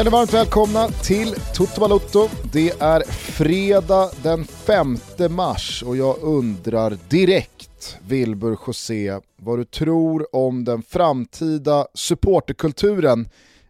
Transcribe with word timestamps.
Känner 0.00 0.10
varmt 0.10 0.34
välkomna 0.34 0.88
till 0.88 1.34
Toto 1.54 1.80
Balotto. 1.80 2.28
Det 2.52 2.70
är 2.80 3.02
fredag 3.10 4.10
den 4.22 4.44
5 4.44 4.98
mars 5.30 5.82
och 5.82 5.96
jag 5.96 6.16
undrar 6.22 6.98
direkt, 7.08 7.98
Wilbur 8.06 8.58
José, 8.66 9.18
vad 9.36 9.58
du 9.58 9.64
tror 9.64 10.36
om 10.36 10.64
den 10.64 10.82
framtida 10.82 11.86
supporterkulturen 11.94 13.28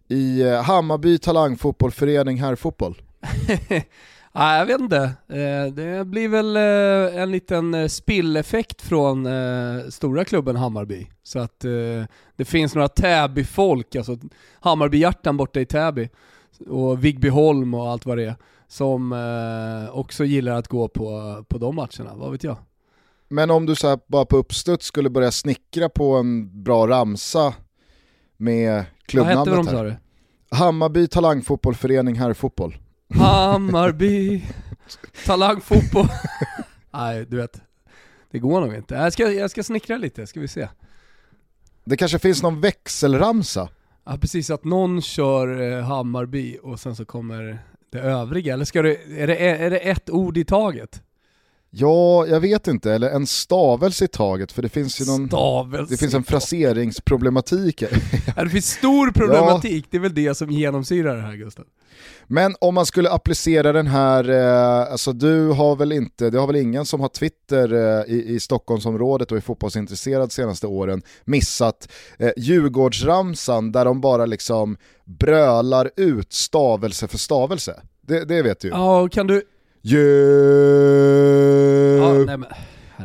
i 0.08 0.42
eh, 0.42 0.62
Hammarby 0.62 1.18
Talangfotbollförening 1.18 2.36
herrfotboll? 2.36 3.02
Nej, 4.32 4.58
jag 4.58 4.66
vet 4.66 4.80
inte. 4.80 5.02
Eh, 5.28 5.72
det 5.72 6.06
blir 6.06 6.28
väl 6.28 6.56
eh, 6.56 7.22
en 7.22 7.30
liten 7.30 7.90
spilleffekt 7.90 8.82
från 8.82 9.28
stora 9.90 10.24
klubben 10.24 10.56
Hammarby. 10.56 11.06
Så 11.22 11.38
att 11.38 11.60
det 12.36 12.44
finns 12.44 12.74
några 12.74 12.88
Täby-folk, 12.88 13.96
alltså 13.96 14.16
Hammarby-hjärtan 14.60 15.36
borta 15.36 15.60
i 15.60 15.66
Täby 15.66 16.08
och 16.66 17.04
Vigbyholm 17.04 17.74
och 17.74 17.88
allt 17.88 18.06
vad 18.06 18.18
det 18.18 18.24
är, 18.24 18.34
som 18.68 19.12
också 19.92 20.24
gillar 20.24 20.52
att 20.52 20.68
gå 20.68 20.88
på, 20.88 21.44
på 21.48 21.58
de 21.58 21.74
matcherna, 21.74 22.14
vad 22.14 22.32
vet 22.32 22.44
jag. 22.44 22.56
Men 23.28 23.50
om 23.50 23.66
du 23.66 23.74
så 23.74 24.00
bara 24.06 24.24
på 24.24 24.36
uppstuds 24.36 24.86
skulle 24.86 25.10
börja 25.10 25.30
snickra 25.30 25.88
på 25.88 26.14
en 26.16 26.62
bra 26.62 26.88
ramsa 26.88 27.54
med 28.36 28.84
klubbnamnet 29.06 29.48
Vad 29.48 29.58
hette 29.58 29.70
de 29.70 29.76
sa 29.76 29.82
du? 29.82 29.96
Hammarby 30.56 31.08
Talangfotbollförening 31.08 32.14
herrfotboll. 32.14 32.76
Hammarby 33.14 34.44
Talangfotboll. 35.26 36.08
Nej, 36.90 37.26
du 37.28 37.36
vet. 37.36 37.60
Det 38.30 38.38
går 38.38 38.60
nog 38.60 38.74
inte. 38.74 38.94
Jag 38.94 39.12
ska, 39.12 39.32
jag 39.32 39.50
ska 39.50 39.62
snickra 39.62 39.96
lite, 39.96 40.26
ska 40.26 40.40
vi 40.40 40.48
se. 40.48 40.68
Det 41.84 41.96
kanske 41.96 42.18
finns 42.18 42.42
någon 42.42 42.60
växelramsa? 42.60 43.68
Ja 44.04 44.18
precis, 44.20 44.50
att 44.50 44.64
någon 44.64 45.02
kör 45.02 45.60
eh, 45.60 45.84
Hammarby 45.84 46.58
och 46.62 46.80
sen 46.80 46.96
så 46.96 47.04
kommer 47.04 47.58
det 47.90 47.98
övriga. 47.98 48.54
Eller 48.54 48.64
ska 48.64 48.82
det, 48.82 48.96
är, 49.18 49.26
det, 49.26 49.36
är 49.36 49.70
det 49.70 49.78
ett 49.78 50.10
ord 50.10 50.36
i 50.36 50.44
taget? 50.44 51.02
Ja, 51.70 52.26
jag 52.26 52.40
vet 52.40 52.68
inte, 52.68 52.92
eller 52.92 53.10
en 53.10 53.26
stavelse 53.26 54.04
i 54.04 54.08
taget 54.08 54.52
för 54.52 54.62
det 54.62 54.68
finns 54.68 55.00
ju 55.00 55.04
någon, 55.04 55.28
stavelse 55.28 55.94
det 55.94 55.98
finns 55.98 56.14
en 56.14 56.24
fraseringsproblematik. 56.24 57.82
ja, 58.36 58.44
det 58.44 58.50
finns 58.50 58.70
stor 58.70 59.10
problematik, 59.10 59.84
ja. 59.84 59.88
det 59.90 59.96
är 59.96 60.00
väl 60.00 60.14
det 60.14 60.34
som 60.34 60.50
genomsyrar 60.50 61.16
det 61.16 61.22
här 61.22 61.36
Gustav. 61.36 61.64
Men 62.26 62.54
om 62.60 62.74
man 62.74 62.86
skulle 62.86 63.10
applicera 63.10 63.72
den 63.72 63.86
här, 63.86 64.28
eh, 64.30 64.92
alltså 64.92 65.12
du 65.12 65.48
har 65.48 65.76
väl 65.76 65.92
inte, 65.92 66.30
det 66.30 66.38
har 66.38 66.46
väl 66.46 66.56
ingen 66.56 66.84
som 66.84 67.00
har 67.00 67.08
Twitter 67.08 67.72
eh, 67.72 68.14
i, 68.14 68.24
i 68.34 68.40
Stockholmsområdet 68.40 69.30
och 69.30 69.36
är 69.36 69.40
fotbollsintresserad 69.40 70.32
senaste 70.32 70.66
åren 70.66 71.02
missat 71.24 71.88
eh, 72.18 72.30
Djurgårdsramsan 72.36 73.72
där 73.72 73.84
de 73.84 74.00
bara 74.00 74.26
liksom 74.26 74.76
brölar 75.04 75.90
ut 75.96 76.32
stavelse 76.32 77.08
för 77.08 77.18
stavelse. 77.18 77.80
Det, 78.06 78.24
det 78.24 78.42
vet 78.42 78.60
du 78.60 78.68
Ja, 78.68 79.08
kan 79.08 79.26
du 79.26 79.42
Ju... 79.82 79.98
Ja, 82.00 82.12
nej 82.12 82.36
men, 82.36 82.46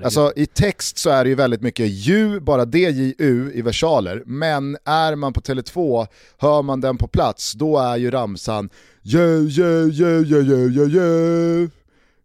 alltså 0.04 0.34
i 0.36 0.46
text 0.46 0.98
så 0.98 1.10
är 1.10 1.24
det 1.24 1.30
ju 1.30 1.36
väldigt 1.36 1.62
mycket 1.62 1.90
ju, 1.90 2.40
bara 2.40 2.66
DJU 2.66 3.52
i 3.54 3.62
versaler, 3.62 4.24
men 4.26 4.78
är 4.86 5.16
man 5.16 5.33
på 5.33 5.42
Tele2, 5.42 6.08
hör 6.38 6.61
man 6.61 6.82
den 6.82 6.98
på 6.98 7.08
plats, 7.08 7.54
då 7.54 7.78
är 7.78 7.98
ju 7.98 8.11
ramsan 8.11 8.70
ju, 9.08 9.48
ju, 9.50 9.89
ju, 9.92 10.23
ju, 10.26 10.42
ju, 10.42 10.70
ju, 10.72 10.86
ju. 10.86 11.70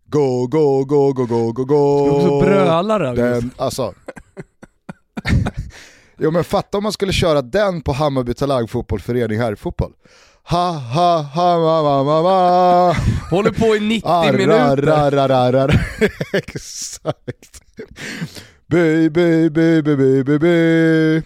Go, 0.07 0.47
go, 0.47 0.85
go, 0.85 1.13
go, 1.13 1.27
go, 1.27 1.53
go, 1.53 1.65
go. 1.65 2.07
Ska 2.07 2.17
också 2.17 2.41
bröla 2.41 2.99
då? 2.99 3.15
Den, 3.15 3.51
alltså. 3.57 3.95
jo 6.19 6.31
men 6.31 6.45
fatta 6.45 6.79
om 6.79 6.83
man 6.83 6.93
skulle 6.93 7.13
köra 7.13 7.43
den 7.43 7.81
på 7.81 7.93
Hammarby 7.93 8.35
Talang 8.35 8.69
Fotbollförening 8.69 9.39
herrfotboll. 9.39 9.93
Ha 10.43 10.73
ha 10.73 11.31
ha 11.35 11.59
ma 11.59 11.83
ma 11.83 12.03
ma 12.03 12.23
ma. 12.23 12.95
Håller 13.31 13.51
på 13.51 13.77
i 13.77 13.81
90 13.81 14.09
Arra, 14.09 14.33
minuter. 14.33 14.77
Ra, 14.77 15.11
ra, 15.29 15.51
ra, 15.53 15.69
Exakt. 16.33 17.63
By, 18.71 19.09
by, 19.09 19.51
by, 19.51 19.83
by, 19.83 19.97
by, 19.97 20.23
by, 20.23 20.39
by. 20.39 21.23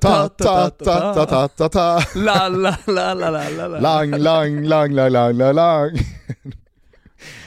Ta, 0.00 0.28
ta, 0.28 0.70
ta, 0.70 1.14
ta, 1.14 1.26
ta, 1.26 1.48
ta, 1.48 1.68
ta. 1.68 2.00
La, 2.14 2.48
la, 2.48 2.76
la, 2.86 3.14
la, 3.14 3.30
la, 3.30 3.66
la. 3.66 3.78
Lang, 3.80 4.10
lang, 4.10 4.64
lang, 4.64 4.92
lang, 4.92 5.12
lang, 5.12 5.36
lang, 5.36 5.54
lang. 5.54 5.98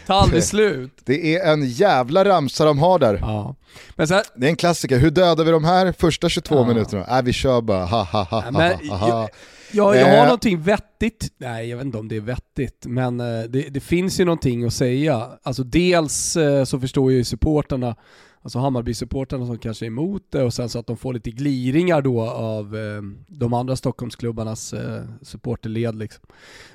Ta 0.07 0.13
aldrig 0.13 0.43
slut. 0.43 1.01
Det 1.05 1.35
är 1.35 1.51
en 1.53 1.65
jävla 1.65 2.25
ramsa 2.25 2.65
de 2.65 2.79
har 2.79 2.99
där. 2.99 3.17
Ja. 3.21 3.55
Men 3.95 4.07
så 4.07 4.13
här, 4.13 4.23
det 4.35 4.45
är 4.45 4.49
en 4.49 4.55
klassiker. 4.55 4.99
Hur 4.99 5.09
dödar 5.09 5.43
vi 5.43 5.51
de 5.51 5.63
här 5.63 5.91
första 5.91 6.29
22 6.29 6.55
ja. 6.55 6.67
minuterna? 6.67 7.17
Äh, 7.17 7.23
vi 7.23 7.33
kör 7.33 7.61
bara 7.61 7.85
ha 7.85 8.03
ha 8.03 8.23
ha, 8.23 8.41
ha, 8.41 8.77
ha, 8.89 8.97
ha. 8.97 9.29
Ja, 9.73 9.95
jag 9.95 10.07
har 10.07 10.17
eh. 10.17 10.23
någonting 10.23 10.61
vettigt, 10.61 11.33
nej 11.37 11.69
jag 11.69 11.77
vet 11.77 11.85
inte 11.85 11.97
om 11.97 12.07
det 12.07 12.15
är 12.15 12.21
vettigt, 12.21 12.85
men 12.85 13.19
eh, 13.19 13.43
det, 13.49 13.61
det, 13.69 13.79
finns 13.79 14.19
ju 14.19 14.25
någonting 14.25 14.65
att 14.65 14.73
säga. 14.73 15.29
Alltså 15.43 15.63
dels 15.63 16.35
eh, 16.35 16.63
så 16.63 16.79
förstår 16.79 17.11
ju 17.11 17.23
supporterna, 17.23 17.95
alltså 18.41 18.59
Hammarby-supporterna 18.59 19.45
som 19.45 19.57
kanske 19.57 19.85
är 19.85 19.87
emot 19.87 20.23
det 20.29 20.43
och 20.43 20.53
sen 20.53 20.69
så 20.69 20.79
att 20.79 20.87
de 20.87 20.97
får 20.97 21.13
lite 21.13 21.31
gliringar 21.31 22.01
då 22.01 22.21
av 22.29 22.75
eh, 22.75 23.01
de 23.27 23.53
andra 23.53 23.75
Stockholmsklubbarnas 23.75 24.73
eh, 24.73 25.03
supporterled 25.21 25.95
liksom. 25.95 26.25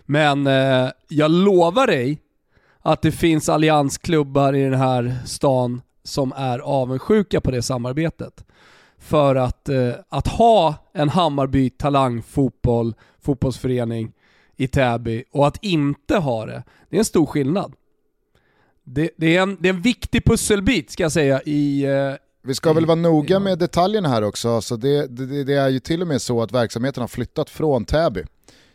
Men 0.04 0.46
eh, 0.46 0.90
jag 1.08 1.30
lovar 1.30 1.86
dig 1.86 2.18
att 2.80 3.02
det 3.02 3.12
finns 3.12 3.48
alliansklubbar 3.48 4.52
i 4.54 4.62
den 4.62 4.80
här 4.80 5.16
stan 5.24 5.80
som 6.02 6.32
är 6.36 6.58
avundsjuka 6.58 7.40
på 7.40 7.50
det 7.50 7.62
samarbetet 7.62 8.44
för 8.98 9.36
att, 9.36 9.68
eh, 9.68 9.92
att 10.08 10.28
ha 10.28 10.74
en 10.92 11.08
Hammarby 11.08 11.70
talangfotboll, 11.70 12.94
fotbollsförening 13.20 14.12
i 14.56 14.68
Täby 14.68 15.24
och 15.30 15.46
att 15.46 15.64
inte 15.64 16.16
ha 16.16 16.46
det, 16.46 16.62
det 16.90 16.96
är 16.96 16.98
en 16.98 17.04
stor 17.04 17.26
skillnad. 17.26 17.72
Det, 18.84 19.10
det, 19.16 19.36
är, 19.36 19.42
en, 19.42 19.56
det 19.60 19.68
är 19.68 19.72
en 19.72 19.82
viktig 19.82 20.24
pusselbit 20.24 20.90
ska 20.90 21.02
jag 21.02 21.12
säga 21.12 21.42
i, 21.42 21.84
eh, 21.84 22.14
vi 22.42 22.54
ska 22.54 22.72
väl 22.72 22.86
vara 22.86 22.94
noga 22.94 23.38
med 23.38 23.58
detaljerna 23.58 24.08
här 24.08 24.22
också, 24.22 24.60
så 24.60 24.76
det, 24.76 25.06
det, 25.06 25.44
det, 25.44 25.54
är 25.54 25.68
ju 25.68 25.80
till 25.80 26.02
och 26.02 26.08
med 26.08 26.22
så 26.22 26.42
att 26.42 26.52
verksamheten 26.52 27.00
har 27.00 27.08
flyttat 27.08 27.50
från 27.50 27.84
Täby 27.84 28.24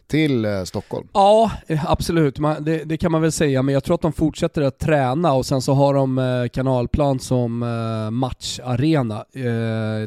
till 0.07 0.45
eh, 0.45 0.63
Stockholm. 0.63 1.07
Ja, 1.13 1.51
eh, 1.67 1.91
absolut. 1.91 2.39
Man, 2.39 2.63
det, 2.63 2.83
det, 2.83 2.97
kan 2.97 3.11
man 3.11 3.21
väl 3.21 3.31
säga, 3.31 3.61
men 3.61 3.73
jag 3.73 3.83
tror 3.83 3.95
att 3.95 4.01
de 4.01 4.13
fortsätter 4.13 4.61
att 4.61 4.79
träna 4.79 5.33
och 5.33 5.45
sen 5.45 5.61
så 5.61 5.73
har 5.73 5.93
de 5.93 6.17
eh, 6.17 6.47
kanalplan 6.47 7.19
som 7.19 7.63
eh, 7.63 8.11
matcharena. 8.11 9.15
Eh, 9.15 9.43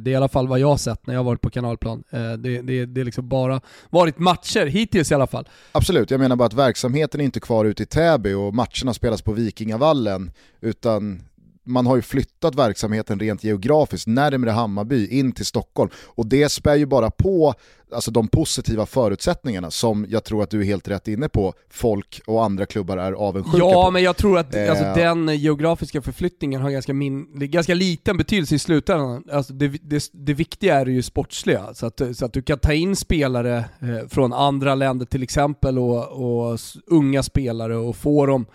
det 0.01 0.09
är 0.09 0.09
i 0.09 0.15
alla 0.15 0.29
fall 0.29 0.49
vad 0.49 0.59
jag 0.59 0.69
har 0.69 0.77
sett 0.77 1.07
när 1.07 1.15
jag 1.15 1.19
har 1.19 1.25
varit 1.25 1.41
på 1.41 1.51
kanalplan. 1.51 2.05
Eh, 2.11 2.33
det, 2.33 2.63
det, 2.63 2.87
det 2.87 3.01
är 3.01 3.05
liksom 3.05 3.29
bara 3.29 3.61
varit 3.91 4.19
matcher, 4.19 4.67
hittills 4.67 5.11
i 5.11 5.15
alla 5.15 5.27
fall. 5.27 5.49
Absolut, 5.73 6.11
jag 6.11 6.21
menar 6.21 6.37
bara 6.37 6.47
att 6.47 6.55
verksamheten 6.55 7.21
är 7.21 7.25
inte 7.25 7.41
kvar 7.41 7.65
ute 7.65 7.83
i 7.83 7.87
Täby 7.87 8.33
och 8.33 8.55
matcherna 8.55 8.95
spelas 8.95 9.23
på 9.23 9.33
Vikingavallen, 9.33 10.31
utan 10.61 11.23
man 11.67 11.87
har 11.87 11.97
ju 11.97 12.03
flyttat 12.03 12.55
verksamheten 12.55 13.21
rent 13.21 13.45
geografiskt 13.45 14.07
närmre 14.07 14.51
Hammarby 14.51 15.07
in 15.07 15.33
till 15.33 15.47
Stockholm 15.47 15.91
och 16.05 16.27
det 16.27 16.49
spär 16.49 16.75
ju 16.75 16.87
bara 16.87 17.11
på 17.11 17.55
alltså 17.93 18.11
de 18.11 18.29
positiva 18.29 18.87
förutsättningarna 18.87 19.71
som 19.71 20.07
jag 20.09 20.25
tror 20.25 20.43
att 20.43 20.51
du 20.51 20.61
är 20.61 20.65
helt 20.65 20.89
rätt 20.89 21.09
inne 21.09 21.29
på, 21.29 21.55
folk 21.71 22.21
och 22.27 22.45
andra 22.45 22.67
klubbar 22.67 22.97
är 22.97 23.13
avundsjuka 23.13 23.59
ja, 23.59 23.73
på. 23.73 23.79
Ja, 23.79 23.91
men 23.91 24.03
jag 24.03 24.17
tror 24.17 24.39
att 24.39 24.57
alltså, 24.57 24.85
eh. 24.85 24.95
den 24.95 25.39
geografiska 25.39 26.03
förflyttningen 26.03 26.61
har 26.61 26.71
ganska, 26.71 26.95
min, 26.95 27.27
ganska 27.51 27.75
liten 27.75 28.17
betydelse 28.17 28.55
i 28.55 28.59
slutändan. 28.59 29.25
Alltså, 29.33 29.53
det, 29.53 29.69
det, 29.69 30.11
det 30.13 30.35
viktiga 30.35 30.75
är 30.81 30.87
ju 30.87 31.03
sportsliga, 31.03 31.75
så 31.75 31.87
att, 31.87 32.01
så 32.15 32.25
att 32.25 32.33
du 32.33 32.43
kan 32.43 32.59
ta 32.59 32.73
in 32.73 32.97
spelare 32.97 33.57
eh, 33.57 34.09
från 34.09 34.33
andra 34.33 34.75
länder 34.75 35.07
till 35.07 35.23
exempel 35.23 35.79
och, 35.79 36.53
och 36.53 36.59
unga 36.87 37.23
spelare 37.23 37.77
och 37.77 37.97
få 37.97 38.27
dem 38.27 38.47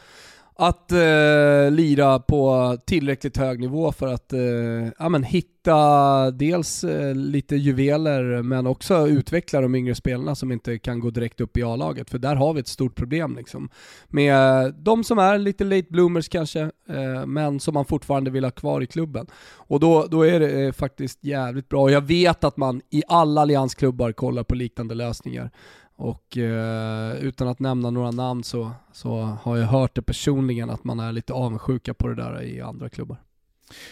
att 0.61 0.91
eh, 0.91 1.71
lira 1.71 2.19
på 2.19 2.77
tillräckligt 2.85 3.37
hög 3.37 3.59
nivå 3.59 3.91
för 3.91 4.07
att 4.07 4.33
eh, 4.33 4.39
ja, 4.99 5.09
men 5.09 5.23
hitta 5.23 6.31
dels 6.31 6.83
eh, 6.83 7.15
lite 7.15 7.55
juveler 7.55 8.41
men 8.41 8.67
också 8.67 9.07
utveckla 9.07 9.61
de 9.61 9.75
yngre 9.75 9.95
spelarna 9.95 10.35
som 10.35 10.51
inte 10.51 10.79
kan 10.79 10.99
gå 10.99 11.09
direkt 11.09 11.41
upp 11.41 11.57
i 11.57 11.63
A-laget. 11.63 12.09
För 12.09 12.17
där 12.17 12.35
har 12.35 12.53
vi 12.53 12.59
ett 12.59 12.67
stort 12.67 12.95
problem 12.95 13.35
liksom. 13.35 13.69
Med 14.07 14.65
eh, 14.65 14.73
de 14.73 15.03
som 15.03 15.19
är 15.19 15.37
lite 15.37 15.63
late 15.63 15.87
bloomers 15.89 16.29
kanske, 16.29 16.61
eh, 16.89 17.25
men 17.25 17.59
som 17.59 17.73
man 17.73 17.85
fortfarande 17.85 18.31
vill 18.31 18.43
ha 18.43 18.51
kvar 18.51 18.81
i 18.81 18.87
klubben. 18.87 19.27
Och 19.55 19.79
då, 19.79 20.05
då 20.11 20.21
är 20.21 20.39
det 20.39 20.65
eh, 20.65 20.71
faktiskt 20.71 21.23
jävligt 21.23 21.69
bra. 21.69 21.81
Och 21.81 21.91
jag 21.91 22.07
vet 22.07 22.43
att 22.43 22.57
man 22.57 22.81
i 22.89 23.03
alla 23.07 23.41
alliansklubbar 23.41 24.11
kollar 24.11 24.43
på 24.43 24.55
liknande 24.55 24.95
lösningar. 24.95 25.51
Och 26.01 26.37
eh, 26.37 27.15
utan 27.15 27.47
att 27.47 27.59
nämna 27.59 27.89
några 27.89 28.11
namn 28.11 28.43
så, 28.43 28.71
så 28.91 29.21
har 29.21 29.57
jag 29.57 29.67
hört 29.67 29.95
det 29.95 30.01
personligen 30.01 30.69
att 30.69 30.83
man 30.83 30.99
är 30.99 31.11
lite 31.11 31.33
avundsjuka 31.33 31.93
på 31.93 32.07
det 32.07 32.15
där 32.15 32.41
i 32.41 32.61
andra 32.61 32.89
klubbar. 32.89 33.17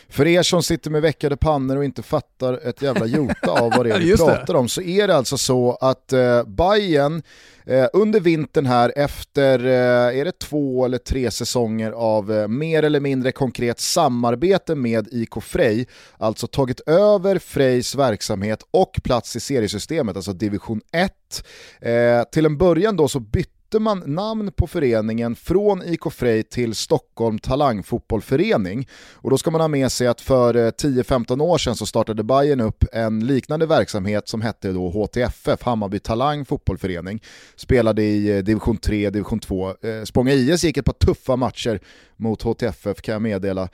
För 0.09 0.27
er 0.27 0.43
som 0.43 0.63
sitter 0.63 0.91
med 0.91 1.01
veckade 1.01 1.37
pannor 1.37 1.77
och 1.77 1.85
inte 1.85 2.01
fattar 2.03 2.67
ett 2.67 2.81
jävla 2.81 3.05
jota 3.05 3.51
av 3.51 3.71
vad 3.71 3.85
det 3.85 3.91
är 3.91 3.99
vi 4.09 4.17
pratar 4.17 4.53
om 4.53 4.69
så 4.69 4.81
är 4.81 5.07
det 5.07 5.15
alltså 5.15 5.37
så 5.37 5.77
att 5.81 6.13
eh, 6.13 6.43
Bayern 6.43 7.21
eh, 7.65 7.87
under 7.93 8.19
vintern 8.19 8.65
här 8.65 8.93
efter, 8.95 9.65
eh, 9.65 10.19
är 10.19 10.25
det 10.25 10.39
två 10.39 10.85
eller 10.85 10.97
tre 10.97 11.31
säsonger 11.31 11.91
av 11.91 12.31
eh, 12.31 12.47
mer 12.47 12.83
eller 12.83 12.99
mindre 12.99 13.31
konkret 13.31 13.79
samarbete 13.79 14.75
med 14.75 15.07
IK 15.11 15.43
Frej, 15.43 15.87
alltså 16.17 16.47
tagit 16.47 16.79
över 16.79 17.39
Frejs 17.39 17.95
verksamhet 17.95 18.63
och 18.71 18.99
plats 19.03 19.35
i 19.35 19.39
seriesystemet, 19.39 20.15
alltså 20.15 20.33
division 20.33 20.81
1. 20.91 21.43
Eh, 21.81 22.23
till 22.31 22.45
en 22.45 22.57
början 22.57 22.95
då 22.95 23.07
så 23.07 23.19
bytte 23.19 23.58
bytte 23.69 23.79
man 23.79 24.03
namn 24.05 24.51
på 24.51 24.67
föreningen 24.67 25.35
från 25.35 25.83
IK 25.83 26.11
Frej 26.11 26.43
till 26.43 26.75
Stockholm 26.75 27.39
Talangfotbollförening. 27.39 28.87
Och 29.13 29.29
då 29.29 29.37
ska 29.37 29.51
man 29.51 29.61
ha 29.61 29.67
med 29.67 29.91
sig 29.91 30.07
att 30.07 30.21
för 30.21 30.55
eh, 30.55 30.69
10-15 30.69 31.41
år 31.41 31.57
sedan 31.57 31.75
så 31.75 31.85
startade 31.85 32.23
Bayern 32.23 32.61
upp 32.61 32.83
en 32.93 33.27
liknande 33.27 33.65
verksamhet 33.65 34.27
som 34.27 34.41
hette 34.41 34.71
då 34.71 34.89
HTFF, 34.89 35.61
Hammarby 35.61 35.99
Talang 35.99 36.45
Fotbollförening. 36.45 37.21
Spelade 37.55 38.03
i 38.03 38.37
eh, 38.37 38.43
division 38.43 38.77
3, 38.77 39.09
division 39.09 39.39
2. 39.39 39.69
Eh, 39.69 40.03
Spånga 40.03 40.33
IS 40.33 40.63
gick 40.63 40.77
ett 40.77 40.85
par 40.85 40.93
tuffa 40.93 41.35
matcher 41.35 41.79
mot 42.17 42.41
HTFF 42.41 43.01
kan 43.01 43.13
jag 43.13 43.21
meddela. 43.21 43.69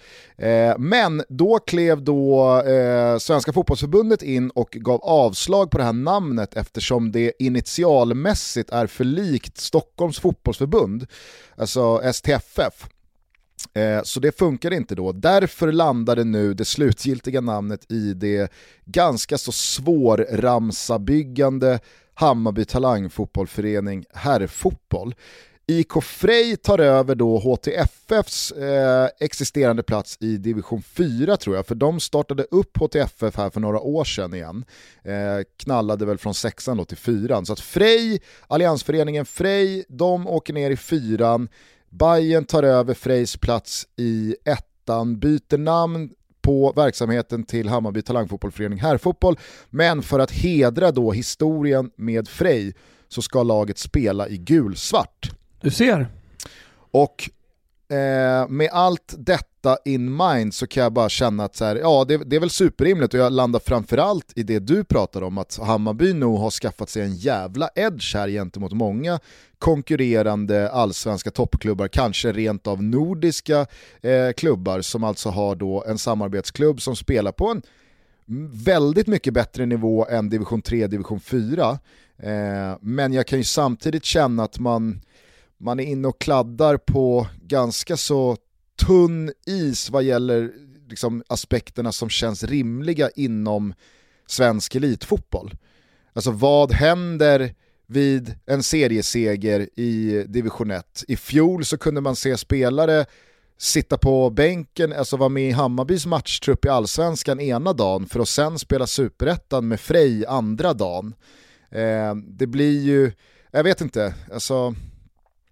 men 0.77 1.23
då 1.29 1.59
klev 1.59 2.03
då 2.03 2.61
Svenska 3.19 3.53
fotbollsförbundet 3.53 4.23
in 4.23 4.49
och 4.49 4.69
gav 4.71 5.01
avslag 5.03 5.71
på 5.71 5.77
det 5.77 5.83
här 5.83 5.93
namnet 5.93 6.55
eftersom 6.55 7.11
det 7.11 7.31
initialmässigt 7.39 8.69
är 8.69 8.87
för 8.87 9.03
likt 9.03 9.57
Stockholm 9.57 9.84
Stockholms 9.85 10.19
fotbollsförbund, 10.19 11.07
alltså 11.57 12.01
STFF. 12.13 12.87
Eh, 13.73 14.01
så 14.03 14.19
det 14.19 14.37
funkade 14.37 14.75
inte 14.75 14.95
då. 14.95 15.11
Därför 15.11 15.71
landade 15.71 16.23
nu 16.23 16.53
det 16.53 16.65
slutgiltiga 16.65 17.41
namnet 17.41 17.91
i 17.91 18.13
det 18.13 18.51
ganska 18.85 19.37
så 19.37 19.51
svårramsabyggande 19.51 21.79
Hammarby 22.13 22.65
Talangfotbollförening 22.65 24.05
herrfotboll. 24.13 25.15
IK 25.67 26.03
Frej 26.03 26.57
tar 26.57 26.79
över 26.79 27.15
då 27.15 27.37
HTFFs 27.39 28.51
eh, 28.51 29.09
existerande 29.19 29.83
plats 29.83 30.17
i 30.19 30.37
division 30.37 30.81
4 30.81 31.37
tror 31.37 31.55
jag, 31.55 31.67
för 31.67 31.75
de 31.75 31.99
startade 31.99 32.43
upp 32.43 32.77
HTFF 32.77 33.37
här 33.37 33.49
för 33.49 33.59
några 33.59 33.79
år 33.79 34.03
sedan 34.03 34.33
igen. 34.33 34.65
Eh, 35.03 35.45
knallade 35.57 36.05
väl 36.05 36.17
från 36.17 36.33
sexan 36.33 36.77
då 36.77 36.85
till 36.85 36.97
fyran. 36.97 37.45
Så 37.45 37.53
att 37.53 37.59
Frej, 37.59 38.21
alliansföreningen 38.47 39.25
Frej, 39.25 39.85
de 39.89 40.27
åker 40.27 40.53
ner 40.53 40.71
i 40.71 40.77
fyran. 40.77 41.49
Bayern 41.89 42.45
tar 42.45 42.63
över 42.63 42.93
Frejs 42.93 43.37
plats 43.37 43.87
i 43.95 44.35
ettan, 44.45 45.19
byter 45.19 45.57
namn 45.57 46.09
på 46.41 46.73
verksamheten 46.75 47.43
till 47.43 47.69
Hammarby 47.69 48.01
Talangfotbollförening 48.01 48.79
herrfotboll, 48.79 49.39
men 49.69 50.01
för 50.01 50.19
att 50.19 50.31
hedra 50.31 50.91
då 50.91 51.11
historien 51.11 51.91
med 51.95 52.27
Frej 52.27 52.73
så 53.07 53.21
ska 53.21 53.43
laget 53.43 53.77
spela 53.77 54.27
i 54.27 54.37
gulsvart. 54.37 55.31
Du 55.65 55.71
ser. 55.71 56.07
Och 56.91 57.29
eh, 57.89 58.47
med 58.47 58.69
allt 58.71 59.15
detta 59.17 59.77
in 59.85 60.17
mind 60.17 60.53
så 60.53 60.67
kan 60.67 60.83
jag 60.83 60.93
bara 60.93 61.09
känna 61.09 61.43
att 61.43 61.55
så 61.55 61.65
här, 61.65 61.75
ja, 61.75 62.05
det, 62.07 62.17
det, 62.17 62.35
är 62.35 62.39
väl 62.39 62.49
superrimligt 62.49 63.13
och 63.13 63.19
jag 63.19 63.33
landar 63.33 63.59
framförallt 63.59 64.33
i 64.35 64.43
det 64.43 64.59
du 64.59 64.83
pratar 64.83 65.21
om, 65.21 65.37
att 65.37 65.57
Hammarby 65.57 66.13
nog 66.13 66.39
har 66.39 66.51
skaffat 66.51 66.89
sig 66.89 67.03
en 67.03 67.15
jävla 67.15 67.69
edge 67.75 68.15
här 68.15 68.29
gentemot 68.29 68.73
många 68.73 69.19
konkurrerande 69.59 70.71
allsvenska 70.71 71.31
toppklubbar, 71.31 71.87
kanske 71.87 72.31
rent 72.31 72.67
av 72.67 72.83
nordiska 72.83 73.65
eh, 74.01 74.31
klubbar 74.37 74.81
som 74.81 75.03
alltså 75.03 75.29
har 75.29 75.55
då 75.55 75.83
en 75.87 75.97
samarbetsklubb 75.97 76.81
som 76.81 76.95
spelar 76.95 77.31
på 77.31 77.47
en 77.47 77.61
väldigt 78.65 79.07
mycket 79.07 79.33
bättre 79.33 79.65
nivå 79.65 80.05
än 80.09 80.29
division 80.29 80.61
3, 80.61 80.87
division 80.87 81.19
4. 81.19 81.79
Eh, 82.17 82.77
men 82.81 83.13
jag 83.13 83.27
kan 83.27 83.39
ju 83.39 83.43
samtidigt 83.43 84.05
känna 84.05 84.43
att 84.43 84.59
man 84.59 85.01
man 85.57 85.79
är 85.79 85.83
inne 85.83 86.07
och 86.07 86.21
kladdar 86.21 86.77
på 86.77 87.27
ganska 87.41 87.97
så 87.97 88.37
tunn 88.85 89.31
is 89.45 89.89
vad 89.89 90.03
gäller 90.03 90.51
liksom, 90.89 91.23
aspekterna 91.27 91.91
som 91.91 92.09
känns 92.09 92.43
rimliga 92.43 93.09
inom 93.15 93.73
svensk 94.27 94.75
elitfotboll. 94.75 95.55
Alltså 96.13 96.31
vad 96.31 96.71
händer 96.71 97.55
vid 97.87 98.35
en 98.45 98.63
serieseger 98.63 99.79
i 99.79 100.25
division 100.27 100.71
1? 100.71 101.03
I 101.07 101.15
fjol 101.15 101.65
så 101.65 101.77
kunde 101.77 102.01
man 102.01 102.15
se 102.15 102.37
spelare 102.37 103.05
sitta 103.57 103.97
på 103.97 104.29
bänken, 104.29 104.93
alltså 104.93 105.17
vara 105.17 105.29
med 105.29 105.49
i 105.49 105.51
Hammarbys 105.51 106.05
matchtrupp 106.05 106.65
i 106.65 106.69
allsvenskan 106.69 107.39
ena 107.39 107.73
dagen 107.73 108.05
för 108.05 108.19
att 108.19 108.29
sen 108.29 108.59
spela 108.59 108.87
superettan 108.87 109.67
med 109.67 109.79
Frej 109.79 110.25
andra 110.25 110.73
dagen. 110.73 111.13
Eh, 111.71 112.15
det 112.15 112.47
blir 112.47 112.81
ju, 112.81 113.11
jag 113.51 113.63
vet 113.63 113.81
inte, 113.81 114.13
alltså 114.33 114.75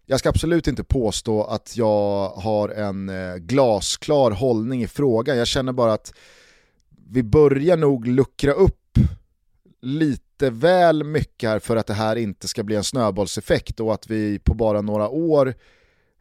jag 0.06 0.20
ska 0.20 0.30
absolut 0.30 0.68
inte 0.68 0.84
påstå 0.84 1.44
att 1.44 1.78
jag 1.78 2.30
har 2.30 2.70
en 2.70 3.10
eh, 3.10 3.36
glasklar 3.36 4.32
hållning 4.32 4.84
i 4.84 4.88
frågan. 4.88 5.38
Jag 5.38 5.48
känner 5.48 5.74
bara 5.74 5.94
att 5.94 6.14
vi 7.10 7.24
börjar 7.24 7.78
nog 7.78 8.08
luckra 8.08 8.52
upp 8.52 8.98
lite 9.82 10.50
väl 10.50 11.04
mycket 11.04 11.50
här 11.50 11.60
för 11.60 11.76
att 11.76 11.88
det 11.88 11.94
här 11.94 12.16
inte 12.16 12.48
ska 12.48 12.64
bli 12.64 12.76
en 12.76 12.84
snöbollseffekt 12.84 13.80
och 13.80 13.94
att 13.94 14.10
vi 14.10 14.40
på 14.40 14.54
bara 14.54 14.82
några 14.82 15.10
år 15.10 15.54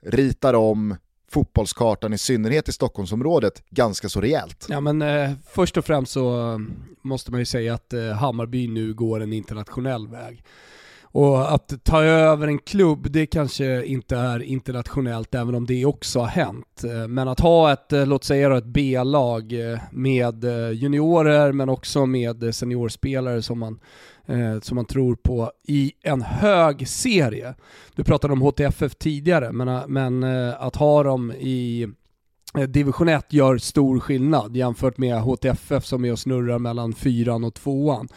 ritar 0.06 0.55
om 0.55 0.96
fotbollskartan 1.31 2.12
i 2.12 2.19
synnerhet 2.19 2.69
i 2.69 2.73
Stockholmsområdet 2.73 3.62
ganska 3.70 4.08
så 4.08 4.20
rejält. 4.20 4.67
Ja 4.69 4.81
men 4.81 5.02
eh, 5.02 5.31
först 5.46 5.76
och 5.76 5.84
främst 5.84 6.12
så 6.12 6.61
måste 7.02 7.31
man 7.31 7.40
ju 7.40 7.46
säga 7.46 7.75
att 7.75 7.93
eh, 7.93 8.08
Hammarby 8.08 8.69
nu 8.69 8.94
går 8.94 9.20
en 9.20 9.32
internationell 9.32 10.08
väg. 10.08 10.44
Och 11.12 11.54
att 11.54 11.84
ta 11.84 12.02
över 12.02 12.48
en 12.48 12.58
klubb, 12.58 13.06
det 13.10 13.26
kanske 13.26 13.84
inte 13.84 14.16
är 14.16 14.42
internationellt, 14.42 15.34
även 15.34 15.54
om 15.54 15.66
det 15.66 15.86
också 15.86 16.20
har 16.20 16.26
hänt. 16.26 16.84
Eh, 16.84 17.08
men 17.08 17.28
att 17.28 17.40
ha 17.40 17.72
ett, 17.72 17.92
eh, 17.92 18.06
låt 18.06 18.24
säga 18.24 18.56
ett 18.56 18.64
B-lag 18.64 19.72
eh, 19.72 19.78
med 19.90 20.44
juniorer, 20.72 21.52
men 21.52 21.68
också 21.68 22.06
med 22.06 22.54
seniorspelare 22.54 23.42
som 23.42 23.58
man, 23.58 23.80
som 24.62 24.74
man 24.74 24.84
tror 24.84 25.14
på 25.14 25.52
i 25.68 25.92
en 26.02 26.22
hög 26.22 26.88
serie. 26.88 27.54
Du 27.94 28.04
pratade 28.04 28.32
om 28.32 28.40
HTFF 28.40 28.94
tidigare, 28.94 29.52
men, 29.52 29.92
men 29.92 30.24
att 30.52 30.76
ha 30.76 31.02
dem 31.02 31.32
i 31.32 31.88
Eh, 32.58 32.64
division 32.64 33.08
1 33.08 33.32
gör 33.32 33.58
stor 33.58 34.00
skillnad 34.00 34.56
jämfört 34.56 34.98
med 34.98 35.20
HTFF 35.20 35.84
som 35.84 36.05
är 36.05 36.12
och 36.12 36.19
snurrar 36.19 36.58
mellan 36.58 36.93
fyran 36.93 37.44
och 37.44 37.55
tvåan. 37.55 38.08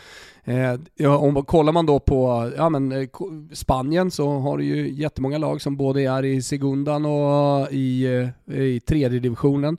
Eh, 0.43 0.75
ja, 0.95 1.17
om, 1.17 1.45
kollar 1.45 1.73
man 1.73 1.85
då 1.85 1.99
på 1.99 2.51
ja, 2.57 2.69
men, 2.69 2.91
eh, 2.91 3.07
Spanien 3.53 4.11
så 4.11 4.29
har 4.29 4.57
du 4.57 4.63
ju 4.63 4.93
jättemånga 4.93 5.37
lag 5.37 5.61
som 5.61 5.77
både 5.77 6.01
är 6.01 6.25
i 6.25 6.41
Segundan 6.41 7.05
och 7.05 7.71
i, 7.71 8.05
eh, 8.51 8.61
i 8.61 8.79
tredje 8.79 9.19
divisionen. 9.19 9.77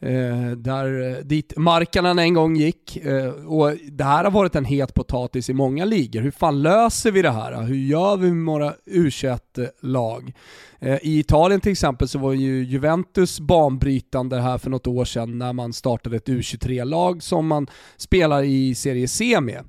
Eh, 0.00 0.50
där, 0.50 1.10
eh, 1.10 1.24
dit 1.24 1.52
Markkanen 1.56 2.18
en 2.18 2.34
gång 2.34 2.56
gick. 2.56 2.96
Eh, 2.96 3.30
och 3.30 3.72
det 3.92 4.04
här 4.04 4.24
har 4.24 4.30
varit 4.30 4.54
en 4.54 4.64
het 4.64 4.94
potatis 4.94 5.50
i 5.50 5.54
många 5.54 5.84
ligor. 5.84 6.20
Hur 6.20 6.30
fan 6.30 6.62
löser 6.62 7.10
vi 7.10 7.22
det 7.22 7.30
här? 7.30 7.62
Hur 7.62 7.76
gör 7.76 8.16
vi 8.16 8.32
med 8.32 8.52
våra 8.54 8.74
U21-lag? 8.90 10.32
Eh, 10.80 10.98
I 11.02 11.18
Italien 11.18 11.60
till 11.60 11.72
exempel 11.72 12.08
så 12.08 12.18
var 12.18 12.32
ju 12.32 12.64
Juventus 12.64 13.40
banbrytande 13.40 14.40
här 14.40 14.58
för 14.58 14.70
något 14.70 14.86
år 14.86 15.04
sedan 15.04 15.38
när 15.38 15.52
man 15.52 15.72
startade 15.72 16.16
ett 16.16 16.28
U23-lag 16.28 17.22
som 17.22 17.46
man 17.46 17.66
spelar 17.96 18.42
i 18.42 18.74
Serie 18.74 19.08
C 19.08 19.40
med. 19.40 19.64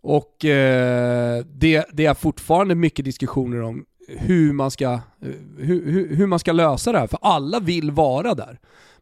Och 0.00 0.44
eh, 0.44 1.44
det, 1.44 1.86
det, 1.92 2.06
är 2.06 2.14
fortfarande 2.14 2.74
mycket 2.74 3.04
diskussioner 3.04 3.62
om 3.62 3.84
hur 4.08 4.52
man, 4.52 4.70
ska, 4.70 4.92
eh, 4.92 5.00
hur, 5.58 5.92
hur, 5.92 6.16
hur, 6.16 6.26
man 6.26 6.38
ska 6.38 6.52
lösa 6.52 6.92
det 6.92 6.98
här, 6.98 7.06
för 7.06 7.18
alla 7.22 7.60
vill 7.60 7.90
vara 7.90 8.34
där. 8.34 8.58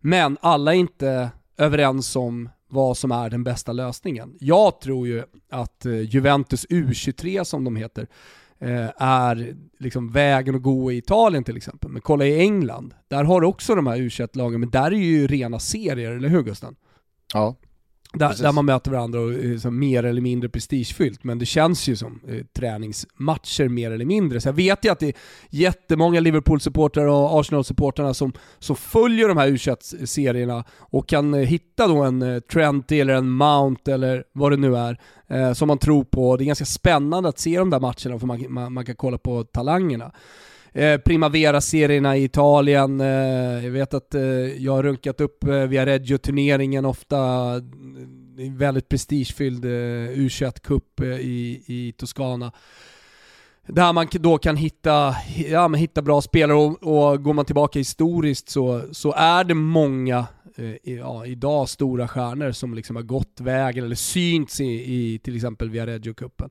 Men 0.07 0.39
alla 0.41 0.75
är 0.75 0.79
inte 0.79 1.31
överens 1.59 2.17
om 2.17 2.49
vad 2.69 2.97
som 2.97 3.13
är 3.13 3.31
den 3.31 3.45
bästa 3.45 3.73
lösningen. 3.73 4.37
Jag 4.41 4.81
tror 4.81 5.07
ju 5.07 5.23
att 5.51 5.87
eh, 5.87 6.01
Juventus 6.01 6.67
U23 6.67 7.45
som 7.45 7.65
de 7.65 7.77
heter, 7.77 8.07
eh, 8.59 8.91
är 8.97 9.57
liksom 9.79 10.13
vägen 10.13 10.55
att 10.55 10.63
gå 10.63 10.93
i 10.93 10.97
Italien 10.97 11.45
till 11.45 11.57
exempel. 11.57 11.91
Men 11.91 12.03
kolla 12.03 12.27
i 12.27 12.41
England, 12.41 12.95
där 13.09 13.25
har 13.25 13.41
du 13.41 13.47
också 13.47 13.75
de 13.75 13.87
här 13.87 13.97
U21-lagen, 13.97 14.61
men 14.61 14.71
där 14.71 14.91
är 14.91 14.97
ju 14.97 15.27
rena 15.27 15.59
serier, 15.59 16.13
eller 16.13 16.29
hur 16.29 16.43
Gusten? 16.43 16.77
Ja, 17.35 17.55
där, 18.13 18.43
där, 18.43 18.53
man 18.53 18.65
möter 18.65 18.91
varandra 18.91 19.21
och 19.21 19.33
är 19.33 19.71
mer 19.71 20.03
eller 20.03 20.21
mindre 20.21 20.49
prestigefyllt, 20.49 21.25
men 21.25 21.39
det 21.39 21.47
känns 21.47 21.89
ju 21.89 21.97
som 21.97 22.21
eh, 22.29 22.45
träningsmatcher 22.57 23.69
mer 23.69 23.91
eller 23.91 24.05
mindre. 24.05 24.41
Så 24.41 24.49
jag 24.49 24.53
vet 24.53 24.85
ju 24.85 24.93
att 24.93 24.99
det 24.99 25.07
är 25.07 25.15
jättemånga 25.51 26.21
Liverpool-supportrar 26.21 27.07
och 27.07 27.41
Arsenal-supportrarna 27.41 28.15
som, 28.15 28.33
som 28.59 28.77
följer 28.77 29.29
de 29.29 29.37
här 29.37 29.49
u 29.49 29.59
serierna 30.07 30.65
och 30.79 31.09
kan 31.09 31.35
eh, 31.35 31.41
hitta 31.41 31.87
då 31.87 32.03
en 32.03 32.23
eh, 32.23 32.41
Trent 32.41 32.93
eller 32.93 33.15
en 33.15 33.31
Mount 33.31 33.93
eller 33.93 34.25
vad 34.33 34.53
det 34.53 34.57
nu 34.57 34.77
är, 34.77 35.01
eh, 35.27 35.53
som 35.53 35.69
man 35.69 35.79
tror 35.79 36.05
på. 36.05 36.37
Det 36.37 36.45
är 36.45 36.47
ganska 36.47 36.65
spännande 36.65 37.29
att 37.29 37.39
se 37.39 37.59
de 37.59 37.71
där 37.71 37.81
matcherna 37.81 38.19
för 38.19 38.27
man, 38.27 38.47
man, 38.49 38.73
man 38.73 38.85
kan 38.85 38.97
kolla 38.97 39.19
på 39.19 39.45
talangerna 39.45 40.13
eh, 40.77 40.99
Primavera-serierna 40.99 42.17
i 42.17 42.25
Italien. 42.25 43.01
Eh, 43.01 43.65
jag 43.65 43.71
vet 43.71 43.95
att 43.95 44.15
eh, 44.15 44.23
jag 44.65 44.73
har 44.73 44.83
runkat 44.83 45.21
upp 45.21 45.45
eh, 45.45 45.55
via 45.55 45.87
Reggio-turneringen 45.87 46.85
ofta, 46.85 47.17
eh, 48.39 48.53
väldigt 48.53 48.89
prestigefylld 48.89 49.65
eh, 49.65 49.69
U21-cup 49.69 51.01
eh, 51.01 51.09
i, 51.09 51.63
i 51.67 51.93
Toscana 51.93 52.53
där 53.69 53.93
man 53.93 54.09
då 54.13 54.39
kan 54.39 54.57
hitta, 54.57 55.15
ja, 55.49 55.69
men 55.69 55.81
hitta 55.81 56.03
bra 56.03 56.21
spelare 56.21 56.59
och, 56.59 56.83
och 56.83 57.23
går 57.23 57.33
man 57.33 57.45
tillbaka 57.45 57.79
historiskt 57.79 58.49
så, 58.49 58.83
så 58.93 59.13
är 59.13 59.45
det 59.45 59.55
många 59.55 60.27
eh, 60.57 60.95
ja, 60.95 61.27
idag 61.27 61.69
stora 61.69 62.09
stjärnor 62.09 62.53
som 62.53 62.75
liksom 62.75 62.97
har 62.97 63.03
gått 63.03 63.41
vägen 63.41 63.85
eller 63.85 63.97
synts 63.97 64.61
i, 64.61 64.65
i 64.65 65.19
till 65.19 65.37
exempel 65.37 65.71
via 65.71 65.87
Reggio-cupen. 65.87 66.51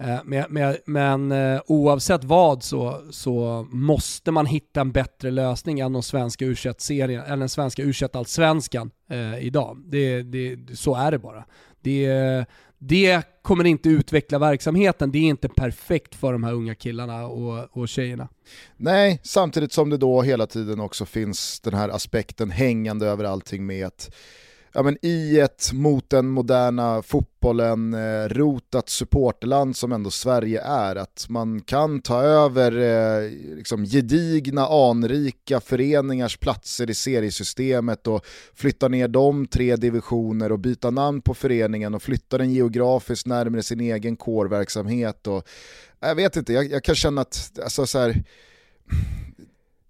Eh, 0.00 0.18
men, 0.24 0.44
men, 0.48 0.76
men 0.86 1.32
eh, 1.32 1.60
oavsett 1.66 2.24
vad 2.24 2.62
så, 2.62 3.02
så 3.10 3.66
måste 3.70 4.30
man 4.30 4.46
hitta 4.46 4.80
en 4.80 4.92
bättre 4.92 5.30
lösning 5.30 5.80
än 5.80 5.92
den 5.92 6.02
svenska 6.02 6.44
u 6.44 6.56
serien 6.78 7.24
eller 7.24 7.36
den 7.36 7.48
svenska 7.48 7.82
u 7.82 7.92
allsvenskan 8.12 8.90
eh, 9.10 9.38
idag. 9.38 9.82
Det, 9.86 10.22
det, 10.22 10.58
så 10.78 10.94
är 10.94 11.10
det 11.10 11.18
bara. 11.18 11.44
Det, 11.80 12.44
det 12.78 13.22
kommer 13.42 13.64
inte 13.64 13.88
utveckla 13.88 14.38
verksamheten, 14.38 15.12
det 15.12 15.18
är 15.18 15.22
inte 15.22 15.48
perfekt 15.48 16.14
för 16.14 16.32
de 16.32 16.44
här 16.44 16.52
unga 16.52 16.74
killarna 16.74 17.26
och, 17.26 17.76
och 17.76 17.88
tjejerna. 17.88 18.28
Nej, 18.76 19.20
samtidigt 19.22 19.72
som 19.72 19.90
det 19.90 19.96
då 19.96 20.22
hela 20.22 20.46
tiden 20.46 20.80
också 20.80 21.04
finns 21.06 21.60
den 21.60 21.74
här 21.74 21.88
aspekten 21.88 22.50
hängande 22.50 23.06
över 23.06 23.24
allting 23.24 23.66
med 23.66 23.86
att 23.86 24.10
ja, 24.72 24.82
men 24.82 24.96
i 25.02 25.40
ett 25.40 25.72
mot 25.72 26.10
den 26.10 26.28
moderna 26.28 27.02
fotbollen 27.02 27.94
eh, 27.94 28.28
rotat 28.28 28.88
supporterland 28.88 29.76
som 29.76 29.92
ändå 29.92 30.10
Sverige 30.10 30.62
är, 30.62 30.96
att 30.96 31.26
man 31.28 31.60
kan 31.60 32.00
ta 32.02 32.22
över 32.22 32.72
eh, 32.78 33.30
liksom 33.56 33.84
gedigna, 33.84 34.66
anrika 34.66 35.60
föreningars 35.60 36.36
platser 36.36 36.90
i 36.90 36.94
seriesystemet 36.94 38.06
och 38.06 38.26
flytta 38.54 38.88
ner 38.88 39.08
de 39.08 39.46
tre 39.46 39.76
divisioner 39.76 40.52
och 40.52 40.58
byta 40.58 40.90
namn 40.90 41.22
på 41.22 41.34
föreningen 41.34 41.94
och 41.94 42.02
flytta 42.02 42.38
den 42.38 42.52
geografiskt 42.52 43.26
närmare 43.26 43.62
sin 43.62 43.80
egen 43.80 44.16
kårverksamhet. 44.16 45.26
Och, 45.26 45.48
jag 46.00 46.14
vet 46.14 46.36
inte, 46.36 46.52
jag, 46.52 46.70
jag 46.70 46.84
kan 46.84 46.94
känna 46.94 47.20
att 47.20 47.58
alltså, 47.62 47.86
så 47.86 47.98
här, 47.98 48.24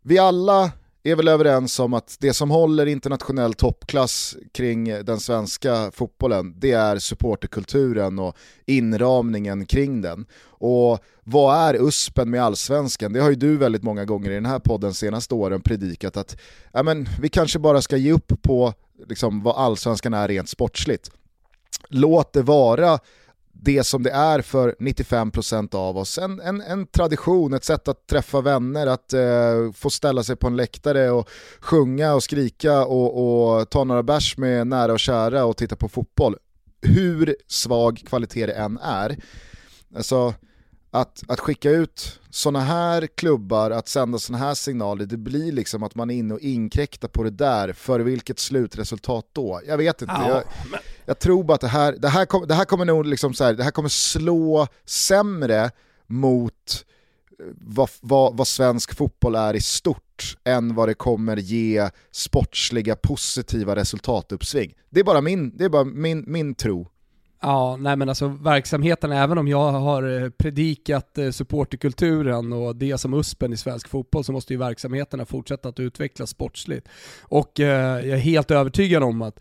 vi 0.02 0.18
alla 0.18 0.72
är 1.02 1.16
väl 1.16 1.28
överens 1.28 1.80
om 1.80 1.94
att 1.94 2.16
det 2.20 2.34
som 2.34 2.50
håller 2.50 2.86
internationell 2.86 3.54
toppklass 3.54 4.36
kring 4.52 4.84
den 5.04 5.20
svenska 5.20 5.90
fotbollen, 5.94 6.54
det 6.60 6.72
är 6.72 6.98
supporterkulturen 6.98 8.18
och 8.18 8.36
inramningen 8.66 9.66
kring 9.66 10.02
den. 10.02 10.26
Och 10.42 10.98
vad 11.24 11.56
är 11.56 11.74
USPen 11.74 12.30
med 12.30 12.42
allsvenskan? 12.42 13.12
Det 13.12 13.20
har 13.20 13.30
ju 13.30 13.36
du 13.36 13.56
väldigt 13.56 13.82
många 13.82 14.04
gånger 14.04 14.30
i 14.30 14.34
den 14.34 14.46
här 14.46 14.58
podden 14.58 14.94
senaste 14.94 15.34
åren 15.34 15.60
predikat 15.60 16.16
att 16.16 16.40
ja, 16.72 16.82
men, 16.82 17.08
vi 17.20 17.28
kanske 17.28 17.58
bara 17.58 17.82
ska 17.82 17.96
ge 17.96 18.12
upp 18.12 18.42
på 18.42 18.74
liksom, 19.08 19.42
vad 19.42 19.56
allsvenskan 19.56 20.14
är 20.14 20.28
rent 20.28 20.48
sportsligt. 20.48 21.10
Låt 21.88 22.32
det 22.32 22.42
vara 22.42 22.98
det 23.62 23.84
som 23.84 24.02
det 24.02 24.10
är 24.10 24.42
för 24.42 24.76
95% 24.78 25.74
av 25.74 25.98
oss. 25.98 26.18
En, 26.18 26.40
en, 26.40 26.60
en, 26.60 26.86
tradition, 26.86 27.54
ett 27.54 27.64
sätt 27.64 27.88
att 27.88 28.06
träffa 28.06 28.40
vänner, 28.40 28.86
att 28.86 29.12
eh, 29.12 29.72
få 29.74 29.90
ställa 29.90 30.22
sig 30.22 30.36
på 30.36 30.46
en 30.46 30.56
läktare 30.56 31.10
och 31.10 31.28
sjunga 31.60 32.14
och 32.14 32.22
skrika 32.22 32.84
och, 32.84 33.58
och 33.58 33.70
ta 33.70 33.84
några 33.84 34.02
bärs 34.02 34.36
med 34.36 34.66
nära 34.66 34.92
och 34.92 35.00
kära 35.00 35.44
och 35.44 35.56
titta 35.56 35.76
på 35.76 35.88
fotboll. 35.88 36.36
Hur 36.82 37.36
svag 37.46 38.02
kvalitet 38.06 38.46
det 38.46 38.52
än 38.52 38.78
är. 38.78 39.16
Alltså, 39.96 40.34
att, 40.90 41.22
att 41.28 41.40
skicka 41.40 41.70
ut 41.70 42.20
sådana 42.30 42.60
här 42.60 43.06
klubbar, 43.06 43.70
att 43.70 43.88
sända 43.88 44.18
sådana 44.18 44.44
här 44.44 44.54
signaler, 44.54 45.06
det 45.06 45.16
blir 45.16 45.52
liksom 45.52 45.82
att 45.82 45.94
man 45.94 46.10
är 46.10 46.14
inne 46.14 46.34
och 46.34 46.40
inkräktar 46.40 47.08
på 47.08 47.22
det 47.22 47.30
där, 47.30 47.72
för 47.72 48.00
vilket 48.00 48.38
slutresultat 48.38 49.26
då? 49.32 49.60
Jag 49.66 49.76
vet 49.76 50.02
inte. 50.02 50.14
Ja, 50.18 50.28
jag, 50.28 50.44
men 50.70 50.80
jag, 51.10 51.18
tror 51.18 51.44
bara 51.44 51.54
att 51.54 51.60
det 51.60 51.68
här, 51.68 51.92
det 51.92 52.08
här, 52.08 52.26
kom, 52.26 52.46
det 52.46 52.54
här 52.54 52.64
kommer 52.64 52.84
nog 52.84 53.06
liksom 53.06 53.34
så 53.34 53.44
här, 53.44 53.54
det 53.54 53.64
här 53.64 53.70
kommer 53.70 53.88
slå 53.88 54.66
sämre 54.84 55.70
mot 56.06 56.84
eh, 57.38 57.46
vad, 57.54 57.90
vad, 58.00 58.36
vad, 58.36 58.48
svensk 58.48 58.94
fotboll 58.94 59.34
är 59.34 59.54
i 59.54 59.60
stort 59.60 60.36
än 60.44 60.74
vad 60.74 60.88
det 60.88 60.94
kommer 60.94 61.36
ge 61.36 61.90
sportsliga 62.10 62.96
positiva 62.96 63.76
resultatuppsving. 63.76 64.74
Det 64.90 65.00
är 65.00 65.04
bara 65.04 65.20
min, 65.20 65.56
det 65.56 65.64
är 65.64 65.68
bara 65.68 65.84
min, 65.84 66.24
min 66.26 66.54
tro. 66.54 66.88
Ja, 67.42 67.76
nej 67.76 67.96
men 67.96 68.08
alltså 68.08 68.28
verksamheten, 68.28 69.12
även 69.12 69.38
om 69.38 69.48
jag 69.48 69.72
har 69.72 70.22
eh, 70.22 70.30
predikat 70.30 71.18
eh, 71.18 71.30
supporterkulturen 71.30 72.52
och 72.52 72.76
det 72.76 72.98
som 72.98 73.14
USPen 73.14 73.52
i 73.52 73.56
svensk 73.56 73.88
fotboll 73.88 74.24
så 74.24 74.32
måste 74.32 74.52
ju 74.52 74.58
verksamheterna 74.58 75.24
fortsätta 75.24 75.68
att 75.68 75.80
utvecklas 75.80 76.30
sportsligt. 76.30 76.88
Och 77.22 77.60
eh, 77.60 78.06
jag 78.06 78.18
är 78.18 78.22
helt 78.22 78.50
övertygad 78.50 79.02
om 79.02 79.22
att 79.22 79.40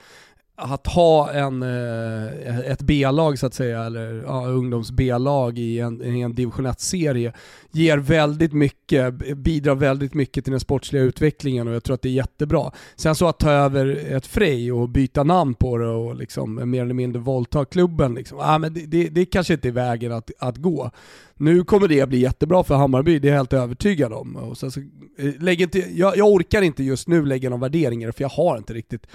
att 0.60 0.88
ha 0.88 1.32
en, 1.32 1.64
eh, 1.64 2.60
ett 2.60 2.82
B-lag 2.82 3.40
så 3.40 3.46
att 3.46 3.54
säga, 3.54 3.84
eller 3.84 4.24
ja, 4.28 4.48
ungdoms 4.48 4.92
B-lag 4.92 5.60
i 5.60 5.80
en, 5.80 6.04
i 6.04 6.22
en 6.22 6.36
division 6.36 6.68
1-serie 6.68 7.34
ger 7.72 7.98
väldigt 7.98 8.54
mycket, 8.54 9.38
bidrar 9.38 9.76
väldigt 9.76 10.14
mycket 10.14 10.44
till 10.44 10.52
den 10.52 10.60
sportsliga 10.60 11.04
utvecklingen 11.04 11.68
och 11.68 11.74
jag 11.74 11.84
tror 11.84 11.94
att 11.94 12.02
det 12.02 12.10
är 12.10 12.14
jättebra. 12.14 12.72
Sen 12.96 13.16
så 13.16 13.28
att 13.28 13.40
ta 13.40 13.52
över 13.52 14.16
ett 14.16 14.26
Frej 14.28 14.72
och 14.72 14.90
byta 14.90 15.24
namn 15.24 15.54
på 15.54 15.78
det 15.78 15.88
och 15.88 16.16
liksom 16.16 16.72
mer 16.72 16.82
eller 16.82 16.94
mindre 16.94 17.22
våldta 17.22 17.66
klubben, 17.66 18.14
liksom, 18.14 18.38
ja, 18.38 18.58
men 18.58 18.74
det, 18.74 18.86
det, 18.86 19.10
det 19.10 19.26
kanske 19.26 19.54
inte 19.54 19.68
är 19.68 19.72
vägen 19.72 20.12
att, 20.12 20.32
att 20.40 20.58
gå. 20.58 20.92
Nu 21.36 21.64
kommer 21.64 21.88
det 21.88 22.10
bli 22.10 22.20
jättebra 22.20 22.64
för 22.64 22.76
Hammarby, 22.76 23.20
det 23.20 23.28
är 23.28 23.32
jag 23.32 23.38
helt 23.38 23.54
övertygad 23.54 24.14
om. 24.14 24.36
Och 24.36 24.58
sen 24.58 24.72
så, 24.72 24.80
eh, 25.18 25.34
lägg 25.40 25.62
inte, 25.62 25.80
jag, 25.80 26.18
jag 26.18 26.28
orkar 26.28 26.62
inte 26.62 26.84
just 26.84 27.08
nu 27.08 27.26
lägga 27.26 27.50
någon 27.50 27.60
värdering 27.60 28.04
i 28.04 28.06
det 28.06 28.14
för 28.14 28.24
jag 28.24 28.30
har 28.30 28.58
inte 28.58 28.74
riktigt 28.74 29.08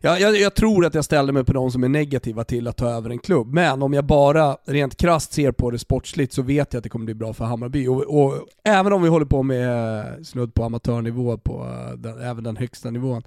jag, 0.00 0.20
jag, 0.20 0.36
jag, 0.36 0.54
tror 0.54 0.86
att 0.86 0.94
jag 0.94 1.04
ställer 1.04 1.32
mig 1.32 1.44
på 1.44 1.52
de 1.52 1.70
som 1.70 1.84
är 1.84 1.88
negativa 1.88 2.44
till 2.44 2.68
att 2.68 2.76
ta 2.76 2.88
över 2.88 3.10
en 3.10 3.18
klubb, 3.18 3.52
men 3.52 3.82
om 3.82 3.92
jag 3.92 4.04
bara 4.04 4.56
rent 4.66 4.96
krast 4.96 5.32
ser 5.32 5.52
på 5.52 5.70
det 5.70 5.78
sportsligt 5.78 6.32
så 6.32 6.42
vet 6.42 6.72
jag 6.72 6.78
att 6.78 6.84
det 6.84 6.88
kommer 6.88 7.04
bli 7.04 7.14
bra 7.14 7.32
för 7.32 7.44
Hammarby. 7.44 7.86
Och, 7.86 8.22
och 8.22 8.34
även 8.64 8.92
om 8.92 9.02
vi 9.02 9.08
håller 9.08 9.26
på 9.26 9.42
med 9.42 10.04
snudd 10.26 10.54
på 10.54 10.64
amatörnivå 10.64 11.38
på 11.38 11.52
eh, 11.52 11.98
den, 11.98 12.20
även 12.20 12.44
den 12.44 12.56
högsta 12.56 12.90
nivån, 12.90 13.22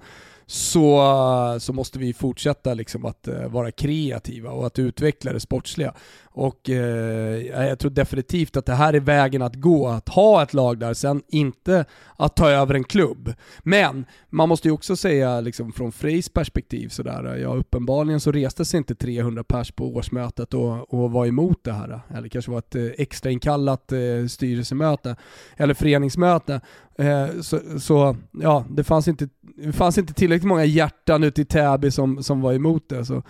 så, 0.46 1.56
så 1.60 1.72
måste 1.72 1.98
vi 1.98 2.12
fortsätta 2.12 2.74
liksom 2.74 3.04
att 3.04 3.28
eh, 3.28 3.48
vara 3.48 3.70
kreativa 3.70 4.50
och 4.50 4.66
att 4.66 4.78
utveckla 4.78 5.32
det 5.32 5.40
sportsliga. 5.40 5.94
Och 6.34 6.70
eh, 6.70 7.66
jag 7.68 7.78
tror 7.78 7.90
definitivt 7.90 8.56
att 8.56 8.66
det 8.66 8.74
här 8.74 8.94
är 8.94 9.00
vägen 9.00 9.42
att 9.42 9.54
gå, 9.54 9.88
att 9.88 10.08
ha 10.08 10.42
ett 10.42 10.54
lag 10.54 10.78
där, 10.78 10.94
sen 10.94 11.22
inte 11.28 11.84
att 12.16 12.36
ta 12.36 12.50
över 12.50 12.74
en 12.74 12.84
klubb. 12.84 13.34
Men 13.62 14.06
man 14.30 14.48
måste 14.48 14.68
ju 14.68 14.72
också 14.72 14.96
säga 14.96 15.40
liksom, 15.40 15.72
från 15.72 15.92
Frejs 15.92 16.28
perspektiv 16.28 16.88
sådär, 16.88 17.34
eh, 17.34 17.42
ja 17.42 17.54
uppenbarligen 17.54 18.20
så 18.20 18.32
reste 18.32 18.64
sig 18.64 18.78
inte 18.78 18.94
300 18.94 19.44
pers 19.44 19.72
på 19.72 19.94
årsmötet 19.94 20.54
och, 20.54 20.94
och 20.94 21.10
var 21.10 21.26
emot 21.26 21.64
det 21.64 21.72
här. 21.72 21.92
Eh, 21.92 22.16
eller 22.16 22.28
kanske 22.28 22.50
var 22.50 22.58
ett 22.58 22.74
eh, 22.74 22.86
extrainkallat 22.98 23.92
eh, 23.92 24.26
styrelsemöte 24.28 25.16
eller 25.56 25.74
föreningsmöte. 25.74 26.60
Eh, 26.98 27.40
så, 27.40 27.60
så, 27.78 28.16
ja, 28.30 28.64
det 28.70 28.84
fanns, 28.84 29.08
inte, 29.08 29.28
det 29.56 29.72
fanns 29.72 29.98
inte 29.98 30.14
tillräckligt 30.14 30.48
många 30.48 30.64
hjärtan 30.64 31.24
ute 31.24 31.42
i 31.42 31.44
Täby 31.44 31.90
som, 31.90 32.22
som 32.22 32.40
var 32.40 32.52
emot 32.52 32.88
det. 32.88 33.04
Så, 33.04 33.22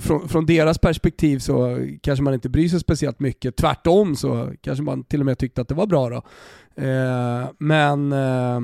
från, 0.00 0.28
från, 0.28 0.46
deras 0.46 0.78
perspektiv 0.78 1.38
så 1.38 1.86
kanske 2.02 2.22
man 2.22 2.34
inte 2.34 2.48
bryr 2.48 2.68
sig 2.68 2.80
speciellt 2.80 3.20
mycket. 3.20 3.56
Tvärtom 3.56 4.16
så 4.16 4.52
kanske 4.60 4.84
man 4.84 5.04
till 5.04 5.20
och 5.20 5.26
med 5.26 5.38
tyckte 5.38 5.60
att 5.60 5.68
det 5.68 5.74
var 5.74 5.86
bra 5.86 6.08
då. 6.08 6.22
Eh, 6.82 7.48
men 7.58 8.12
eh, 8.12 8.60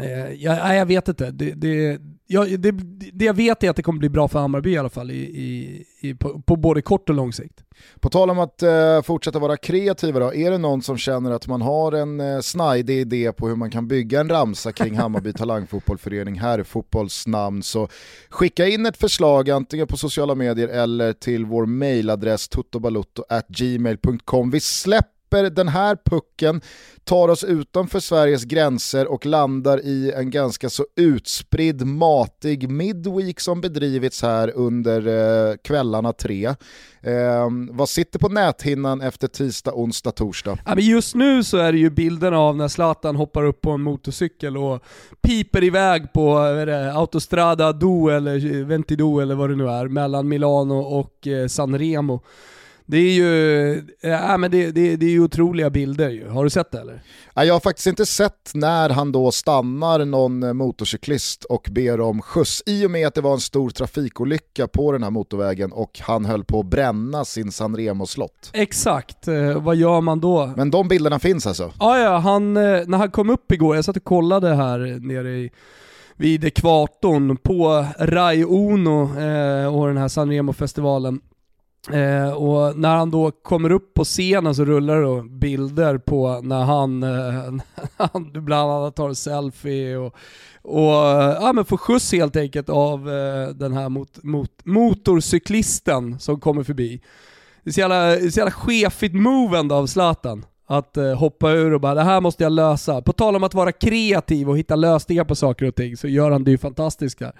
eh 0.00 0.32
jag, 0.32 0.76
jag 0.76 0.86
vet 0.86 1.08
inte. 1.08 1.30
Det, 1.30 1.54
det, 1.54 2.00
jag, 2.26 2.60
det, 2.60 2.70
det, 3.12 3.24
jag 3.24 3.34
vet 3.34 3.64
är 3.64 3.70
att 3.70 3.76
det 3.76 3.82
kommer 3.82 3.98
bli 3.98 4.08
bra 4.08 4.28
för 4.28 4.38
Hammarby 4.38 4.70
i 4.70 4.78
alla 4.78 4.90
fall 4.90 5.10
i, 5.10 5.14
i, 5.14 5.84
i 6.00 6.14
på, 6.14 6.42
på, 6.42 6.56
både 6.56 6.82
kort 6.82 7.08
och 7.08 7.14
lång 7.14 7.32
sikt. 7.32 7.64
På 8.00 8.08
tal 8.08 8.30
om 8.30 8.38
att 8.38 8.62
eh, 8.62 9.02
fortsätta 9.02 9.38
vara 9.38 9.56
kreativa 9.56 10.20
då, 10.20 10.34
är 10.34 10.50
det 10.50 10.58
någon 10.58 10.82
som 10.82 10.98
känner 10.98 11.30
att 11.30 11.46
man 11.46 11.62
har 11.62 11.92
en 11.92 12.20
eh, 12.20 12.40
snajdig 12.40 12.98
idé 12.98 13.32
på 13.32 13.48
hur 13.48 13.56
man 13.56 13.70
kan 13.70 13.88
bygga 13.88 14.20
en 14.20 14.28
ramsa 14.28 14.72
kring 14.72 14.96
Hammarby 14.96 15.32
talangfotbollförening, 15.36 16.40
herrfotbollsnamn, 16.40 17.62
så 17.62 17.88
skicka 18.28 18.68
in 18.68 18.86
ett 18.86 18.96
förslag 18.96 19.50
antingen 19.50 19.86
på 19.86 19.96
sociala 19.96 20.34
medier 20.34 20.68
eller 20.68 21.12
till 21.12 21.44
vår 21.44 21.66
mailadress 21.66 22.48
totobalutto.gmail.com. 22.48 24.50
Vi 24.50 24.60
släpper 24.60 25.13
den 25.42 25.68
här 25.68 25.98
pucken 26.04 26.60
tar 27.04 27.28
oss 27.28 27.44
utanför 27.44 28.00
Sveriges 28.00 28.44
gränser 28.44 29.12
och 29.12 29.26
landar 29.26 29.80
i 29.84 30.12
en 30.16 30.30
ganska 30.30 30.70
så 30.70 30.86
utspridd 30.96 31.86
matig 31.86 32.70
midweek 32.70 33.40
som 33.40 33.60
bedrivits 33.60 34.22
här 34.22 34.52
under 34.54 35.06
eh, 35.06 35.56
kvällarna 35.64 36.12
tre. 36.12 36.46
Eh, 37.02 37.48
vad 37.70 37.88
sitter 37.88 38.18
på 38.18 38.28
näthinnan 38.28 39.00
efter 39.00 39.28
tisdag, 39.28 39.72
onsdag, 39.74 40.10
torsdag? 40.10 40.58
Ja, 40.66 40.74
men 40.74 40.84
just 40.84 41.14
nu 41.14 41.44
så 41.44 41.56
är 41.56 41.72
det 41.72 41.78
ju 41.78 41.90
bilden 41.90 42.34
av 42.34 42.56
när 42.56 42.68
Zlatan 42.68 43.16
hoppar 43.16 43.44
upp 43.44 43.60
på 43.60 43.70
en 43.70 43.82
motorcykel 43.82 44.56
och 44.56 44.84
piper 45.22 45.64
iväg 45.64 46.12
på 46.12 46.38
det, 46.66 46.92
Autostrada 46.92 47.72
Do 47.72 48.08
eller 48.08 48.64
Ventido 48.64 49.20
eller 49.20 49.34
vad 49.34 49.50
det 49.50 49.56
nu 49.56 49.68
är, 49.68 49.88
mellan 49.88 50.28
Milano 50.28 50.74
och 50.74 51.26
eh, 51.26 51.46
Sanremo 51.46 52.22
det 52.86 52.96
är 52.96 53.12
ju, 53.12 53.72
äh, 54.02 54.38
men 54.38 54.50
det, 54.50 54.70
det, 54.70 54.96
det 54.96 55.06
är 55.06 55.10
ju 55.10 55.20
otroliga 55.20 55.70
bilder 55.70 56.10
ju. 56.10 56.28
Har 56.28 56.44
du 56.44 56.50
sett 56.50 56.70
det 56.70 56.80
eller? 56.80 57.02
Jag 57.34 57.54
har 57.54 57.60
faktiskt 57.60 57.86
inte 57.86 58.06
sett 58.06 58.50
när 58.54 58.90
han 58.90 59.12
då 59.12 59.32
stannar 59.32 60.04
någon 60.04 60.56
motorcyklist 60.56 61.44
och 61.44 61.68
ber 61.70 62.00
om 62.00 62.22
skjuts 62.22 62.62
i 62.66 62.86
och 62.86 62.90
med 62.90 63.06
att 63.06 63.14
det 63.14 63.20
var 63.20 63.32
en 63.32 63.40
stor 63.40 63.70
trafikolycka 63.70 64.68
på 64.68 64.92
den 64.92 65.02
här 65.02 65.10
motorvägen 65.10 65.72
och 65.72 66.00
han 66.02 66.24
höll 66.24 66.44
på 66.44 66.60
att 66.60 66.66
bränna 66.66 67.24
sin 67.24 67.52
Sanremo-slott. 67.52 68.50
Exakt, 68.52 69.28
eh, 69.28 69.62
vad 69.62 69.76
gör 69.76 70.00
man 70.00 70.20
då? 70.20 70.52
Men 70.56 70.70
de 70.70 70.88
bilderna 70.88 71.18
finns 71.18 71.46
alltså? 71.46 71.72
Ja, 71.80 71.98
ja 71.98 72.18
han, 72.18 72.56
eh, 72.56 72.62
när 72.86 72.98
han 72.98 73.10
kom 73.10 73.30
upp 73.30 73.52
igår, 73.52 73.76
jag 73.76 73.84
satt 73.84 73.96
och 73.96 74.04
kollade 74.04 74.54
här 74.54 74.78
nere 75.00 75.30
i 75.30 75.50
vid 76.16 76.44
ekvatorn 76.44 77.36
på 77.36 77.86
Rai 77.98 78.44
Uno 78.44 79.02
eh, 79.02 79.74
och 79.74 79.86
den 79.86 79.96
här 79.96 80.08
Sanremo-festivalen. 80.08 81.20
Eh, 81.92 82.32
och 82.32 82.78
när 82.78 82.96
han 82.96 83.10
då 83.10 83.30
kommer 83.30 83.72
upp 83.72 83.94
på 83.94 84.04
scenen 84.04 84.54
så 84.54 84.64
rullar 84.64 84.96
det 84.96 85.02
då 85.02 85.22
bilder 85.22 85.98
på 85.98 86.40
när 86.42 86.64
han, 86.64 87.02
eh, 87.02 87.64
han 87.96 88.44
bland 88.44 88.70
annat 88.70 88.96
tar 88.96 89.08
en 89.08 89.14
selfie 89.14 89.96
och, 89.96 90.14
och 90.62 91.10
eh, 91.10 91.36
ja, 91.40 91.52
men 91.52 91.64
får 91.64 91.76
skjuts 91.76 92.12
helt 92.12 92.36
enkelt 92.36 92.68
av 92.68 93.10
eh, 93.10 93.48
den 93.48 93.72
här 93.72 93.88
mot, 93.88 94.22
mot, 94.22 94.50
motorcyklisten 94.64 96.18
som 96.18 96.40
kommer 96.40 96.62
förbi. 96.62 97.00
Det 97.62 97.70
är 97.70 97.72
så 97.72 97.80
jävla, 97.80 98.30
så 98.30 98.38
jävla 98.38 98.50
chefigt 98.52 99.14
move 99.14 99.58
ändå 99.58 99.74
av 99.74 99.86
Zlatan. 99.86 100.44
Att 100.66 100.96
eh, 100.96 101.14
hoppa 101.14 101.50
ur 101.50 101.74
och 101.74 101.80
bara 101.80 101.94
det 101.94 102.02
här 102.02 102.20
måste 102.20 102.42
jag 102.42 102.52
lösa. 102.52 103.02
På 103.02 103.12
tal 103.12 103.36
om 103.36 103.44
att 103.44 103.54
vara 103.54 103.72
kreativ 103.72 104.50
och 104.50 104.58
hitta 104.58 104.76
lösningar 104.76 105.24
på 105.24 105.34
saker 105.34 105.66
och 105.66 105.74
ting 105.74 105.96
så 105.96 106.08
gör 106.08 106.30
han 106.30 106.44
det 106.44 106.50
ju 106.50 106.58
fantastiskt 106.58 107.18
där. 107.18 107.32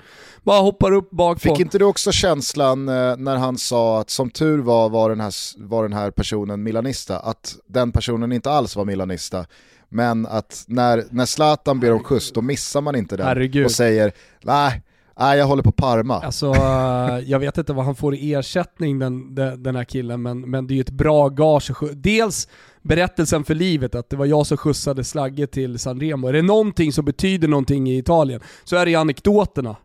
Bara 0.42 0.60
hoppar 0.60 0.92
upp 0.92 1.10
bakpå. 1.10 1.40
Fick 1.40 1.60
inte 1.60 1.78
du 1.78 1.84
också 1.84 2.12
känslan 2.12 2.88
eh, 2.88 3.16
när 3.16 3.36
han 3.36 3.58
sa 3.58 4.00
att 4.00 4.10
som 4.10 4.30
tur 4.30 4.58
var 4.58 4.88
var 4.88 5.10
den, 5.10 5.20
här, 5.20 5.32
var 5.56 5.82
den 5.82 5.92
här 5.92 6.10
personen 6.10 6.62
milanista, 6.62 7.18
att 7.18 7.56
den 7.66 7.92
personen 7.92 8.32
inte 8.32 8.50
alls 8.50 8.76
var 8.76 8.84
milanista. 8.84 9.46
Men 9.88 10.26
att 10.26 10.64
när, 10.66 11.04
när 11.10 11.26
Zlatan 11.26 11.80
ber 11.80 11.92
om 11.92 12.02
skjuts 12.02 12.32
då 12.32 12.42
missar 12.42 12.80
man 12.80 12.96
inte 12.96 13.16
den 13.16 13.26
Herregud. 13.26 13.64
och 13.64 13.70
säger 13.70 14.12
nej, 14.42 14.82
Nej, 15.18 15.38
jag 15.38 15.46
håller 15.46 15.62
på 15.62 15.72
Parma. 15.72 16.20
Alltså, 16.20 16.54
eh, 16.54 17.18
jag 17.18 17.38
vet 17.38 17.58
inte 17.58 17.72
vad 17.72 17.84
han 17.84 17.94
får 17.94 18.14
i 18.14 18.34
ersättning 18.34 18.98
den, 18.98 19.34
den, 19.34 19.62
den 19.62 19.76
här 19.76 19.84
killen, 19.84 20.22
men, 20.22 20.40
men 20.40 20.66
det 20.66 20.72
är 20.72 20.76
ju 20.76 20.80
ett 20.80 20.90
bra 20.90 21.28
gage. 21.28 21.70
Dels 21.94 22.48
berättelsen 22.84 23.44
för 23.44 23.54
livet, 23.54 23.94
att 23.94 24.10
det 24.10 24.16
var 24.16 24.26
jag 24.26 24.46
som 24.46 24.56
skjutsade 24.56 25.04
Slagge 25.04 25.46
till 25.46 25.78
Sanremo. 25.78 26.28
Är 26.28 26.32
det 26.32 26.42
någonting 26.42 26.92
som 26.92 27.04
betyder 27.04 27.48
någonting 27.48 27.90
i 27.90 27.98
Italien 27.98 28.40
så 28.64 28.76
är 28.76 28.86
det 28.86 28.94
anekdoterna. 28.94 29.76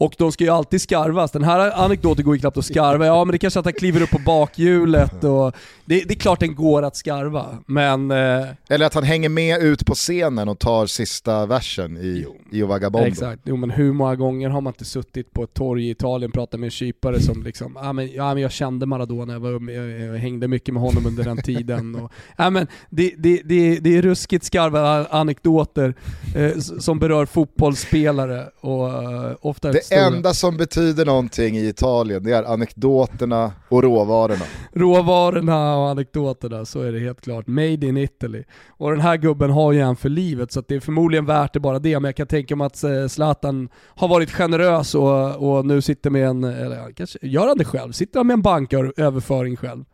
Och 0.00 0.14
de 0.18 0.32
ska 0.32 0.44
ju 0.44 0.50
alltid 0.50 0.80
skarvas. 0.80 1.30
Den 1.30 1.44
här 1.44 1.84
anekdoten 1.84 2.24
går 2.24 2.34
ju 2.34 2.40
knappt 2.40 2.56
att 2.56 2.64
skarva. 2.64 3.06
Ja 3.06 3.24
men 3.24 3.32
det 3.32 3.38
kanske 3.38 3.60
att 3.60 3.66
han 3.66 3.74
kliver 3.74 4.02
upp 4.02 4.10
på 4.10 4.18
bakhjulet 4.18 5.24
och 5.24 5.52
det, 5.84 6.04
det 6.04 6.14
är 6.14 6.18
klart 6.18 6.40
den 6.40 6.54
går 6.54 6.82
att 6.82 6.96
skarva. 6.96 7.46
Men... 7.66 8.10
Eh... 8.10 8.46
Eller 8.68 8.86
att 8.86 8.94
han 8.94 9.04
hänger 9.04 9.28
med 9.28 9.62
ut 9.62 9.86
på 9.86 9.94
scenen 9.94 10.48
och 10.48 10.58
tar 10.58 10.86
sista 10.86 11.46
versen 11.46 11.96
i 11.96 12.26
Io 12.52 12.66
Vagabondo. 12.66 13.08
Exakt, 13.08 13.42
jo 13.44 13.56
men 13.56 13.70
hur 13.70 13.92
många 13.92 14.16
gånger 14.16 14.48
har 14.48 14.60
man 14.60 14.70
inte 14.70 14.84
suttit 14.84 15.32
på 15.32 15.44
ett 15.44 15.54
torg 15.54 15.86
i 15.86 15.90
Italien 15.90 16.30
och 16.30 16.34
pratat 16.34 16.60
med 16.60 16.66
en 16.66 16.70
kypare 16.70 17.20
som 17.20 17.42
liksom, 17.42 17.78
ja 17.82 17.92
men, 17.92 18.12
ja, 18.12 18.34
men 18.34 18.42
jag 18.42 18.52
kände 18.52 18.86
Maradona, 18.86 19.32
jag, 19.32 19.40
var, 19.40 19.70
jag, 19.72 19.90
jag 20.00 20.18
hängde 20.18 20.48
mycket 20.48 20.74
med 20.74 20.82
honom 20.82 21.06
under 21.06 21.24
den 21.24 21.42
tiden. 21.42 21.94
Och, 21.94 22.12
ja, 22.36 22.50
men 22.50 22.66
det, 22.90 23.14
det, 23.18 23.40
det, 23.44 23.78
det 23.78 23.96
är 23.96 24.02
ruskigt 24.02 24.44
skarva 24.44 25.06
anekdoter 25.06 25.94
eh, 26.36 26.58
som 26.58 26.98
berör 26.98 27.26
fotbollsspelare 27.26 28.46
och 28.60 28.88
eh, 28.88 29.36
ofta 29.40 29.72
Det. 29.72 29.89
Enda 29.90 30.34
som 30.34 30.56
betyder 30.56 31.06
någonting 31.06 31.56
i 31.56 31.68
Italien 31.68 32.22
det 32.22 32.32
är 32.32 32.42
anekdoterna 32.42 33.52
och 33.68 33.82
råvarorna. 33.82 34.44
Råvarorna 34.72 35.76
och 35.76 35.88
anekdoterna, 35.88 36.64
så 36.64 36.82
är 36.82 36.92
det 36.92 36.98
helt 36.98 37.20
klart. 37.20 37.46
Made 37.46 37.86
in 37.86 37.96
Italy. 37.96 38.44
Och 38.68 38.90
den 38.90 39.00
här 39.00 39.16
gubben 39.16 39.50
har 39.50 39.72
ju 39.72 39.80
en 39.80 39.96
för 39.96 40.08
livet 40.08 40.52
så 40.52 40.62
det 40.68 40.74
är 40.74 40.80
förmodligen 40.80 41.26
värt 41.26 41.52
det 41.52 41.60
bara 41.60 41.78
det, 41.78 42.00
men 42.00 42.08
jag 42.08 42.16
kan 42.16 42.26
tänka 42.26 42.56
mig 42.56 42.66
att 42.66 42.84
eh, 42.84 43.06
Zlatan 43.06 43.68
har 43.74 44.08
varit 44.08 44.30
generös 44.30 44.94
och, 44.94 45.36
och 45.36 45.66
nu 45.66 45.82
sitter 45.82 46.10
med 46.10 46.28
en, 46.28 46.44
eller 46.44 46.92
kanske 46.92 47.18
gör 47.22 47.48
han 47.48 47.58
det 47.58 47.64
själv? 47.64 47.92
Sitter 47.92 48.18
han 48.18 48.26
med 48.26 48.34
en 48.34 48.42
banköverföring 48.42 49.56
själv? 49.56 49.84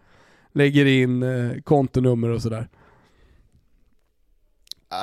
Lägger 0.52 0.86
in 0.86 1.22
eh, 1.22 1.60
kontonummer 1.64 2.28
och 2.28 2.42
sådär. 2.42 2.68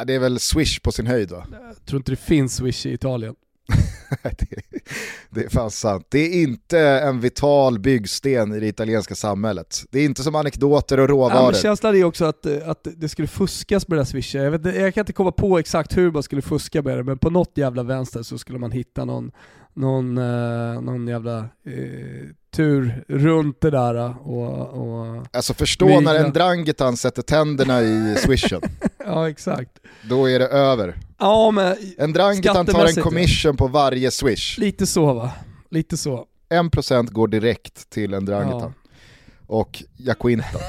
Det 0.05 0.15
är 0.15 0.19
väl 0.19 0.39
Swish 0.39 0.79
på 0.79 0.91
sin 0.91 1.07
höjd 1.07 1.31
va? 1.31 1.45
Jag 1.51 1.85
tror 1.85 1.99
inte 1.99 2.11
det 2.11 2.15
finns 2.15 2.55
Swish 2.55 2.85
i 2.85 2.93
Italien. 2.93 3.35
det, 4.23 4.47
det 5.29 5.43
är 5.43 5.49
fan 5.49 5.71
sant. 5.71 6.07
Det 6.09 6.19
är 6.19 6.43
inte 6.43 6.79
en 6.79 7.19
vital 7.19 7.79
byggsten 7.79 8.53
i 8.53 8.59
det 8.59 8.67
italienska 8.67 9.15
samhället. 9.15 9.83
Det 9.91 9.99
är 9.99 10.05
inte 10.05 10.23
som 10.23 10.35
anekdoter 10.35 10.99
och 10.99 11.09
råvaror. 11.09 11.53
Ja, 11.53 11.59
känslan 11.59 11.95
är 11.95 12.03
också 12.03 12.25
att, 12.25 12.45
att 12.45 12.87
det 12.97 13.09
skulle 13.09 13.27
fuskas 13.27 13.87
med 13.87 13.97
det 13.97 13.99
där 13.99 14.05
swishen. 14.05 14.43
Jag, 14.43 14.51
vet, 14.51 14.75
jag 14.75 14.93
kan 14.93 15.01
inte 15.01 15.13
komma 15.13 15.31
på 15.31 15.59
exakt 15.59 15.97
hur 15.97 16.11
man 16.11 16.23
skulle 16.23 16.41
fuska 16.41 16.81
med 16.81 16.97
det, 16.97 17.03
men 17.03 17.17
på 17.17 17.29
något 17.29 17.51
jävla 17.57 17.83
vänster 17.83 18.23
så 18.23 18.37
skulle 18.37 18.59
man 18.59 18.71
hitta 18.71 19.05
någon, 19.05 19.31
någon, 19.73 20.17
eh, 20.17 20.81
någon 20.81 21.07
jävla 21.07 21.37
eh, 21.39 22.29
tur 22.55 23.03
runt 23.07 23.61
det 23.61 23.69
där 23.69 24.27
och, 24.27 24.67
och 24.67 25.25
Alltså 25.31 25.53
förstå 25.53 25.85
myga. 25.85 25.99
när 25.99 26.15
en 26.15 26.33
Drangetan 26.33 26.97
sätter 26.97 27.21
tänderna 27.21 27.81
i 27.81 28.15
swishen. 28.17 28.61
ja 29.05 29.29
exakt. 29.29 29.71
Då 30.09 30.29
är 30.29 30.39
det 30.39 30.47
över. 30.47 30.95
Ja 31.19 31.51
men 31.51 31.75
En 31.97 32.13
Drangetan 32.13 32.65
tar 32.65 32.85
en 32.85 33.03
commission 33.03 33.57
på 33.57 33.67
varje 33.67 34.11
swish. 34.11 34.57
Lite 34.57 34.85
så 34.85 35.13
va, 35.13 35.31
lite 35.69 35.97
så. 35.97 36.25
1% 36.49 37.11
går 37.11 37.27
direkt 37.27 37.89
till 37.89 38.13
en 38.13 38.25
Drangetan. 38.25 38.61
Ja. 38.61 38.89
Och 39.47 39.83
Jacuinta. 39.97 40.59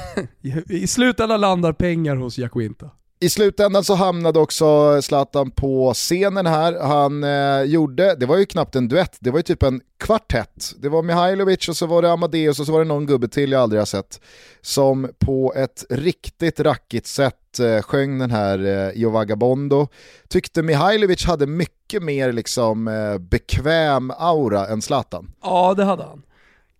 I 0.69 0.87
slutändan 0.87 1.41
landar 1.41 1.73
pengar 1.73 2.15
hos 2.15 2.37
Jacuinta. 2.37 2.89
I 3.25 3.29
slutändan 3.29 3.83
så 3.83 3.95
hamnade 3.95 4.39
också 4.39 5.01
Zlatan 5.01 5.51
på 5.51 5.93
scenen 5.93 6.45
här. 6.45 6.79
Han 6.79 7.23
eh, 7.23 7.61
gjorde, 7.61 8.15
det 8.15 8.25
var 8.25 8.37
ju 8.37 8.45
knappt 8.45 8.75
en 8.75 8.87
duett, 8.87 9.17
det 9.19 9.31
var 9.31 9.39
ju 9.39 9.43
typ 9.43 9.63
en 9.63 9.81
kvartett. 9.99 10.73
Det 10.77 10.89
var 10.89 11.03
Mihailovic 11.03 11.69
och 11.69 11.77
så 11.77 11.85
var 11.85 12.01
det 12.01 12.11
Amadeus 12.11 12.59
och 12.59 12.65
så 12.65 12.71
var 12.71 12.79
det 12.79 12.85
någon 12.85 13.05
gubbe 13.05 13.27
till 13.27 13.51
jag 13.51 13.61
aldrig 13.61 13.81
har 13.81 13.85
sett. 13.85 14.21
Som 14.61 15.09
på 15.19 15.53
ett 15.55 15.85
riktigt 15.89 16.59
rackigt 16.59 17.07
sätt 17.07 17.59
eh, 17.59 17.81
sjöng 17.81 18.19
den 18.19 18.31
här 18.31 18.65
eh, 18.65 19.01
Io 19.01 19.09
Vagabondo. 19.09 19.87
Tyckte 20.27 20.63
Mihailovic 20.63 21.25
hade 21.25 21.47
mycket 21.47 22.03
mer 22.03 22.31
liksom, 22.31 22.87
eh, 22.87 23.17
bekväm 23.17 24.11
aura 24.17 24.67
än 24.67 24.81
Zlatan. 24.81 25.31
Ja 25.43 25.73
det 25.73 25.83
hade 25.83 26.03
han. 26.03 26.21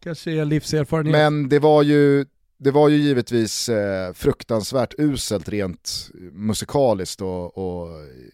Kanske 0.04 0.46
livserfarenhet. 0.46 1.12
Men 1.12 1.50
det 1.50 1.60
var 1.60 1.84
ju 1.84 2.26
det 2.58 2.72
var 2.72 2.90
ju 2.90 2.98
givetvis 2.98 3.70
eh, 3.70 4.14
fruktansvärt 4.14 4.94
uselt 4.98 5.50
rent 5.50 6.10
musikaliskt 6.32 7.22
och, 7.22 7.58
och 7.58 7.88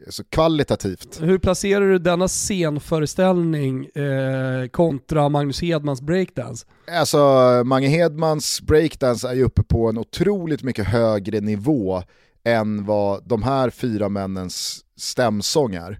alltså 0.05 0.23
kvalitativt. 0.23 1.19
Hur 1.21 1.37
placerar 1.37 1.85
du 1.85 1.99
denna 1.99 2.27
scenföreställning 2.27 3.85
eh, 3.85 4.67
kontra 4.67 5.29
Magnus 5.29 5.61
Hedmans 5.61 6.01
breakdance? 6.01 6.65
Alltså 6.91 7.17
Mange 7.65 7.87
Hedmans 7.87 8.61
breakdance 8.61 9.29
är 9.29 9.33
ju 9.33 9.43
uppe 9.43 9.63
på 9.63 9.89
en 9.89 9.97
otroligt 9.97 10.63
mycket 10.63 10.87
högre 10.87 11.39
nivå 11.39 12.03
än 12.43 12.85
vad 12.85 13.27
de 13.27 13.43
här 13.43 13.69
fyra 13.69 14.09
männens 14.09 14.85
stämsång 14.97 15.75
är. 15.75 15.99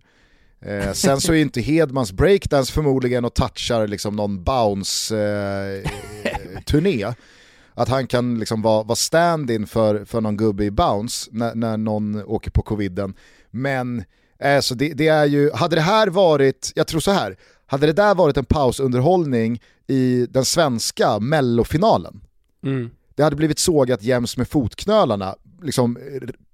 Eh, 0.66 0.92
sen 0.92 1.22
så 1.22 1.34
är 1.34 1.38
inte 1.38 1.62
Hedmans 1.62 2.12
breakdance 2.12 2.74
förmodligen 2.74 3.26
och 3.26 3.34
touchar 3.34 3.88
liksom 3.88 4.16
någon 4.16 4.44
bounce-turné. 4.44 7.14
Att 7.74 7.90
han 7.90 8.08
kan 8.08 8.40
liksom 8.40 8.62
vara, 8.62 8.84
vara 8.84 8.96
stand-in 8.96 9.68
för, 9.68 10.06
för 10.06 10.22
någon 10.22 10.38
gubbe 10.38 10.64
i 10.64 10.72
bounce 10.72 11.30
när, 11.32 11.56
när 11.56 11.78
någon 11.78 12.24
åker 12.24 12.52
på 12.52 12.62
coviden. 12.62 13.14
Men 13.52 14.04
alltså 14.44 14.76
det, 14.76 14.94
det, 14.94 15.08
är 15.08 15.26
ju, 15.26 15.52
hade 15.52 15.76
det 15.76 15.82
här 15.82 16.08
varit, 16.08 16.72
jag 16.76 16.88
tror 16.88 17.00
så 17.00 17.12
här, 17.12 17.38
hade 17.66 17.88
det 17.88 17.94
där 17.94 18.16
varit 18.16 18.38
en 18.38 18.46
pausunderhållning 18.46 19.62
i 19.88 20.28
den 20.30 20.46
svenska 20.46 21.20
mellofinalen, 21.20 22.22
mm. 22.64 22.90
det 23.16 23.24
hade 23.24 23.36
blivit 23.36 23.60
sågat 23.60 24.04
jäms 24.04 24.38
med 24.38 24.48
fotknölarna, 24.48 25.36
liksom 25.62 25.98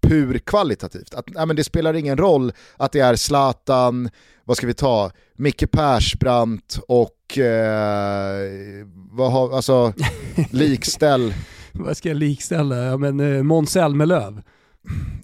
pur 0.01 0.37
kvalitativt. 0.37 1.13
Att, 1.13 1.29
nej, 1.29 1.45
men 1.45 1.55
det 1.55 1.63
spelar 1.63 1.93
ingen 1.93 2.17
roll 2.17 2.51
att 2.77 2.91
det 2.91 2.99
är 2.99 3.15
Zlatan, 3.15 4.09
vad 4.43 4.57
ska 4.57 4.67
vi 4.67 4.73
ta, 4.73 5.11
Micke 5.35 5.71
Persbrandt 5.71 6.79
och 6.87 7.16
eh, 7.37 8.87
vad 9.11 9.31
har, 9.31 9.55
alltså 9.55 9.93
likställ. 10.51 11.33
vad 11.71 11.97
ska 11.97 12.09
jag 12.09 12.17
likställa? 12.17 12.75
Ja 12.75 12.97
men 12.97 13.19
eh, 13.19 13.43
Måns 13.43 13.71
Zelmerlöw. 13.71 14.41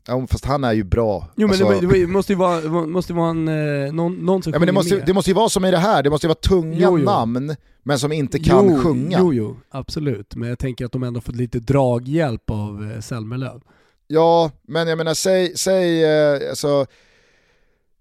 Ja, 0.08 0.28
fast 0.30 0.46
han 0.46 0.64
är 0.64 0.74
ju 0.74 0.84
bra. 0.84 1.28
Jo 1.36 1.48
men 1.48 1.68
alltså... 1.68 1.88
det, 1.88 2.00
det, 2.00 2.08
måste 2.08 2.34
ju 2.34 2.38
vara, 2.38 2.86
måste 2.88 3.14
vara 3.14 3.30
en, 3.30 3.48
eh, 3.48 3.94
någon, 3.94 4.16
någon 4.16 4.44
som 4.44 4.54
ja, 4.54 4.60
men 4.60 4.66
det 4.66 4.72
måste, 4.72 4.96
med. 4.96 5.06
det 5.06 5.14
måste 5.14 5.32
ju 5.32 5.36
vara 5.36 5.50
som 5.50 5.66
i 5.66 5.72
det 5.72 5.78
här, 5.78 6.04
det 6.04 6.10
måste 6.10 6.28
ju 6.28 6.30
vara 6.30 6.36
tunga 6.36 6.78
jo, 6.80 7.00
jo. 7.00 7.06
namn 7.06 7.56
men 7.84 8.00
som 8.00 8.12
inte 8.12 8.40
kan 8.40 8.70
jo, 8.70 8.80
sjunga. 8.80 9.20
Jo, 9.20 9.34
jo, 9.34 9.60
absolut. 9.70 10.36
Men 10.36 10.50
jag 10.50 10.60
tänker 10.60 10.86
att 10.86 10.92
de 10.92 11.04
ändå 11.04 11.22
fått 11.22 11.36
lite 11.36 11.60
draghjälp 11.60 12.50
av 12.50 12.92
eh, 12.92 13.00
Zelmerlöw. 13.00 13.60
Ja, 14.08 14.52
men 14.68 14.88
jag 14.88 14.98
menar 14.98 15.14
säg, 15.14 15.58
säg 15.58 16.04
eh, 16.04 16.50
alltså 16.50 16.86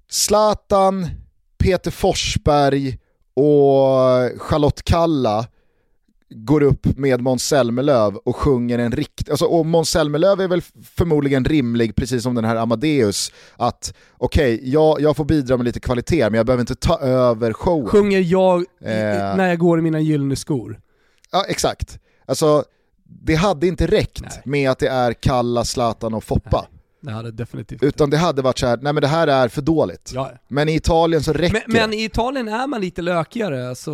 Zlatan, 0.08 1.06
Peter 1.58 1.90
Forsberg 1.90 2.98
och 3.34 4.40
Charlotte 4.40 4.82
Kalla 4.84 5.46
går 6.34 6.62
upp 6.62 6.98
med 6.98 7.20
Måns 7.20 7.44
Zelmerlöw 7.44 8.18
och 8.24 8.36
sjunger 8.36 8.78
en 8.78 8.92
riktig, 8.92 9.30
alltså, 9.30 9.44
och 9.44 9.66
Måns 9.66 9.90
Zelmerlöw 9.90 10.44
är 10.44 10.48
väl 10.48 10.62
förmodligen 10.96 11.44
rimlig, 11.44 11.94
precis 11.94 12.22
som 12.22 12.34
den 12.34 12.44
här 12.44 12.56
Amadeus, 12.56 13.32
att 13.56 13.94
okej, 14.18 14.54
okay, 14.54 14.70
jag, 14.70 15.00
jag 15.00 15.16
får 15.16 15.24
bidra 15.24 15.56
med 15.56 15.64
lite 15.64 15.80
kvalitet 15.80 16.30
men 16.30 16.34
jag 16.34 16.46
behöver 16.46 16.60
inte 16.60 16.74
ta 16.74 16.98
över 16.98 17.52
showen. 17.52 17.86
Sjunger 17.86 18.20
jag 18.20 18.58
eh, 18.58 19.36
när 19.36 19.48
jag 19.48 19.58
går 19.58 19.78
i 19.78 19.82
mina 19.82 20.00
gyllene 20.00 20.36
skor? 20.36 20.80
Ja, 21.32 21.44
exakt. 21.48 21.98
Alltså, 22.26 22.64
det 23.04 23.34
hade 23.34 23.66
inte 23.66 23.86
räckt 23.86 24.22
nej. 24.22 24.42
med 24.44 24.70
att 24.70 24.78
det 24.78 24.88
är 24.88 25.12
Kalla, 25.12 25.64
Zlatan 25.64 26.14
och 26.14 26.24
Foppa. 26.24 26.66
Nej. 26.70 26.81
Det 27.02 27.12
hade 27.12 27.30
definitivt 27.30 27.82
Utan 27.82 28.10
det 28.10 28.16
hade 28.16 28.42
varit 28.42 28.58
så 28.58 28.66
här, 28.66 28.78
nej 28.82 28.92
men 28.92 29.00
det 29.00 29.08
här 29.08 29.28
är 29.28 29.48
för 29.48 29.62
dåligt. 29.62 30.12
Ja. 30.14 30.30
Men 30.48 30.68
i 30.68 30.74
Italien 30.74 31.22
så 31.22 31.32
räcker 31.32 31.62
men, 31.66 31.80
men 31.80 31.92
i 31.92 32.04
Italien 32.04 32.48
är 32.48 32.66
man 32.66 32.80
lite 32.80 33.02
lökigare, 33.02 33.68
alltså, 33.68 33.92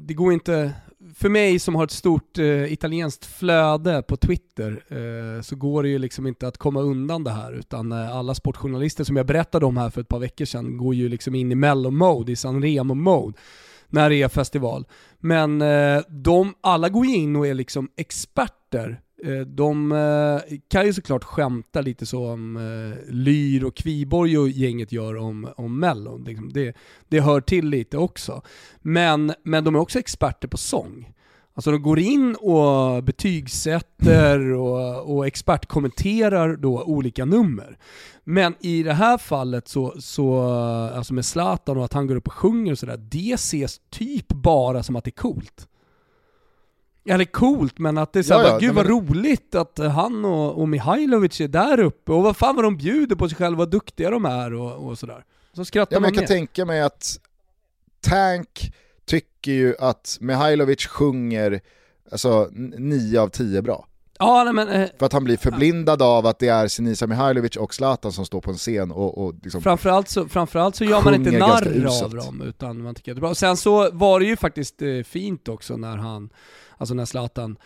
det 0.00 0.14
går 0.14 0.32
inte, 0.32 0.72
för 1.14 1.28
mig 1.28 1.58
som 1.58 1.74
har 1.74 1.84
ett 1.84 1.90
stort 1.90 2.38
eh, 2.38 2.72
italienskt 2.72 3.26
flöde 3.26 4.02
på 4.02 4.16
Twitter 4.16 4.82
eh, 4.88 5.42
så 5.42 5.56
går 5.56 5.82
det 5.82 5.88
ju 5.88 5.98
liksom 5.98 6.26
inte 6.26 6.48
att 6.48 6.58
komma 6.58 6.80
undan 6.80 7.24
det 7.24 7.30
här 7.30 7.52
utan 7.52 7.92
eh, 7.92 8.16
alla 8.16 8.34
sportjournalister 8.34 9.04
som 9.04 9.16
jag 9.16 9.26
berättade 9.26 9.66
om 9.66 9.76
här 9.76 9.90
för 9.90 10.00
ett 10.00 10.08
par 10.08 10.18
veckor 10.18 10.44
sedan 10.44 10.76
går 10.76 10.94
ju 10.94 11.08
liksom 11.08 11.34
in 11.34 11.52
i 11.52 11.54
mello-mode, 11.54 12.32
i 12.32 12.36
San 12.36 12.62
Remo-mode 12.62 13.38
när 13.88 14.10
det 14.10 14.22
är 14.22 14.28
festival. 14.28 14.86
Men 15.18 15.62
eh, 15.62 16.02
de, 16.08 16.54
alla 16.60 16.88
går 16.88 17.06
ju 17.06 17.16
in 17.16 17.36
och 17.36 17.46
är 17.46 17.54
liksom 17.54 17.88
experter 17.96 19.00
de 19.46 19.92
eh, 19.92 20.56
kan 20.68 20.86
ju 20.86 20.92
såklart 20.92 21.24
skämta 21.24 21.80
lite 21.80 22.06
så 22.06 22.32
om 22.32 22.56
eh, 22.56 23.12
Lyr 23.14 23.64
och 23.64 23.76
Kviborg 23.76 24.38
och 24.38 24.48
gänget 24.48 24.92
gör 24.92 25.16
om, 25.16 25.48
om 25.56 25.80
Mellon. 25.80 26.24
Liksom, 26.24 26.52
det, 26.52 26.76
det 27.08 27.20
hör 27.20 27.40
till 27.40 27.68
lite 27.68 27.98
också. 27.98 28.42
Men, 28.80 29.32
men 29.42 29.64
de 29.64 29.74
är 29.74 29.78
också 29.78 29.98
experter 29.98 30.48
på 30.48 30.56
sång. 30.56 31.12
Alltså 31.54 31.70
de 31.70 31.82
går 31.82 31.98
in 31.98 32.34
och 32.34 33.04
betygsätter 33.04 34.52
och, 34.52 35.16
och 35.16 35.26
expertkommenterar 35.26 36.56
då 36.56 36.82
olika 36.82 37.24
nummer. 37.24 37.78
Men 38.24 38.54
i 38.60 38.82
det 38.82 38.92
här 38.92 39.18
fallet 39.18 39.68
så, 39.68 39.94
så 39.98 40.42
alltså 40.94 41.14
med 41.14 41.24
Zlatan 41.24 41.76
och 41.76 41.84
att 41.84 41.92
han 41.92 42.06
går 42.06 42.16
upp 42.16 42.26
och 42.26 42.32
sjunger 42.32 42.72
och 42.72 42.78
sådär, 42.78 42.96
det 42.96 43.32
ses 43.34 43.80
typ 43.90 44.28
bara 44.28 44.82
som 44.82 44.96
att 44.96 45.04
det 45.04 45.08
är 45.08 45.22
coolt. 45.22 45.66
Eller 47.04 47.24
coolt, 47.24 47.78
men 47.78 47.98
att 47.98 48.12
det 48.12 48.18
är 48.18 48.22
såhär, 48.22 48.44
ja, 48.44 48.48
ja, 48.48 48.58
gud 48.58 48.74
vad 48.74 48.86
men... 48.86 48.94
roligt 48.94 49.54
att 49.54 49.78
han 49.78 50.24
och, 50.24 50.60
och 50.60 50.68
Mihailovic 50.68 51.40
är 51.40 51.48
där 51.48 51.80
uppe, 51.80 52.12
och 52.12 52.22
vad 52.22 52.36
fan 52.36 52.56
vad 52.56 52.64
de 52.64 52.76
bjuder 52.76 53.16
på 53.16 53.28
sig 53.28 53.36
själva, 53.36 53.58
vad 53.58 53.70
duktiga 53.70 54.10
de 54.10 54.24
är 54.24 54.54
och, 54.54 54.88
och 54.88 54.98
sådär. 54.98 55.24
Så 55.52 55.64
skrattar 55.64 55.96
ja, 55.96 56.00
man 56.00 56.14
Jag 56.14 56.18
kan 56.18 56.26
tänka 56.26 56.64
mig 56.64 56.80
att 56.80 57.20
Tank 58.00 58.72
tycker 59.04 59.52
ju 59.52 59.74
att 59.78 60.18
Mihailovic 60.20 60.86
sjunger 60.86 61.60
alltså, 62.12 62.48
9 62.52 63.20
av 63.20 63.28
10 63.28 63.62
bra. 63.62 63.86
Ja, 64.18 64.44
nej, 64.44 64.52
men, 64.52 64.68
eh, 64.68 64.88
För 64.98 65.06
att 65.06 65.12
han 65.12 65.24
blir 65.24 65.36
förblindad 65.36 66.02
av 66.02 66.26
att 66.26 66.38
det 66.38 66.48
är 66.48 66.68
Sinisa 66.68 67.06
Mihailovic 67.06 67.56
och 67.56 67.74
Zlatan 67.74 68.12
som 68.12 68.26
står 68.26 68.40
på 68.40 68.50
en 68.50 68.56
scen 68.56 68.90
och, 68.90 69.18
och 69.18 69.34
liksom 69.42 69.62
framförallt, 69.62 70.08
så, 70.08 70.28
framförallt 70.28 70.76
så 70.76 70.84
gör 70.84 71.02
man 71.02 71.14
inte 71.14 71.30
narr 71.30 72.04
av 72.04 72.14
dem, 72.14 72.42
utan 72.42 72.82
man 72.82 72.94
tycker 72.94 73.12
att 73.12 73.16
det 73.16 73.18
är 73.18 73.20
bra. 73.20 73.34
Sen 73.34 73.56
så 73.56 73.90
var 73.90 74.20
det 74.20 74.26
ju 74.26 74.36
faktiskt 74.36 74.82
eh, 74.82 75.02
fint 75.04 75.48
också 75.48 75.76
när 75.76 75.96
han 75.96 76.30
Alltså 76.80 76.94
när 76.94 77.04
Zlatan 77.04 77.56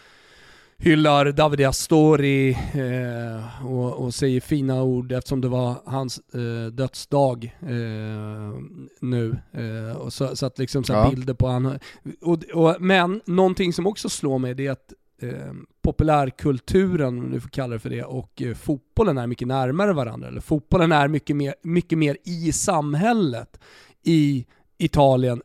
hyllar 0.79 1.33
Davide 1.33 1.69
Astori 1.69 2.51
eh, 2.75 3.67
och, 3.67 3.93
och, 3.93 4.15
säger 4.15 4.41
fina 4.41 4.83
ord 4.83 5.13
eftersom 5.13 5.41
det 5.41 5.49
var 5.49 5.75
hans 5.85 6.19
eh, 6.19 6.73
dödsdag 6.73 7.57
eh, 7.61 8.59
nu. 9.01 9.37
Eh, 9.53 9.97
och 9.97 10.13
så, 10.13 10.37
så, 10.37 10.47
att 10.47 10.59
liksom 10.59 10.85
så 10.85 10.93
ja. 10.93 11.11
bilder 11.11 11.35
på 11.35 11.49
han. 11.49 11.79
Och, 12.21 12.45
och, 12.55 12.77
men 12.81 13.21
någonting 13.27 13.73
som 13.73 13.87
också 13.87 14.09
slår 14.09 14.39
mig 14.39 14.55
det 14.55 14.67
är 14.67 14.71
att 14.71 14.93
eh, 15.23 15.53
populärkulturen, 15.83 17.19
om 17.19 17.31
du 17.31 17.41
får 17.41 17.49
kalla 17.49 17.73
det 17.73 17.79
för 17.79 17.91
det, 17.91 18.05
och 18.05 18.43
eh, 18.43 18.55
fotbollen 18.55 19.19
är 19.19 19.27
mycket 19.27 19.49
närmare 19.49 19.93
varandra. 19.93 20.29
Eller 20.29 20.41
fotbollen 20.41 20.93
är 20.93 21.09
mycket 21.09 21.37
mer, 21.37 21.55
mycket 21.63 21.99
mer 21.99 22.17
i 22.25 22.53
samhället 22.53 23.61
i 24.03 24.47
Italien 24.79 25.43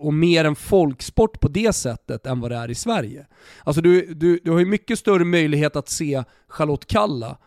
och 0.00 0.14
mer 0.14 0.44
en 0.44 0.56
folksport 0.56 1.40
på 1.40 1.48
det 1.48 1.72
sättet 1.72 2.26
än 2.26 2.40
vad 2.40 2.50
det 2.50 2.56
är 2.56 2.70
i 2.70 2.74
Sverige. 2.74 3.26
Alltså 3.64 3.82
du, 3.82 4.14
du, 4.14 4.40
du 4.44 4.50
har 4.50 4.58
ju 4.58 4.66
mycket 4.66 4.98
större 4.98 5.24
möjlighet 5.24 5.76
att 5.76 5.88
se 5.88 6.24
Charlotte 6.48 6.86
Kalla 6.86 7.38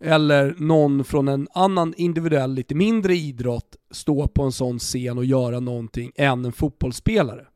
eller 0.00 0.54
någon 0.58 1.04
från 1.04 1.28
en 1.28 1.48
annan 1.52 1.94
individuell, 1.96 2.54
lite 2.54 2.74
mindre 2.74 3.14
idrott 3.14 3.76
stå 3.90 4.28
på 4.28 4.42
en 4.42 4.52
sån 4.52 4.78
scen 4.78 5.18
och 5.18 5.24
göra 5.24 5.60
någonting 5.60 6.12
än 6.16 6.44
en 6.44 6.52
fotbollsspelare. 6.52 7.46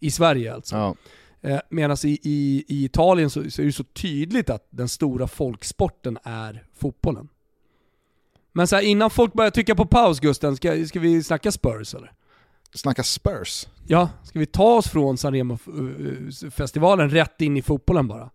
I 0.00 0.10
Sverige 0.10 0.54
alltså. 0.54 0.76
Ja. 0.76 0.96
Eh, 1.40 1.60
Medan 1.68 1.96
i, 2.04 2.18
i, 2.22 2.64
i, 2.68 2.84
Italien 2.84 3.30
så, 3.30 3.50
så, 3.50 3.62
är 3.62 3.66
det 3.66 3.72
så 3.72 3.84
tydligt 3.84 4.50
att 4.50 4.66
den 4.70 4.88
stora 4.88 5.26
folksporten 5.26 6.18
är 6.22 6.64
fotbollen. 6.74 7.28
Men 8.52 8.66
så 8.66 8.76
här, 8.76 8.82
innan 8.82 9.10
folk 9.10 9.32
börjar 9.32 9.50
tycka 9.50 9.74
på 9.74 9.86
paus 9.86 10.20
Gusten, 10.20 10.56
ska, 10.56 10.86
ska 10.86 11.00
vi 11.00 11.22
snacka 11.22 11.52
Spurs 11.52 11.94
eller? 11.94 12.12
Snacka 12.74 13.02
Spurs. 13.02 13.66
Ja, 13.86 14.08
ska 14.24 14.38
vi 14.38 14.46
ta 14.46 14.74
oss 14.74 14.88
från 14.88 15.18
Sanremo-festivalen 15.18 17.10
rätt 17.10 17.40
in 17.40 17.56
i 17.56 17.62
fotbollen 17.62 18.08
bara? 18.08 18.30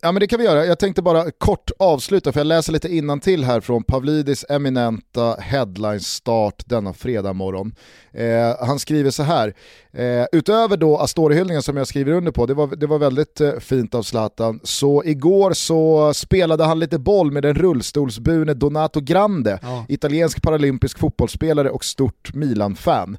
Ja 0.00 0.12
men 0.12 0.20
det 0.20 0.26
kan 0.26 0.38
vi 0.38 0.44
göra. 0.44 0.66
Jag 0.66 0.78
tänkte 0.78 1.02
bara 1.02 1.30
kort 1.30 1.70
avsluta 1.78 2.32
för 2.32 2.40
jag 2.40 2.46
läser 2.46 2.72
lite 2.72 2.94
innan 2.94 3.20
till 3.20 3.44
här 3.44 3.60
från 3.60 3.82
Pavlidis 3.82 4.44
eminenta 4.48 5.36
headline-start 5.40 6.62
denna 6.66 6.92
fredag 6.92 7.32
morgon. 7.32 7.74
Eh, 8.12 8.66
han 8.66 8.78
skriver 8.78 9.10
så 9.10 9.22
här, 9.22 9.54
eh, 9.92 10.26
utöver 10.32 10.76
då 10.76 10.98
Astori-hyllningen 10.98 11.62
som 11.62 11.76
jag 11.76 11.86
skriver 11.86 12.12
under 12.12 12.32
på, 12.32 12.46
det 12.46 12.54
var, 12.54 12.76
det 12.76 12.86
var 12.86 12.98
väldigt 12.98 13.40
eh, 13.40 13.52
fint 13.52 13.94
av 13.94 14.02
Zlatan, 14.02 14.60
så 14.62 15.04
igår 15.04 15.52
så 15.52 16.14
spelade 16.14 16.64
han 16.64 16.78
lite 16.78 16.98
boll 16.98 17.32
med 17.32 17.42
den 17.42 17.54
rullstolsburne 17.54 18.54
Donato 18.54 19.00
Grande, 19.00 19.58
ja. 19.62 19.84
italiensk 19.88 20.42
paralympisk 20.42 20.98
fotbollsspelare 20.98 21.70
och 21.70 21.84
stort 21.84 22.34
Milan-fan. 22.34 23.18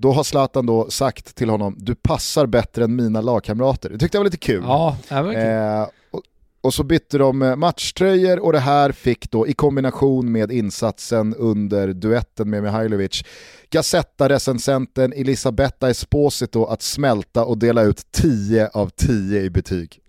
Då 0.00 0.12
har 0.12 0.24
Zlatan 0.24 0.66
då 0.66 0.90
sagt 0.90 1.34
till 1.34 1.50
honom, 1.50 1.76
du 1.78 1.94
passar 1.94 2.46
bättre 2.46 2.84
än 2.84 2.96
mina 2.96 3.20
lagkamrater. 3.20 3.90
Det 3.90 3.98
tyckte 3.98 4.16
jag 4.16 4.20
var 4.20 4.24
lite 4.24 4.36
kul. 4.36 4.62
Ja. 4.66 4.96
Eh, 5.10 5.88
och, 6.10 6.22
och, 6.60 6.74
så 6.74 6.84
bytte 6.84 7.18
de 7.18 7.42
eh, 7.42 7.56
matchtröjor 7.56 8.38
och 8.38 8.52
det 8.52 8.58
här 8.58 8.92
fick 8.92 9.30
då 9.30 9.46
i 9.46 9.52
kombination 9.52 10.32
med 10.32 10.52
insatsen 10.52 11.34
under 11.34 11.92
duetten 11.92 12.50
med 12.50 12.62
Mihailovic 12.62 13.22
Gazetta-recensenten 13.70 15.12
Elisabetta 15.12 15.90
Esposito 15.90 16.64
att 16.64 16.82
smälta 16.82 17.44
och 17.44 17.58
dela 17.58 17.82
ut 17.82 18.06
10 18.10 18.68
av 18.68 18.88
10 18.88 19.42
i 19.42 19.50
betyg. 19.50 19.98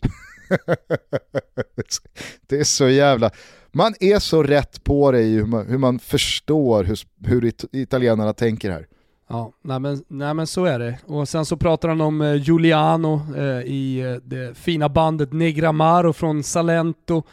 det 2.47 2.59
är 2.59 2.63
så 2.63 2.89
jävla... 2.89 3.31
Man 3.71 3.93
är 3.99 4.19
så 4.19 4.43
rätt 4.43 4.83
på 4.83 5.11
det 5.11 5.21
i 5.21 5.35
hur 5.35 5.45
man, 5.45 5.67
hur 5.67 5.77
man 5.77 5.99
förstår 5.99 6.83
hur, 6.83 6.99
hur 7.25 7.51
italienarna 7.71 8.33
tänker 8.33 8.71
här. 8.71 8.87
Ja, 9.31 9.51
nej 9.61 9.79
men, 9.79 10.03
nej 10.07 10.33
men 10.33 10.47
så 10.47 10.65
är 10.65 10.79
det. 10.79 10.99
Och 11.05 11.29
sen 11.29 11.45
så 11.45 11.57
pratar 11.57 11.89
han 11.89 12.01
om 12.01 12.21
eh, 12.21 12.35
Giuliano 12.35 13.21
eh, 13.37 13.61
i 13.61 13.99
eh, 13.99 14.13
det 14.23 14.57
fina 14.57 14.89
bandet 14.89 15.33
Negramaro 15.33 16.13
från 16.13 16.43
Salento. 16.43 17.23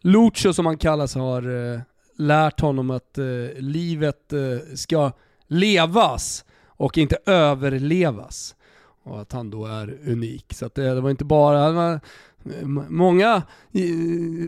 Lucio 0.00 0.52
som 0.52 0.66
han 0.66 0.78
kallas 0.78 1.14
har 1.14 1.72
eh, 1.74 1.80
lärt 2.16 2.60
honom 2.60 2.90
att 2.90 3.18
eh, 3.18 3.24
livet 3.58 4.32
eh, 4.32 4.74
ska 4.74 5.12
levas 5.46 6.44
och 6.66 6.98
inte 6.98 7.18
överlevas. 7.26 8.54
Och 9.04 9.20
att 9.20 9.32
han 9.32 9.50
då 9.50 9.66
är 9.66 9.98
unik. 10.06 10.54
Så 10.54 10.66
att 10.66 10.74
det, 10.74 10.94
det 10.94 11.00
var 11.00 11.10
inte 11.10 11.24
bara, 11.24 12.00
många, 12.88 13.42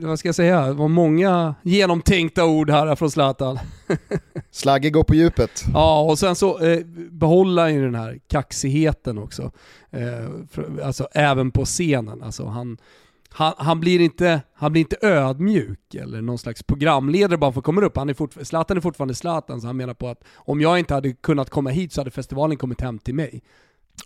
vad 0.02 0.18
ska 0.18 0.28
jag 0.28 0.34
säga, 0.34 0.66
det 0.66 0.72
var 0.72 0.88
många 0.88 1.54
genomtänkta 1.62 2.44
ord 2.44 2.70
här 2.70 2.96
från 2.96 3.10
Zlatan. 3.10 3.58
Slagge 4.50 4.90
går 4.90 5.04
på 5.04 5.14
djupet. 5.14 5.64
Ja, 5.74 6.00
och 6.00 6.18
sen 6.18 6.34
så 6.34 6.58
eh, 6.58 6.84
behåller 7.10 7.62
han 7.62 7.74
ju 7.74 7.84
den 7.84 7.94
här 7.94 8.18
kaxigheten 8.28 9.18
också. 9.18 9.52
Eh, 9.90 10.46
för, 10.50 10.80
alltså 10.84 11.08
även 11.12 11.50
på 11.50 11.64
scenen. 11.64 12.22
Alltså 12.22 12.46
han, 12.46 12.78
han, 13.28 13.54
han, 13.56 13.80
blir 13.80 14.00
inte, 14.00 14.42
han 14.54 14.72
blir 14.72 14.80
inte 14.80 14.96
ödmjuk 15.02 15.94
eller 15.94 16.22
någon 16.22 16.38
slags 16.38 16.62
programledare 16.62 17.38
bara 17.38 17.52
för 17.52 17.60
att 17.60 17.64
komma 17.64 17.80
upp. 17.80 17.96
Han 17.96 18.08
är 18.10 18.14
fort, 18.14 18.34
Zlatan 18.42 18.76
är 18.76 18.80
fortfarande 18.80 19.14
Zlatan, 19.14 19.60
så 19.60 19.66
han 19.66 19.76
menar 19.76 19.94
på 19.94 20.08
att 20.08 20.24
om 20.34 20.60
jag 20.60 20.78
inte 20.78 20.94
hade 20.94 21.12
kunnat 21.12 21.50
komma 21.50 21.70
hit 21.70 21.92
så 21.92 22.00
hade 22.00 22.10
festivalen 22.10 22.56
kommit 22.56 22.80
hem 22.80 22.98
till 22.98 23.14
mig. 23.14 23.42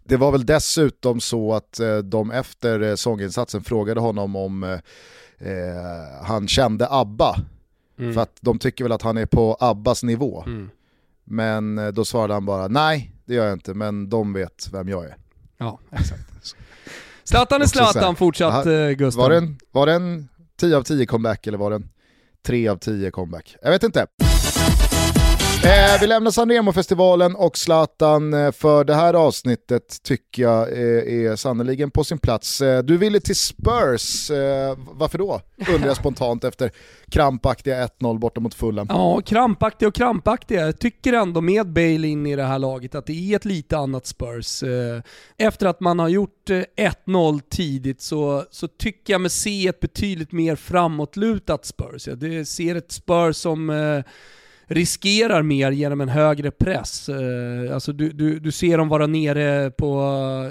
Det 0.04 0.16
var 0.16 0.32
väl 0.32 0.46
dessutom 0.46 1.20
så 1.20 1.54
att 1.54 1.80
eh, 1.80 1.96
de 1.96 2.30
efter 2.30 2.80
eh, 2.80 2.94
sånginsatsen 2.94 3.64
frågade 3.64 4.00
honom 4.00 4.36
om 4.36 4.62
eh, 4.62 4.78
han 6.22 6.48
kände 6.48 6.86
ABBA. 6.90 7.36
Mm. 7.98 8.14
För 8.14 8.20
att 8.20 8.36
de 8.40 8.58
tycker 8.58 8.84
väl 8.84 8.92
att 8.92 9.02
han 9.02 9.16
är 9.16 9.26
på 9.26 9.56
ABBAs 9.60 10.02
nivå. 10.02 10.44
Mm. 10.46 10.70
Men 11.24 11.94
då 11.94 12.04
svarade 12.04 12.34
han 12.34 12.46
bara 12.46 12.68
nej, 12.68 13.12
det 13.24 13.34
gör 13.34 13.44
jag 13.44 13.52
inte, 13.52 13.74
men 13.74 14.08
de 14.08 14.32
vet 14.32 14.68
vem 14.72 14.88
jag 14.88 15.04
är. 15.04 15.16
Ja, 15.58 15.78
exakt. 15.90 16.22
Zlatan 17.24 17.62
är 17.62 17.66
Zlatan 17.66 18.16
fortsatt 18.16 18.66
Gustav. 18.96 19.22
Var 19.22 19.30
det, 19.30 19.36
en, 19.36 19.58
var 19.72 19.86
det 19.86 19.92
en 19.92 20.28
10 20.56 20.76
av 20.76 20.82
10 20.82 21.06
comeback 21.06 21.46
eller 21.46 21.58
var 21.58 21.70
det 21.70 21.76
en 21.76 21.88
3 22.46 22.68
av 22.68 22.76
10 22.76 23.10
comeback? 23.10 23.56
Jag 23.62 23.70
vet 23.70 23.82
inte. 23.82 24.06
Eh, 25.64 26.00
vi 26.00 26.06
lämnar 26.06 26.30
Sanremo-festivalen 26.30 27.36
och 27.36 27.58
Zlatan 27.58 28.34
eh, 28.34 28.52
för 28.52 28.84
det 28.84 28.94
här 28.94 29.14
avsnittet 29.14 30.02
tycker 30.02 30.42
jag 30.42 30.72
eh, 30.72 31.30
är 31.30 31.36
sannoliken 31.36 31.90
på 31.90 32.04
sin 32.04 32.18
plats. 32.18 32.60
Eh, 32.60 32.82
du 32.82 32.96
ville 32.96 33.20
till 33.20 33.36
Spurs, 33.36 34.30
eh, 34.30 34.78
varför 34.92 35.18
då? 35.18 35.40
Undrar 35.74 35.88
jag 35.88 35.96
spontant 35.96 36.44
efter 36.50 36.70
krampaktiga 37.10 37.86
1-0 37.86 38.18
borta 38.18 38.40
mot 38.40 38.54
Fulham. 38.54 38.86
Ja, 38.90 39.20
krampaktiga 39.26 39.88
och 39.88 39.94
krampaktiga. 39.94 40.66
Jag 40.66 40.78
tycker 40.78 41.12
ändå 41.12 41.40
med 41.40 41.72
Bale 41.72 42.06
in 42.06 42.26
i 42.26 42.36
det 42.36 42.44
här 42.44 42.58
laget 42.58 42.94
att 42.94 43.06
det 43.06 43.32
är 43.32 43.36
ett 43.36 43.44
lite 43.44 43.76
annat 43.78 44.06
Spurs. 44.06 44.62
Eh, 44.62 45.02
efter 45.36 45.66
att 45.66 45.80
man 45.80 45.98
har 45.98 46.08
gjort 46.08 46.50
1-0 46.76 47.40
tidigt 47.50 48.02
så, 48.02 48.44
så 48.50 48.68
tycker 48.68 49.12
jag 49.14 49.20
mig 49.20 49.30
se 49.30 49.68
ett 49.68 49.80
betydligt 49.80 50.32
mer 50.32 50.56
framåtlutat 50.56 51.64
Spurs. 51.64 52.08
Jag 52.08 52.46
ser 52.46 52.74
ett 52.74 52.92
Spurs 52.92 53.36
som 53.36 53.70
riskerar 54.66 55.42
mer 55.42 55.70
genom 55.70 56.00
en 56.00 56.08
högre 56.08 56.50
press. 56.50 57.08
Eh, 57.08 57.74
alltså 57.74 57.92
du, 57.92 58.10
du, 58.10 58.38
du 58.38 58.52
ser 58.52 58.78
dem 58.78 58.88
vara 58.88 59.06
nere 59.06 59.70
på 59.70 60.00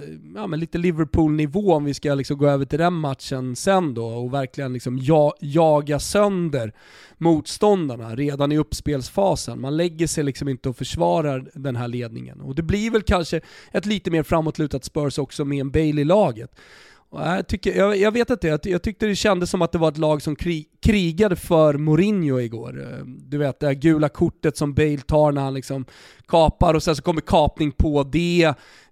eh, 0.03 0.09
ja, 0.35 0.47
men 0.47 0.59
lite 0.59 0.77
Liverpool-nivå 0.77 1.73
om 1.73 1.85
vi 1.85 1.93
ska 1.93 2.13
liksom 2.13 2.37
gå 2.37 2.47
över 2.47 2.65
till 2.65 2.79
den 2.79 2.93
matchen 2.93 3.55
sen 3.55 3.93
då 3.93 4.05
och 4.05 4.33
verkligen 4.33 4.73
liksom 4.73 4.97
ja, 4.97 5.35
jaga 5.39 5.99
sönder 5.99 6.73
motståndarna 7.17 8.15
redan 8.15 8.51
i 8.51 8.57
uppspelsfasen. 8.57 9.61
Man 9.61 9.77
lägger 9.77 10.07
sig 10.07 10.23
liksom 10.23 10.49
inte 10.49 10.69
och 10.69 10.77
försvarar 10.77 11.49
den 11.53 11.75
här 11.75 11.87
ledningen. 11.87 12.41
Och 12.41 12.55
det 12.55 12.63
blir 12.63 12.91
väl 12.91 13.01
kanske 13.01 13.41
ett 13.71 13.85
lite 13.85 14.11
mer 14.11 14.23
framåtlutat 14.23 14.83
Spurs 14.83 15.19
också 15.19 15.45
med 15.45 15.59
en 15.59 15.71
Bale 15.71 16.01
i 16.01 16.03
laget. 16.03 16.51
Jag, 17.15 17.47
tycker, 17.47 17.77
jag, 17.77 17.97
jag, 17.97 18.11
vet 18.11 18.29
inte, 18.29 18.47
jag, 18.47 18.59
jag 18.63 18.83
tyckte 18.83 19.05
det 19.05 19.15
kändes 19.15 19.49
som 19.49 19.61
att 19.61 19.71
det 19.71 19.77
var 19.77 19.87
ett 19.87 19.97
lag 19.97 20.21
som 20.21 20.35
krig, 20.35 20.67
krigade 20.81 21.35
för 21.35 21.73
Mourinho 21.73 22.39
igår. 22.39 22.81
Eh, 22.81 23.05
du 23.05 23.37
vet 23.37 23.59
det 23.59 23.65
här 23.65 23.73
gula 23.73 24.09
kortet 24.09 24.57
som 24.57 24.73
Bale 24.73 24.97
tar 24.97 25.31
när 25.31 25.41
han 25.41 25.53
liksom 25.53 25.85
kapar 26.27 26.73
och 26.73 26.83
sen 26.83 26.95
så 26.95 27.01
kommer 27.01 27.21
kapning 27.21 27.71
på 27.71 28.03
det. 28.03 28.43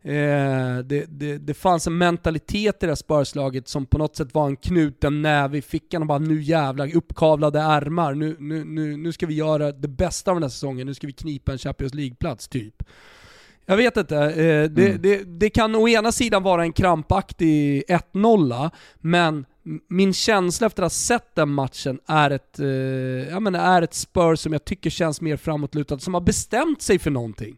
Eh, 0.02 0.78
det, 0.86 1.06
det, 1.08 1.38
det, 1.38 1.54
fanns 1.54 1.88
en 1.88 1.98
mentalitet 1.98 2.76
i 2.76 2.86
det 2.86 2.88
här 2.88 2.96
spörslaget 2.96 3.68
som 3.68 3.86
på 3.86 3.98
något 3.98 4.16
sätt 4.16 4.34
var 4.34 4.48
en 4.48 4.56
knuten 4.56 5.22
näve 5.22 5.58
i 5.58 5.62
fickan 5.62 6.02
och 6.02 6.08
bara 6.08 6.20
nu 6.20 6.42
jävlar, 6.42 6.96
uppkavlade 6.96 7.60
ärmar, 7.60 8.14
nu, 8.14 8.36
nu, 8.40 8.66
nu, 8.66 8.98
nu 8.98 9.12
ska 9.12 9.26
vi 9.26 9.34
göra 9.34 9.72
det 9.72 9.88
bästa 9.88 10.32
av 10.32 10.36
den 10.36 10.44
här 10.44 10.50
säsongen, 10.50 10.88
nu 10.88 10.94
ska 10.94 11.08
vi 11.08 11.14
knipa 11.14 11.52
en 11.52 11.58
Champions 11.58 11.94
League-plats 11.94 12.48
typ. 12.48 12.84
Jag 13.66 13.78
vet 13.78 13.98
inte. 13.98 14.18
Eh, 14.18 14.70
det, 14.70 14.88
mm. 14.88 15.02
det, 15.02 15.24
det, 15.24 15.50
kan 15.50 15.76
å 15.76 15.88
ena 15.88 16.12
sidan 16.12 16.44
vara 16.44 16.64
en 16.64 16.74
krampaktig 16.74 17.84
1-0, 18.14 18.70
men 19.00 19.46
min 19.90 20.14
känsla 20.14 20.68
efter 20.68 20.84
att 20.84 20.86
ha 20.86 20.90
sett 20.90 21.36
den 21.36 21.50
matchen 21.50 22.00
är 22.08 22.30
ett, 22.30 22.60
eh, 22.60 22.68
jag 23.32 23.42
menar, 23.42 23.60
är 23.78 23.82
ett 23.82 23.94
Spurs 23.94 24.40
som 24.40 24.54
jag 24.54 24.66
tycker 24.66 24.90
känns 24.90 25.22
mer 25.22 25.38
framåtlutat, 25.38 26.02
som 26.02 26.14
har 26.14 26.22
bestämt 26.22 26.82
sig 26.82 27.00
för 27.00 27.12
någonting. 27.12 27.58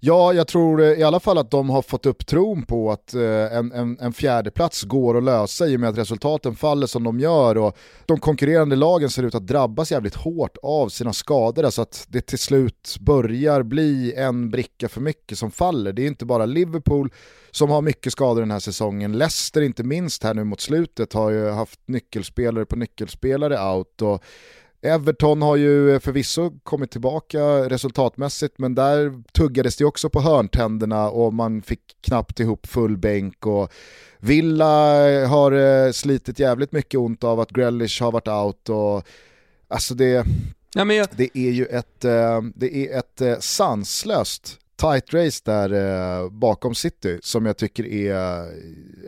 Ja, 0.00 0.32
jag 0.32 0.48
tror 0.48 0.82
eh, 0.82 0.88
i 0.88 1.02
alla 1.02 1.20
fall 1.20 1.38
att 1.38 1.50
de 1.50 1.70
har 1.70 1.82
fått 1.82 2.06
upp 2.06 2.26
tron 2.26 2.62
på 2.62 2.92
att 2.92 3.14
eh, 3.14 3.56
en, 3.56 3.72
en, 3.72 3.98
en 4.00 4.12
fjärdeplats 4.12 4.82
går 4.82 5.18
att 5.18 5.24
lösa 5.24 5.66
i 5.66 5.76
och 5.76 5.80
med 5.80 5.90
att 5.90 5.98
resultaten 5.98 6.56
faller 6.56 6.86
som 6.86 7.04
de 7.04 7.20
gör 7.20 7.58
och 7.58 7.76
de 8.06 8.20
konkurrerande 8.20 8.76
lagen 8.76 9.10
ser 9.10 9.22
ut 9.22 9.34
att 9.34 9.46
drabbas 9.46 9.92
jävligt 9.92 10.14
hårt 10.14 10.56
av 10.62 10.88
sina 10.88 11.12
skador 11.12 11.62
så 11.62 11.66
alltså 11.66 11.82
att 11.82 12.06
det 12.08 12.20
till 12.20 12.38
slut 12.38 12.96
börjar 13.00 13.62
bli 13.62 14.14
en 14.14 14.50
bricka 14.50 14.88
för 14.88 15.00
mycket 15.00 15.38
som 15.38 15.50
faller. 15.50 15.92
Det 15.92 16.02
är 16.02 16.06
inte 16.06 16.26
bara 16.26 16.46
Liverpool 16.46 17.12
som 17.50 17.70
har 17.70 17.82
mycket 17.82 18.12
skador 18.12 18.40
den 18.40 18.50
här 18.50 18.58
säsongen. 18.58 19.18
Leicester 19.18 19.62
inte 19.62 19.82
minst 19.82 20.24
här 20.24 20.34
nu 20.34 20.44
mot 20.44 20.60
slutet 20.60 21.12
har 21.12 21.30
ju 21.30 21.50
haft 21.50 21.80
nyckelspelare 21.86 22.66
på 22.66 22.76
nyckelspelare 22.76 23.76
out 23.76 24.02
och 24.02 24.24
Everton 24.86 25.42
har 25.42 25.56
ju 25.56 26.00
förvisso 26.00 26.50
kommit 26.62 26.90
tillbaka 26.90 27.40
resultatmässigt 27.68 28.58
men 28.58 28.74
där 28.74 29.22
tuggades 29.32 29.76
det 29.76 29.84
också 29.84 30.10
på 30.10 30.20
hörntänderna 30.20 31.10
och 31.10 31.34
man 31.34 31.62
fick 31.62 31.80
knappt 32.00 32.40
ihop 32.40 32.66
full 32.66 32.96
bänk. 32.96 33.46
Och 33.46 33.72
Villa 34.18 34.66
har 35.26 35.52
eh, 35.52 35.92
slitit 35.92 36.38
jävligt 36.38 36.72
mycket 36.72 37.00
ont 37.00 37.24
av 37.24 37.40
att 37.40 37.50
Grealish 37.50 38.02
har 38.02 38.12
varit 38.12 38.28
out 38.28 38.68
och 38.68 39.06
alltså 39.68 39.94
det, 39.94 40.26
ja, 40.74 40.92
jag... 40.92 41.08
det 41.16 41.38
är 41.38 41.50
ju 41.50 41.66
ett, 41.66 42.04
eh, 42.04 42.42
det 42.54 42.76
är 42.76 42.98
ett 42.98 43.20
eh, 43.20 43.38
sanslöst 43.38 44.58
tight 44.76 45.14
race 45.14 45.42
där 45.44 45.72
eh, 45.72 46.30
bakom 46.30 46.74
City 46.74 47.18
som 47.22 47.46
jag 47.46 47.56
tycker 47.56 47.86
är, 47.86 48.46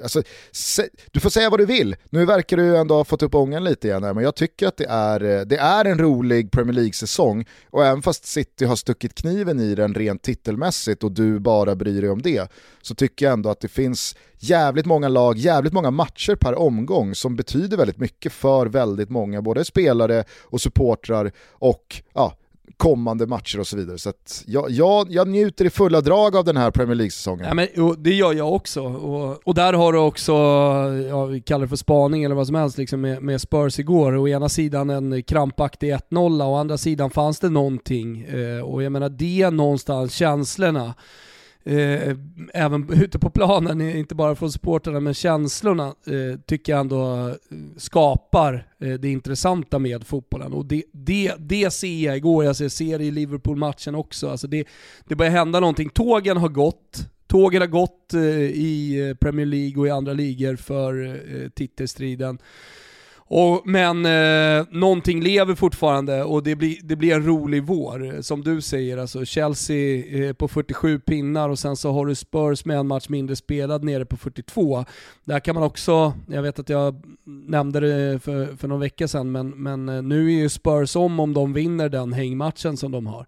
alltså, 0.03 0.23
se, 0.53 0.83
du 1.11 1.21
får 1.21 1.31
säga 1.31 1.51
vad 1.51 1.61
du 1.61 1.67
vill, 1.67 1.97
nu 2.11 2.25
verkar 2.25 2.57
du 2.57 2.77
ändå 2.77 2.95
ha 2.95 3.05
fått 3.05 3.23
upp 3.23 3.35
ångan 3.35 3.65
lite 3.65 3.89
igen 3.89 4.05
här, 4.05 4.15
men 4.15 4.25
jag 4.25 4.35
tycker 4.35 4.69
att 4.69 4.77
det 4.77 4.87
är, 4.89 5.25
eh, 5.25 5.41
det 5.41 5.57
är 5.57 5.85
en 5.85 5.99
rolig 5.99 6.51
Premier 6.51 6.75
League-säsong. 6.75 7.45
Och 7.71 7.87
även 7.87 8.03
fast 8.03 8.27
City 8.27 8.65
har 8.65 8.77
stuckit 8.77 9.15
kniven 9.15 9.61
i 9.61 9.75
den 9.75 9.95
rent 9.95 10.23
titelmässigt 10.23 11.05
och 11.05 11.13
du 11.13 11.39
bara 11.39 11.75
bryr 11.75 12.01
dig 12.01 12.11
om 12.11 12.23
det, 12.23 12.53
så 12.83 12.95
tycker 12.95 13.27
jag 13.27 13.33
ändå 13.33 13.51
att 13.51 13.61
det 13.61 13.69
finns 13.69 14.17
jävligt 14.39 14.87
många 14.87 15.09
lag, 15.09 15.37
jävligt 15.37 15.73
många 15.73 15.91
matcher 15.91 16.35
per 16.35 16.59
omgång 16.59 17.15
som 17.15 17.37
betyder 17.37 17.77
väldigt 17.77 17.99
mycket 17.99 18.33
för 18.33 18.67
väldigt 18.67 19.11
många, 19.11 19.43
både 19.43 19.65
spelare 19.65 20.25
och 20.43 20.61
supportrar 20.61 21.33
och 21.51 22.03
ja, 22.15 22.37
kommande 22.77 23.27
matcher 23.27 23.61
och 23.61 23.67
så 23.67 23.77
vidare. 23.77 23.99
Så 23.99 24.13
jag, 24.47 24.71
jag, 24.71 25.07
jag 25.11 25.29
njuter 25.29 25.65
i 25.65 25.71
fulla 25.71 26.01
drag 26.01 26.37
av 26.37 26.45
den 26.45 26.57
här 26.57 26.71
Premier 26.71 26.95
League-säsongen. 26.95 27.47
Ja, 27.47 27.55
men, 27.55 27.69
det 28.03 28.15
gör 28.15 28.33
jag 28.33 28.53
också. 28.53 28.83
Och, 28.83 29.49
och 29.49 29.55
där 29.55 29.73
har 29.73 29.93
du 29.93 29.99
också, 29.99 30.33
ja, 31.09 31.25
vi 31.25 31.41
kallar 31.41 31.63
det 31.63 31.69
för 31.69 31.77
spaning 31.77 32.25
eller 32.25 32.35
vad 32.35 32.47
som 32.47 32.57
helst, 32.57 32.79
liksom 32.79 33.01
med, 33.01 33.23
med 33.23 33.41
Spurs 33.41 33.79
igår. 33.79 34.17
Å 34.17 34.29
ena 34.29 34.49
sidan 34.49 34.91
en 34.91 35.23
krampaktig 35.23 35.95
1-0, 35.95 36.43
å 36.43 36.55
andra 36.55 36.79
sidan 36.79 37.11
fanns 37.11 37.41
det 37.41 37.49
någonting. 37.49 38.23
Eh, 38.23 38.61
och 38.61 38.83
jag 38.83 38.93
menar 38.93 39.09
det 39.09 39.51
någonstans, 39.51 40.15
känslorna 40.15 40.95
eh, 41.69 42.17
även 42.55 43.03
ute 43.03 43.19
på 43.19 43.31
planen, 43.31 43.81
inte 43.81 44.15
bara 44.15 44.35
från 44.35 44.53
supporterna, 44.53 45.01
men 45.01 45.15
känslorna 45.15 45.87
eh, 45.87 46.41
tycker 46.47 46.73
jag 46.73 46.81
ändå 46.81 47.29
eh, 47.29 47.35
skapar 47.77 48.67
eh, 48.81 48.93
det 48.93 49.09
intressanta 49.09 49.79
med 49.79 50.07
fotbollen. 50.07 50.53
Och 50.53 50.67
det, 50.67 50.85
det, 50.93 51.33
det 51.39 51.71
ser 51.71 52.05
jag 52.05 52.17
igår, 52.17 52.45
jag 52.45 52.57
ser 52.57 52.99
det 52.99 53.05
i 53.05 53.11
Liverpool-matchen 53.11 53.95
också. 53.95 54.31
Alltså 54.31 54.47
det, 54.47 54.65
det 55.05 55.17
börjar 55.17 55.33
hända 55.33 55.61
någonting. 55.61 55.89
Tågen 55.89 56.37
har 56.37 56.49
gått, 56.49 57.09
Tågen 57.27 57.61
har 57.61 57.69
gått 57.69 58.15
eh, 58.15 58.21
i 58.41 59.09
eh, 59.09 59.15
Premier 59.15 59.47
League 59.47 59.81
och 59.81 59.87
i 59.87 59.91
andra 59.91 60.13
ligor 60.13 60.57
för 60.57 61.05
eh, 61.07 61.49
titelstriden. 61.49 62.39
Och, 63.31 63.63
men 63.65 64.07
eh, 64.07 64.67
någonting 64.71 65.23
lever 65.23 65.55
fortfarande 65.55 66.25
och 66.25 66.43
det 66.43 66.57
blir, 66.57 66.77
det 66.83 66.97
blir 66.97 67.15
en 67.15 67.27
rolig 67.27 67.63
vår. 67.63 68.23
Som 68.23 68.45
du 68.45 68.61
säger, 68.61 68.99
alltså 68.99 69.25
Chelsea 69.25 70.05
eh, 70.29 70.33
på 70.33 70.49
47 70.49 70.99
pinnar 70.99 71.49
och 71.49 71.59
sen 71.59 71.77
så 71.77 71.93
har 71.93 72.07
du 72.07 72.15
Spurs 72.15 72.65
med 72.65 72.79
en 72.79 72.87
match 72.87 73.09
mindre 73.09 73.37
spelad 73.37 73.85
nere 73.85 74.05
på 74.05 74.17
42. 74.17 74.85
Där 75.25 75.41
kan 75.41 75.55
man 75.55 75.65
också, 75.65 76.13
jag 76.29 76.43
vet 76.43 76.59
att 76.59 76.69
jag 76.69 77.03
nämnde 77.25 77.81
det 77.81 78.19
för, 78.19 78.57
för 78.57 78.69
någon 78.69 78.81
vecka 78.81 79.09
sedan, 79.09 79.33
men, 79.33 79.51
men 79.51 79.89
eh, 79.89 80.03
nu 80.03 80.27
är 80.27 80.39
ju 80.39 80.49
Spurs 80.49 80.97
om 80.97 81.21
om 81.21 81.35
de 81.35 81.53
vinner 81.53 81.89
den 81.89 82.13
hängmatchen 82.13 82.77
som 82.77 82.93
de 82.93 83.07
har 83.07 83.27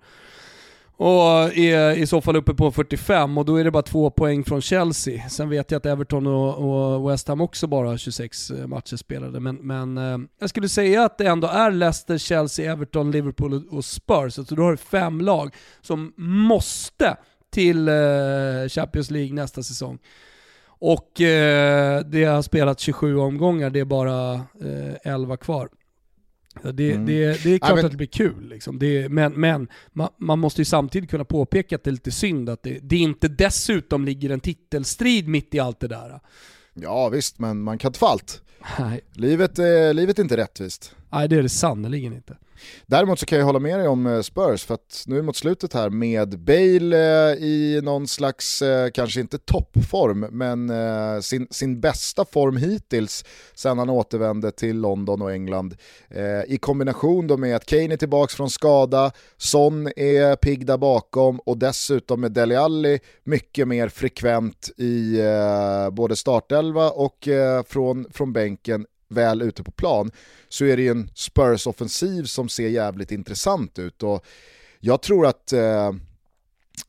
och 1.02 1.58
är 1.58 1.96
i 1.96 2.06
så 2.06 2.20
fall 2.20 2.36
uppe 2.36 2.54
på 2.54 2.70
45 2.70 3.38
och 3.38 3.44
då 3.44 3.56
är 3.56 3.64
det 3.64 3.70
bara 3.70 3.82
två 3.82 4.10
poäng 4.10 4.44
från 4.44 4.60
Chelsea. 4.60 5.28
Sen 5.28 5.48
vet 5.48 5.70
jag 5.70 5.78
att 5.78 5.86
Everton 5.86 6.26
och, 6.26 6.58
och 6.94 7.10
West 7.10 7.28
Ham 7.28 7.40
också 7.40 7.66
bara 7.66 7.86
har 7.86 7.92
eh, 7.92 7.98
26 7.98 8.50
matcher 8.66 8.96
spelade. 8.96 9.40
Men, 9.40 9.56
men 9.56 9.98
eh, 9.98 10.18
jag 10.40 10.50
skulle 10.50 10.68
säga 10.68 11.04
att 11.04 11.18
det 11.18 11.26
ändå 11.26 11.48
är 11.48 11.70
Leicester, 11.70 12.18
Chelsea, 12.18 12.72
Everton, 12.72 13.10
Liverpool 13.10 13.62
och 13.70 13.84
Spurs. 13.84 14.34
Så 14.34 14.42
då 14.42 14.62
har 14.62 14.70
du 14.70 14.76
fem 14.76 15.20
lag 15.20 15.54
som 15.80 16.12
måste 16.16 17.16
till 17.50 17.88
eh, 17.88 17.94
Champions 18.68 19.10
League 19.10 19.34
nästa 19.34 19.62
säsong. 19.62 19.98
Och 20.66 21.20
eh, 21.20 22.00
det 22.00 22.24
har 22.24 22.42
spelat 22.42 22.80
27 22.80 23.16
omgångar, 23.16 23.70
det 23.70 23.80
är 23.80 23.84
bara 23.84 24.32
eh, 24.34 25.12
11 25.12 25.36
kvar. 25.36 25.68
Det, 26.54 26.92
mm. 26.92 27.06
det, 27.06 27.44
det, 27.44 27.54
är 27.54 27.58
klart 27.58 27.70
ja, 27.70 27.76
men... 27.76 27.84
att 27.84 27.90
det 27.90 27.96
blir 27.96 28.06
kul, 28.06 28.48
liksom. 28.48 28.78
det, 28.78 29.08
men, 29.08 29.32
men 29.32 29.68
man, 29.92 30.08
man, 30.16 30.38
måste 30.38 30.60
ju 30.60 30.64
samtidigt 30.64 31.10
kunna 31.10 31.24
påpeka 31.24 31.76
att 31.76 31.84
det 31.84 31.90
är 31.90 31.92
lite 31.92 32.10
synd 32.10 32.48
att 32.48 32.62
det, 32.62 32.78
det 32.82 32.96
inte 32.96 33.28
dessutom 33.28 34.04
ligger 34.04 34.30
en 34.30 34.40
titelstrid 34.40 35.28
mitt 35.28 35.54
i 35.54 35.58
allt 35.58 35.80
det 35.80 35.88
där. 35.88 36.20
Ja 36.74 37.08
visst, 37.08 37.38
men 37.38 37.62
man 37.62 37.78
kan 37.78 37.88
inte 37.88 37.98
få 37.98 38.06
allt. 38.06 38.42
Livet, 39.12 39.58
eh, 39.58 39.94
livet 39.94 40.18
är 40.18 40.22
inte 40.22 40.36
rättvist. 40.36 40.94
Nej 41.10 41.28
det 41.28 41.36
är 41.36 41.42
det 41.42 41.48
sannerligen 41.48 42.12
inte. 42.12 42.36
Däremot 42.87 43.18
så 43.18 43.27
kan 43.27 43.38
jag 43.38 43.46
hålla 43.46 43.59
med 43.59 43.79
dig 43.79 43.88
om 43.88 44.07
eh, 44.07 44.20
Spurs, 44.20 44.64
för 44.64 44.75
att 44.75 45.05
nu 45.07 45.23
mot 45.23 45.37
slutet 45.37 45.75
här 45.75 45.90
med 45.90 46.38
Bale 46.38 47.31
eh, 47.31 47.44
i 47.44 47.81
någon 47.83 48.09
slags, 48.09 48.62
eh, 48.62 48.90
kanske 48.90 49.20
inte 49.20 49.38
toppform, 49.38 50.20
men 50.31 50.73
sin, 51.23 51.49
sin 51.51 51.81
bästa 51.81 52.25
form 52.25 52.57
hittills 52.57 53.25
sen 53.55 53.79
han 53.79 53.90
återvände 53.90 54.51
till 54.51 54.77
London 54.81 55.23
och 55.23 55.33
England. 55.33 55.77
I 56.46 56.59
kombination 56.59 57.27
då 57.27 57.37
med 57.37 57.57
att 57.57 57.66
Kane 57.66 57.92
är 57.92 57.96
tillbaka 57.96 58.37
från 58.37 58.51
skada, 58.51 59.12
Son 59.37 59.87
är 59.96 60.37
pigg 60.37 60.66
där 60.66 60.77
bakom 60.77 61.40
och 61.40 61.59
dessutom 61.59 62.20
med 62.20 62.33
Dele 62.33 62.61
Alli 62.61 63.01
mycket 63.25 63.68
mer 63.68 63.88
frekvent 63.88 64.70
i 64.77 65.18
både 65.92 66.16
startelva 66.16 66.90
och 66.90 67.29
från, 67.66 68.07
från 68.12 68.33
bänken 68.33 68.87
väl 69.11 69.42
ute 69.42 69.62
på 69.62 69.70
plan 69.70 70.11
så 70.49 70.64
är 70.64 70.77
det 70.77 70.83
ju 70.83 70.90
en 70.90 71.11
Spurs-offensiv 71.14 72.25
som 72.25 72.49
ser 72.49 72.68
jävligt 72.68 73.12
intressant 73.12 73.79
ut. 73.79 74.03
Och 74.03 74.27
jag 74.81 75.03
tror 75.03 75.27
att 75.27 75.53
eh, 75.53 75.92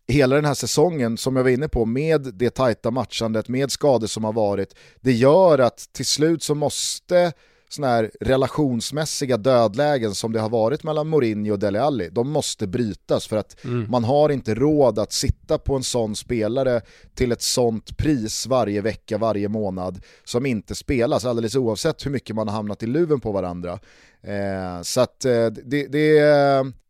hela 0.08 0.36
den 0.36 0.46
här 0.46 0.54
säsongen, 0.54 1.18
som 1.18 1.36
jag 1.36 1.44
var 1.44 1.50
inne 1.50 1.68
på, 1.68 1.86
med 1.86 2.22
det 2.34 2.50
tajta 2.50 2.92
matchandet, 2.92 3.48
med 3.48 3.72
skador 3.72 4.08
som 4.08 4.24
har 4.24 4.34
varit, 4.34 4.76
det 5.02 5.14
gör 5.14 5.60
att 5.60 5.90
till 5.94 6.06
slut 6.06 6.44
så 6.44 6.56
måste 6.56 7.34
sådana 7.74 7.94
här 7.94 8.12
relationsmässiga 8.20 9.38
dödlägen 9.38 10.16
som 10.16 10.32
det 10.32 10.40
har 10.40 10.50
varit 10.50 10.84
mellan 10.84 11.08
Mourinho 11.08 11.54
och 11.54 11.60
Dele 11.60 11.82
Alli, 11.82 12.10
de 12.10 12.30
måste 12.30 12.68
brytas 12.68 13.28
för 13.28 13.38
att 13.38 13.66
mm. 13.66 13.92
man 13.92 14.04
har 14.04 14.30
inte 14.30 14.56
råd 14.56 15.00
att 15.00 15.14
sitta 15.14 15.58
på 15.58 15.76
en 15.76 15.84
sån 15.84 16.16
spelare 16.16 16.82
till 17.16 17.32
ett 17.32 17.42
sånt 17.42 17.98
pris 17.98 18.48
varje 18.48 18.82
vecka, 18.82 19.18
varje 19.18 19.50
månad 19.50 20.02
som 20.24 20.46
inte 20.46 20.76
spelas, 20.76 21.26
alldeles 21.26 21.56
oavsett 21.56 22.06
hur 22.06 22.12
mycket 22.12 22.36
man 22.36 22.48
har 22.48 22.56
hamnat 22.56 22.84
i 22.84 22.88
luven 22.88 23.20
på 23.20 23.32
varandra. 23.32 23.80
Eh, 24.24 24.82
så 24.82 25.02
att 25.02 25.26
eh, 25.26 25.46
det, 25.46 25.88
det, 25.88 26.22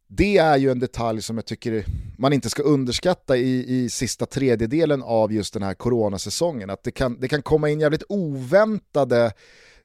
det 0.07 0.37
är 0.37 0.57
ju 0.57 0.71
en 0.71 0.79
detalj 0.79 1.21
som 1.21 1.37
jag 1.37 1.45
tycker 1.45 1.85
man 2.17 2.33
inte 2.33 2.49
ska 2.49 2.63
underskatta 2.63 3.37
i, 3.37 3.65
i 3.67 3.89
sista 3.89 4.25
tredjedelen 4.25 5.03
av 5.03 5.33
just 5.33 5.53
den 5.53 5.63
här 5.63 5.73
coronasäsongen. 5.73 6.69
Att 6.69 6.83
det 6.83 6.91
kan, 6.91 7.19
det 7.19 7.27
kan 7.27 7.41
komma 7.41 7.69
in 7.69 7.79
jävligt 7.79 8.03
oväntade 8.09 9.31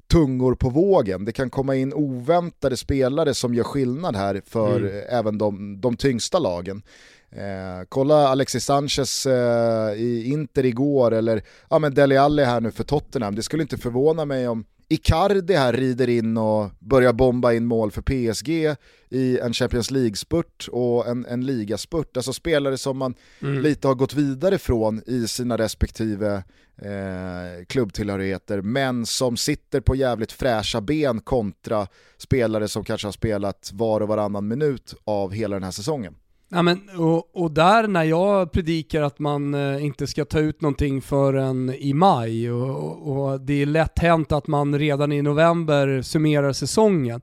tungor 0.06 0.54
på 0.54 0.68
vågen. 0.70 1.24
Det 1.24 1.32
kan 1.32 1.50
komma 1.50 1.74
in 1.76 1.92
oväntade 1.94 2.76
spelare 2.76 3.34
som 3.34 3.54
gör 3.54 3.64
skillnad 3.64 4.16
här 4.16 4.42
för 4.46 4.80
mm. 4.80 5.04
även 5.08 5.38
de, 5.38 5.80
de 5.80 5.96
tyngsta 5.96 6.38
lagen. 6.38 6.82
Eh, 7.30 7.84
kolla 7.88 8.28
Alexis 8.28 8.64
Sanchez 8.64 9.26
eh, 9.26 9.92
i 9.92 10.24
Inter 10.32 10.64
igår 10.64 11.14
eller 11.14 11.42
ja, 11.70 11.78
men 11.78 11.94
Dele 11.94 12.20
Alli 12.20 12.44
här 12.44 12.60
nu 12.60 12.70
för 12.70 12.84
Tottenham. 12.84 13.34
Det 13.34 13.42
skulle 13.42 13.62
inte 13.62 13.78
förvåna 13.78 14.24
mig 14.24 14.48
om 14.48 14.64
Icardi 14.88 15.54
här 15.54 15.72
rider 15.72 16.08
in 16.08 16.36
och 16.36 16.70
börjar 16.78 17.12
bomba 17.12 17.52
in 17.52 17.66
mål 17.66 17.90
för 17.90 18.02
PSG 18.02 18.76
i 19.10 19.38
en 19.38 19.52
Champions 19.52 19.90
League-spurt 19.90 20.68
och 20.72 21.06
en, 21.06 21.26
en 21.26 21.46
ligaspurt. 21.46 22.16
Alltså 22.16 22.32
spelare 22.32 22.78
som 22.78 22.98
man 22.98 23.14
mm. 23.42 23.62
lite 23.62 23.88
har 23.88 23.94
gått 23.94 24.14
vidare 24.14 24.58
från 24.58 25.02
i 25.06 25.28
sina 25.28 25.58
respektive 25.58 26.44
eh, 26.82 27.64
klubbtillhörigheter, 27.66 28.60
men 28.62 29.06
som 29.06 29.36
sitter 29.36 29.80
på 29.80 29.94
jävligt 29.94 30.32
fräscha 30.32 30.80
ben 30.80 31.20
kontra 31.20 31.86
spelare 32.18 32.68
som 32.68 32.84
kanske 32.84 33.06
har 33.06 33.12
spelat 33.12 33.70
var 33.72 34.00
och 34.00 34.08
varannan 34.08 34.48
minut 34.48 34.94
av 35.04 35.32
hela 35.32 35.56
den 35.56 35.64
här 35.64 35.70
säsongen. 35.70 36.14
Ja, 36.48 36.62
men, 36.62 36.90
och, 36.98 37.36
och, 37.42 37.50
där 37.50 37.88
när 37.88 38.04
jag 38.04 38.52
predikar 38.52 39.02
att 39.02 39.18
man 39.18 39.54
eh, 39.54 39.84
inte 39.84 40.06
ska 40.06 40.24
ta 40.24 40.38
ut 40.38 40.60
någonting 40.60 41.02
förrän 41.02 41.74
i 41.74 41.94
maj 41.94 42.50
och, 42.50 43.08
och, 43.08 43.40
det 43.40 43.62
är 43.62 43.66
lätt 43.66 43.98
hänt 43.98 44.32
att 44.32 44.46
man 44.46 44.78
redan 44.78 45.12
i 45.12 45.22
november 45.22 46.02
summerar 46.02 46.52
säsongen, 46.52 47.20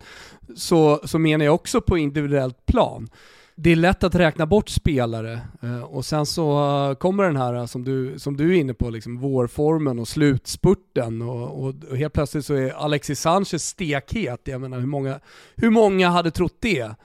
så, 0.56 1.02
så 1.04 1.20
menar 1.20 1.46
jag 1.46 1.56
också 1.56 1.82
på 1.82 1.98
individuellt 1.98 2.66
plan. 2.66 3.10
Det 3.56 3.72
är 3.72 3.76
lätt 3.76 4.04
att 4.04 4.16
räkna 4.16 4.46
bort 4.46 4.70
spelare 4.70 5.40
eh, 5.62 5.84
och 5.84 6.06
sen 6.06 6.26
så 6.26 6.60
eh, 6.90 6.96
kommer 6.96 7.24
den 7.24 7.38
här 7.38 7.54
eh, 7.54 7.66
som 7.66 7.84
du, 7.84 8.20
som 8.20 8.38
du 8.38 8.56
är 8.56 8.60
inne 8.60 8.74
på, 8.74 8.90
liksom 8.90 9.18
vårformen 9.18 10.00
och 10.00 10.08
slutspurten 10.08 11.22
och, 11.22 11.64
och, 11.64 11.76
och 11.90 11.98
helt 11.98 12.14
plötsligt 12.14 12.46
så 12.46 12.54
är 12.54 12.70
Alexis 12.70 13.20
Sanchez 13.20 13.64
stekhet. 13.64 14.42
Jag 14.44 14.62
menar 14.62 14.80
hur 14.80 14.88
många, 14.88 15.20
hur 15.56 15.70
många 15.70 16.10
hade 16.10 16.32
trott 16.32 16.58
det? 16.60 16.96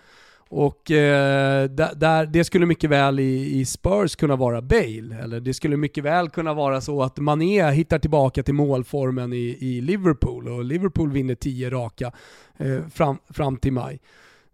Och 0.50 0.90
eh, 0.90 1.70
där, 1.70 2.26
det 2.26 2.44
skulle 2.44 2.66
mycket 2.66 2.90
väl 2.90 3.20
i, 3.20 3.60
i, 3.60 3.64
Spurs 3.64 4.16
kunna 4.16 4.36
vara 4.36 4.62
Bale, 4.62 5.16
eller 5.22 5.40
det 5.40 5.54
skulle 5.54 5.76
mycket 5.76 6.04
väl 6.04 6.30
kunna 6.30 6.54
vara 6.54 6.80
så 6.80 7.02
att 7.02 7.18
Mané 7.18 7.70
hittar 7.70 7.98
tillbaka 7.98 8.42
till 8.42 8.54
målformen 8.54 9.32
i, 9.32 9.56
i 9.60 9.80
Liverpool 9.80 10.48
och 10.48 10.64
Liverpool 10.64 11.12
vinner 11.12 11.34
tio 11.34 11.70
raka 11.70 12.12
eh, 12.56 12.86
fram, 12.94 13.18
fram 13.30 13.56
till 13.56 13.72
maj. 13.72 14.00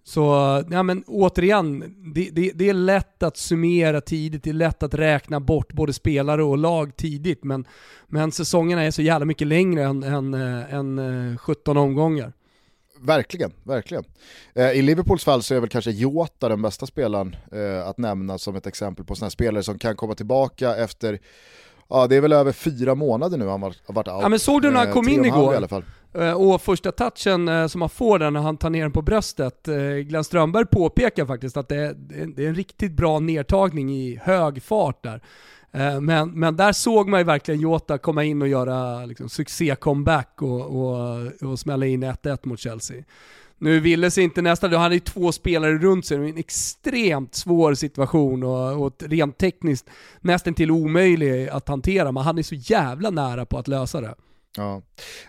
Så 0.07 0.21
ja, 0.71 0.83
men 0.83 1.05
återigen, 1.07 1.95
det, 2.15 2.31
det, 2.33 2.51
det, 2.55 2.69
är 2.69 2.75
lätt 2.75 3.23
att 3.23 3.37
summera 3.37 4.01
tidigt, 4.01 4.43
det 4.43 4.51
är 4.51 4.55
lätt 4.55 4.83
att 4.83 4.95
räkna 4.95 5.41
bort 5.41 5.73
både 5.73 5.93
spelare 5.93 6.43
och 6.43 6.59
lag 6.59 6.97
tidigt, 6.97 7.45
men, 7.45 7.65
men 8.07 8.33
säsongerna 8.33 8.83
är 8.83 8.91
så 8.91 9.03
jävla 9.03 9.25
mycket 9.25 9.47
längre 9.47 9.83
än, 9.83 10.03
än, 10.03 10.35
eh, 10.35 10.75
än 10.75 10.99
eh, 11.33 11.37
17 11.37 11.77
omgångar. 11.77 12.33
Verkligen, 13.05 13.53
verkligen. 13.63 14.05
Eh, 14.55 14.71
I 14.71 14.83
Liverpools 14.83 15.25
fall 15.25 15.43
så 15.43 15.55
är 15.55 15.61
väl 15.61 15.69
kanske 15.69 15.91
Jota 15.91 16.49
den 16.49 16.63
bästa 16.63 16.87
spelaren 16.87 17.37
eh, 17.53 17.89
att 17.89 17.99
nämna 17.99 18.39
som 18.39 18.57
ett 18.57 18.67
exempel 18.67 19.05
på 19.05 19.15
sådana 19.15 19.31
spelare 19.31 19.63
som 19.63 19.79
kan 19.79 19.97
komma 19.97 20.15
tillbaka 20.15 20.77
efter 20.77 21.19
Ja 21.89 22.07
det 22.07 22.17
är 22.17 22.21
väl 22.21 22.33
över 22.33 22.53
fyra 22.53 22.95
månader 22.95 23.39
nu 23.39 23.47
han 23.47 23.63
har 23.63 23.75
varit 23.87 24.09
out. 24.09 24.23
Ja 24.23 24.29
men 24.29 24.39
såg 24.39 24.63
du 24.63 24.71
när 24.71 24.85
han 24.85 24.93
kom 24.93 25.09
in 25.09 25.25
igår? 25.25 25.55
I 25.55 25.57
alla 25.57 25.69
fall. 25.69 25.85
Eh, 26.15 26.33
och 26.33 26.63
första 26.63 26.93
touchen 26.93 27.49
eh, 27.49 27.67
som 27.67 27.81
han 27.81 27.91
får 27.91 28.19
där 28.19 28.31
när 28.31 28.41
han 28.41 28.57
tar 28.57 28.71
ner 28.71 28.83
den 28.83 28.93
på 28.93 29.03
bröstet, 29.03 29.69
eh, 29.69 29.77
Glenn 29.79 30.25
Strömberg 30.25 30.67
påpekar 30.67 31.27
faktiskt 31.27 31.57
att 31.57 31.69
det 31.69 31.77
är 31.77 32.41
en 32.41 32.55
riktigt 32.55 32.93
bra 32.93 33.19
nedtagning 33.19 33.91
i 33.91 34.21
hög 34.23 34.63
fart 34.63 35.03
där. 35.03 35.23
Eh, 35.75 36.01
men, 36.01 36.31
men 36.31 36.57
där 36.57 36.73
såg 36.73 37.09
man 37.09 37.21
ju 37.21 37.25
verkligen 37.25 37.61
Jota 37.61 37.99
komma 37.99 38.25
in 38.25 38.43
och 38.43 38.49
göra 38.49 39.07
liksom, 39.07 39.29
succé-comeback 39.29 40.43
och, 40.43 40.61
och, 40.61 41.51
och 41.51 41.59
smälla 41.59 41.87
in 41.87 42.05
1-1 42.05 42.39
mot 42.43 42.61
Chelsea. 42.61 43.05
Nu 43.59 43.81
ville 43.81 44.11
sig 44.11 44.25
inte 44.25 44.43
nästa, 44.43 44.69
då 44.69 44.77
hade 44.77 44.95
ju 44.95 45.01
två 45.01 45.33
spelare 45.33 45.79
runt 45.79 46.07
sig, 46.07 46.17
en 46.17 46.37
extremt 46.37 47.35
svår 47.35 47.75
situation 47.75 48.43
och, 48.43 48.85
och 48.85 48.93
rent 48.99 49.39
tekniskt 49.39 49.91
nästan 50.21 50.55
till 50.55 50.71
omöjlig 50.71 51.49
att 51.49 51.69
hantera, 51.69 52.13
men 52.13 52.23
han 52.23 52.39
är 52.39 52.43
så 52.43 52.55
jävla 52.55 53.11
nära 53.11 53.47
på 53.47 53.59
att 53.59 53.69
lösa 53.69 54.01
det. 54.01 54.15
Ja. 54.57 54.83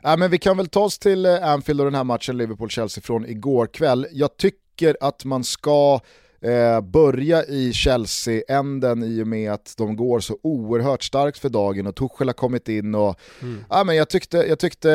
Äh, 0.04 0.18
men 0.18 0.32
vi 0.32 0.38
kan 0.38 0.58
väl 0.58 0.68
ta 0.68 0.80
oss 0.80 1.00
till 1.00 1.26
eh, 1.26 1.50
Anfield 1.50 1.82
och 1.82 1.86
den 1.86 1.96
här 1.96 2.04
matchen 2.04 2.38
Liverpool-Chelsea 2.38 3.02
från 3.04 3.26
igår 3.26 3.68
kväll. 3.68 4.08
Jag 4.12 4.38
tycker 4.38 4.98
att 5.02 5.26
man 5.26 5.44
ska 5.44 6.00
eh, 6.46 6.82
börja 6.82 7.44
i 7.44 7.74
Chelsea-änden 7.74 9.04
i 9.04 9.24
och 9.24 9.28
med 9.28 9.52
att 9.52 9.74
de 9.78 9.96
går 9.96 10.20
så 10.20 10.38
oerhört 10.42 11.04
starkt 11.04 11.38
för 11.38 11.50
dagen 11.50 11.88
och 11.88 11.96
Tuchel 11.96 12.28
har 12.28 12.34
kommit 12.34 12.70
in 12.70 12.96
och 12.96 13.20
mm. 13.42 13.66
ja, 13.70 13.84
men 13.84 13.96
jag 13.96 14.10
tyckte, 14.10 14.38
jag 14.38 14.60
tyckte 14.60 14.90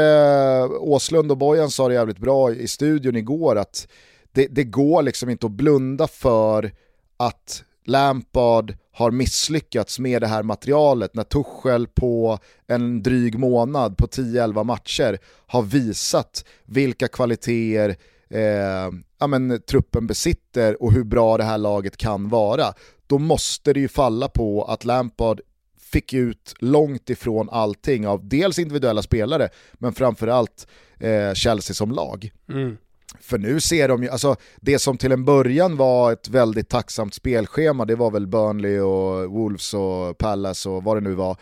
Åslund 0.80 1.30
och 1.30 1.38
Bojan 1.38 1.70
sa 1.70 1.88
det 1.88 1.94
jävligt 1.94 2.18
bra 2.18 2.52
i 2.52 2.68
studion 2.68 3.16
igår 3.16 3.56
att 3.56 3.88
det, 4.32 4.46
det 4.46 4.64
går 4.64 5.02
liksom 5.02 5.30
inte 5.30 5.46
att 5.46 5.52
blunda 5.52 6.08
för 6.08 6.72
att 7.16 7.64
Lampard 7.84 8.76
har 8.92 9.10
misslyckats 9.10 9.98
med 9.98 10.22
det 10.22 10.26
här 10.26 10.42
materialet 10.42 11.14
när 11.14 11.24
Tuchel 11.24 11.86
på 11.86 12.38
en 12.66 13.02
dryg 13.02 13.38
månad 13.38 13.96
på 13.96 14.06
10-11 14.06 14.64
matcher 14.64 15.18
har 15.46 15.62
visat 15.62 16.44
vilka 16.64 17.08
kvaliteter 17.08 17.96
eh, 18.30 18.90
ja, 19.18 19.26
men, 19.26 19.62
truppen 19.62 20.06
besitter 20.06 20.82
och 20.82 20.92
hur 20.92 21.04
bra 21.04 21.36
det 21.36 21.44
här 21.44 21.58
laget 21.58 21.96
kan 21.96 22.28
vara. 22.28 22.72
Då 23.06 23.18
måste 23.18 23.72
det 23.72 23.80
ju 23.80 23.88
falla 23.88 24.28
på 24.28 24.64
att 24.64 24.84
Lampard 24.84 25.40
fick 25.80 26.12
ut 26.12 26.54
långt 26.58 27.10
ifrån 27.10 27.48
allting 27.50 28.06
av 28.06 28.28
dels 28.28 28.58
individuella 28.58 29.02
spelare 29.02 29.48
men 29.74 29.92
framförallt 29.92 30.66
eh, 30.98 31.32
Chelsea 31.34 31.74
som 31.74 31.90
lag. 31.90 32.32
Mm. 32.48 32.76
För 33.20 33.38
nu 33.38 33.60
ser 33.60 33.88
de 33.88 34.02
ju, 34.02 34.08
alltså 34.08 34.36
det 34.60 34.78
som 34.78 34.98
till 34.98 35.12
en 35.12 35.24
början 35.24 35.76
var 35.76 36.12
ett 36.12 36.28
väldigt 36.28 36.68
tacksamt 36.68 37.14
spelschema, 37.14 37.84
det 37.84 37.96
var 37.96 38.10
väl 38.10 38.26
Burnley 38.26 38.80
och 38.80 39.30
Wolves 39.30 39.74
och 39.74 40.18
Palace 40.18 40.68
och 40.68 40.84
vad 40.84 40.96
det 40.96 41.00
nu 41.00 41.14
var, 41.14 41.36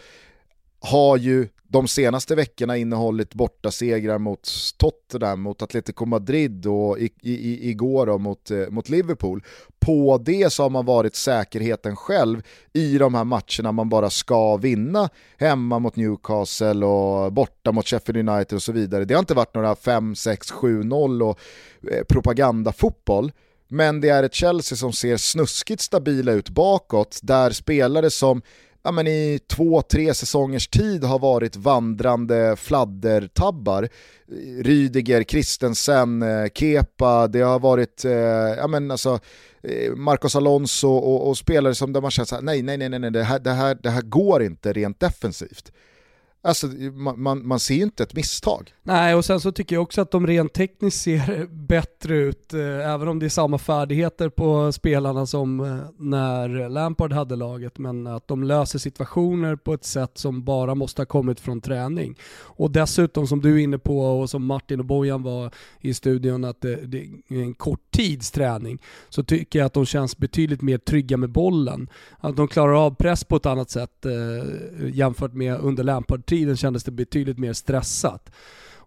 har 0.81 1.16
ju 1.16 1.48
de 1.71 1.89
senaste 1.89 2.35
veckorna 2.35 2.77
innehållit 2.77 3.35
borta 3.35 3.71
segrar 3.71 4.19
mot 4.19 4.49
Tottenham, 4.77 5.41
mot 5.41 5.63
Atletico 5.63 6.07
Madrid 6.07 6.67
och 6.67 6.99
i, 6.99 7.11
i, 7.23 7.71
igår 7.71 8.07
då 8.07 8.19
mot, 8.19 8.51
eh, 8.51 8.69
mot 8.71 8.89
Liverpool. 8.89 9.43
På 9.79 10.19
det 10.25 10.53
så 10.53 10.63
har 10.63 10.71
man 10.71 10.85
varit 10.85 11.15
säkerheten 11.15 11.97
själv 11.97 12.43
i 12.73 12.99
de 12.99 13.15
här 13.15 13.25
matcherna 13.25 13.73
man 13.73 13.89
bara 13.89 14.11
ska 14.11 14.57
vinna 14.57 15.09
hemma 15.37 15.79
mot 15.79 15.97
Newcastle 15.97 16.87
och 16.87 17.33
borta 17.33 17.73
mot 17.73 17.87
Sheffield 17.87 18.29
United 18.29 18.57
och 18.57 18.63
så 18.63 18.73
vidare. 18.73 19.05
Det 19.05 19.15
har 19.15 19.21
inte 19.21 19.35
varit 19.35 19.55
några 19.55 19.77
5, 19.77 20.15
6, 20.15 20.53
7-0 20.53 21.23
och 21.23 21.39
eh, 21.93 22.05
propagandafotboll. 22.09 23.33
Men 23.71 24.01
det 24.01 24.09
är 24.09 24.23
ett 24.23 24.35
Chelsea 24.35 24.77
som 24.77 24.93
ser 24.93 25.17
snuskigt 25.17 25.83
stabila 25.83 26.33
ut 26.33 26.49
bakåt, 26.49 27.19
där 27.23 27.51
spelare 27.51 28.11
som 28.11 28.43
ja, 28.83 28.93
men 28.93 29.07
i 29.07 29.41
två, 29.47 29.83
tre 29.83 30.14
säsongers 30.14 30.69
tid 30.69 31.05
har 31.05 31.19
varit 31.19 31.57
vandrande 31.57 32.57
fladdertabbar. 32.57 33.88
Rydiger, 34.62 35.25
Christensen, 35.25 36.23
eh, 36.23 36.47
Kepa, 36.55 37.29
det 37.29 37.41
har 37.41 37.59
varit 37.59 38.05
eh, 38.05 38.12
ja, 38.57 38.66
men 38.66 38.91
alltså, 38.91 39.20
eh, 39.62 39.95
Marcos 39.95 40.37
Alonso 40.37 40.89
och, 40.89 41.29
och, 41.29 41.39
spelare 41.39 41.74
som 41.74 41.93
där 41.93 42.01
man 42.01 42.11
känner 42.11 42.26
såhär, 42.26 42.43
nej, 42.43 42.62
nej, 42.62 42.79
nej, 42.79 42.99
nej, 42.99 43.11
det 43.11 43.22
här, 43.22 43.39
det, 43.39 43.51
här, 43.51 43.79
det 43.83 43.91
här 43.91 44.03
går 44.03 44.43
inte 44.43 44.72
rent 44.72 45.01
defensivt. 45.01 45.72
Alltså, 46.43 46.66
man, 46.93 47.22
man, 47.22 47.47
man 47.47 47.61
ser 47.61 47.74
ju 47.74 47.82
inte 47.82 48.03
ett 48.03 48.14
misstag. 48.14 48.74
Nej, 48.82 49.14
och 49.14 49.24
sen 49.24 49.41
så 49.41 49.53
tycker 49.53 49.76
jag 49.76 49.82
också 49.82 50.01
att 50.01 50.11
de 50.11 50.26
rent 50.26 50.53
tekniskt 50.53 51.03
ser 51.03 51.47
bättre 51.51 52.16
ut, 52.16 52.55
eh, 52.55 52.61
även 52.61 53.09
om 53.09 53.18
det 53.18 53.26
är 53.26 53.30
samma 53.30 53.59
färdigheter 53.59 54.28
på 54.28 54.72
spelarna 54.72 55.26
som 55.26 55.61
eh, 55.61 55.76
när 55.99 56.68
Lampard 56.68 57.12
hade 57.12 57.36
laget, 57.36 57.78
men 57.78 58.07
att 58.07 58.28
de 58.28 58.43
löser 58.43 58.78
situationer 58.78 59.57
på 59.57 59.74
ett 59.74 59.84
sätt 59.84 60.18
som 60.18 60.45
bara 60.45 60.74
måste 60.74 61.01
ha 61.03 61.07
kommit 61.07 61.41
från 61.41 61.61
träning. 61.61 62.18
Och 62.43 62.70
dessutom, 62.70 63.26
som 63.26 63.41
du 63.41 63.55
är 63.55 63.59
inne 63.59 63.78
på 63.78 64.01
och 64.01 64.30
som 64.30 64.47
Martin 64.47 64.80
och 64.80 64.86
Bojan 64.86 65.22
var 65.22 65.51
i 65.80 65.95
studion, 65.95 66.45
att 66.45 66.61
det, 66.61 66.76
det 66.76 66.99
är 67.28 67.43
en 67.43 67.55
kort 67.55 67.91
tids 67.91 68.30
träning, 68.30 68.78
så 69.09 69.22
tycker 69.22 69.59
jag 69.59 69.66
att 69.66 69.74
de 69.74 69.86
känns 69.86 70.18
betydligt 70.18 70.62
mer 70.62 70.78
trygga 70.78 71.16
med 71.16 71.30
bollen. 71.30 71.89
Att 72.18 72.36
de 72.36 72.49
klarar 72.49 72.86
av 72.86 72.95
press 72.95 73.24
på 73.24 73.36
ett 73.36 73.47
annat 73.47 73.70
sätt 73.70 74.07
eh, 74.07 74.89
jämfört 74.93 75.32
med 75.32 75.61
under 75.61 75.84
Lampard, 75.84 76.28
Lampard-tiden 76.29 76.57
kändes 76.57 76.85
det 76.85 76.91
betydligt 76.91 77.39
mer 77.39 77.53
stressat. 77.53 78.31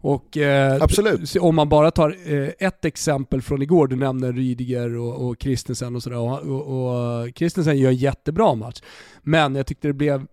Och, 0.03 0.37
eh, 0.37 0.81
Absolut. 0.81 1.35
Om 1.35 1.55
man 1.55 1.69
bara 1.69 1.91
tar 1.91 2.15
eh, 2.25 2.49
ett 2.59 2.85
exempel 2.85 3.41
från 3.41 3.61
igår, 3.61 3.87
du 3.87 3.95
nämner 3.95 4.33
Rydiger 4.33 4.97
och, 4.97 5.27
och 5.27 5.35
Christensen 5.39 5.95
och 5.95 6.03
sådär. 6.03 6.17
Och, 6.17 6.39
och, 6.41 7.21
och 7.21 7.29
Christensen 7.35 7.77
gör 7.77 7.89
en 7.89 7.95
jättebra 7.95 8.55
match. 8.55 8.81
Men 9.23 9.55
jag 9.55 9.65
tyckte 9.65 9.87
det 9.87 9.93
blev 9.93 10.27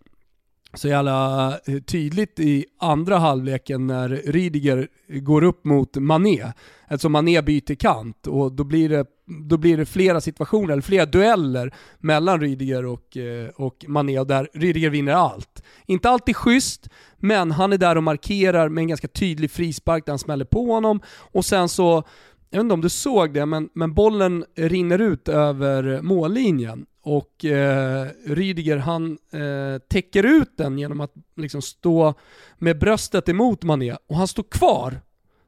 så 0.74 0.88
jävla 0.88 1.48
eh, 1.66 1.78
tydligt 1.78 2.40
i 2.40 2.66
andra 2.78 3.18
halvleken 3.18 3.86
när 3.86 4.08
Rydiger 4.08 4.88
går 5.08 5.44
upp 5.44 5.64
mot 5.64 5.96
Mané. 5.96 6.52
Eftersom 6.88 7.12
Mané 7.12 7.42
byter 7.42 7.74
kant 7.74 8.26
och 8.26 8.52
då 8.52 8.64
blir 8.64 8.88
det, 8.88 9.06
då 9.48 9.56
blir 9.56 9.76
det 9.76 9.86
flera 9.86 10.20
situationer, 10.20 10.72
eller 10.72 10.82
flera 10.82 11.06
dueller 11.06 11.74
mellan 11.98 12.40
Rydiger 12.40 12.84
och, 12.84 13.16
eh, 13.16 13.48
och 13.48 13.84
Mané 13.88 14.18
och 14.18 14.26
där 14.26 14.48
Rydiger 14.54 14.90
vinner 14.90 15.12
allt. 15.12 15.62
Inte 15.86 16.10
alltid 16.10 16.36
schysst, 16.36 16.88
men 17.16 17.50
han 17.50 17.72
är 17.72 17.78
där 17.78 17.96
och 17.96 18.02
markerar 18.02 18.68
med 18.68 18.82
en 18.82 18.88
ganska 18.88 19.08
tydlig 19.08 19.50
frispark 19.50 20.06
där 20.06 20.12
han 20.12 20.18
smäller 20.18 20.44
på 20.44 20.72
honom 20.72 21.00
och 21.32 21.44
sen 21.44 21.68
så 21.68 22.04
jag 22.50 22.58
vet 22.58 22.64
inte 22.64 22.74
om 22.74 22.80
du 22.80 22.88
såg 22.88 23.34
det, 23.34 23.46
men, 23.46 23.68
men 23.74 23.94
bollen 23.94 24.44
rinner 24.56 24.98
ut 24.98 25.28
över 25.28 26.02
mållinjen 26.02 26.86
och 27.08 27.44
eh, 27.44 28.06
Rydiger 28.26 28.76
han 28.76 29.18
eh, 29.32 29.78
täcker 29.88 30.22
ut 30.22 30.56
den 30.56 30.78
genom 30.78 31.00
att 31.00 31.12
liksom 31.36 31.62
stå 31.62 32.14
med 32.58 32.78
bröstet 32.78 33.28
emot 33.28 33.62
Mané 33.62 33.96
och 34.06 34.16
han 34.16 34.28
står 34.28 34.42
kvar. 34.42 35.00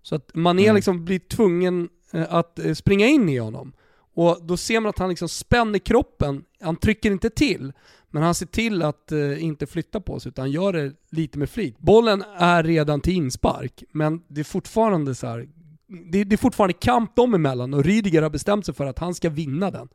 Så 0.02 0.14
att 0.14 0.34
Mané 0.34 0.62
mm. 0.62 0.74
liksom 0.74 1.04
blir 1.04 1.18
tvungen 1.18 1.88
eh, 2.12 2.34
att 2.34 2.58
eh, 2.58 2.74
springa 2.74 3.06
in 3.06 3.28
i 3.28 3.38
honom. 3.38 3.72
Och 4.14 4.38
då 4.42 4.56
ser 4.56 4.80
man 4.80 4.90
att 4.90 4.98
han 4.98 5.08
liksom 5.08 5.28
spänner 5.28 5.78
kroppen, 5.78 6.44
han 6.61 6.76
trycker 6.76 7.11
inte 7.11 7.30
till, 7.30 7.72
men 8.11 8.22
han 8.22 8.34
ser 8.34 8.46
till 8.46 8.82
att 8.82 9.12
eh, 9.12 9.44
inte 9.44 9.66
flytta 9.66 10.00
på 10.00 10.20
sig 10.20 10.28
utan 10.28 10.50
gör 10.50 10.72
det 10.72 10.92
lite 11.11 11.38
med 11.38 11.50
flit. 11.50 11.78
Bollen 11.78 12.24
är 12.36 12.62
redan 12.62 13.00
till 13.00 13.14
inspark, 13.14 13.84
men 13.92 14.22
det 14.28 14.40
är 14.40 14.44
fortfarande 14.44 15.14
så 15.14 15.26
här, 15.26 15.48
det, 16.12 16.24
det 16.24 16.34
är 16.34 16.38
fortfarande 16.38 16.74
kamp 16.74 17.16
dem 17.16 17.34
emellan 17.34 17.74
och 17.74 17.84
Rydiger 17.84 18.22
har 18.22 18.30
bestämt 18.30 18.66
sig 18.66 18.74
för 18.74 18.86
att 18.86 18.98
han 18.98 19.14
ska 19.14 19.30
vinna 19.30 19.70
den 19.70 19.88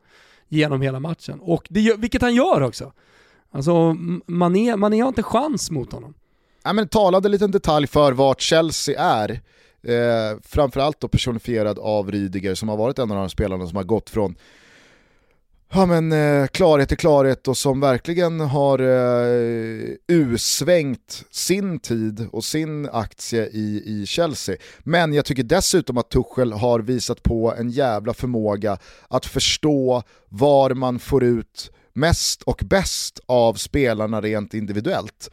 genom 0.48 0.82
hela 0.82 1.00
matchen. 1.00 1.40
Och 1.40 1.66
det, 1.70 1.96
vilket 1.96 2.22
han 2.22 2.34
gör 2.34 2.60
också. 2.60 2.92
Alltså, 3.50 3.96
Mané, 4.26 4.76
Mané 4.76 5.00
har 5.00 5.08
inte 5.08 5.22
chans 5.22 5.70
mot 5.70 5.92
honom. 5.92 6.14
Ja, 6.62 6.72
men 6.72 6.88
talande 6.88 7.28
liten 7.28 7.50
detalj 7.50 7.86
för 7.86 8.12
vart 8.12 8.40
Chelsea 8.40 9.00
är. 9.00 9.40
Eh, 9.82 10.38
framförallt 10.42 11.00
då 11.00 11.08
personifierad 11.08 11.78
av 11.78 12.10
Rydiger 12.10 12.54
som 12.54 12.68
har 12.68 12.76
varit 12.76 12.98
en 12.98 13.10
av 13.10 13.16
de 13.16 13.30
spelarna 13.30 13.66
som 13.66 13.76
har 13.76 13.84
gått 13.84 14.10
från 14.10 14.36
ja, 15.72 15.86
men, 15.86 16.12
eh, 16.12 16.46
klarhet 16.46 16.92
är 16.92 16.96
klarhet 16.96 17.48
och 17.48 17.56
som 17.56 17.80
verkligen 17.80 18.40
har 18.40 18.78
eh, 18.78 19.88
usvängt 20.08 21.24
sin 21.30 21.78
tid 21.78 22.28
och 22.32 22.44
sin 22.44 22.88
aktie 22.88 23.46
i, 23.46 23.82
i 23.86 24.06
Chelsea. 24.06 24.56
Men 24.78 25.14
jag 25.14 25.24
tycker 25.24 25.42
dessutom 25.42 25.98
att 25.98 26.10
Tuchel 26.10 26.52
har 26.52 26.80
visat 26.80 27.22
på 27.22 27.54
en 27.58 27.70
jävla 27.70 28.14
förmåga 28.14 28.78
att 29.08 29.26
förstå 29.26 30.02
var 30.28 30.74
man 30.74 30.98
får 30.98 31.24
ut 31.24 31.70
mest 31.92 32.42
och 32.42 32.62
bäst 32.64 33.20
av 33.26 33.54
spelarna 33.54 34.20
rent 34.20 34.54
individuellt. 34.54 35.30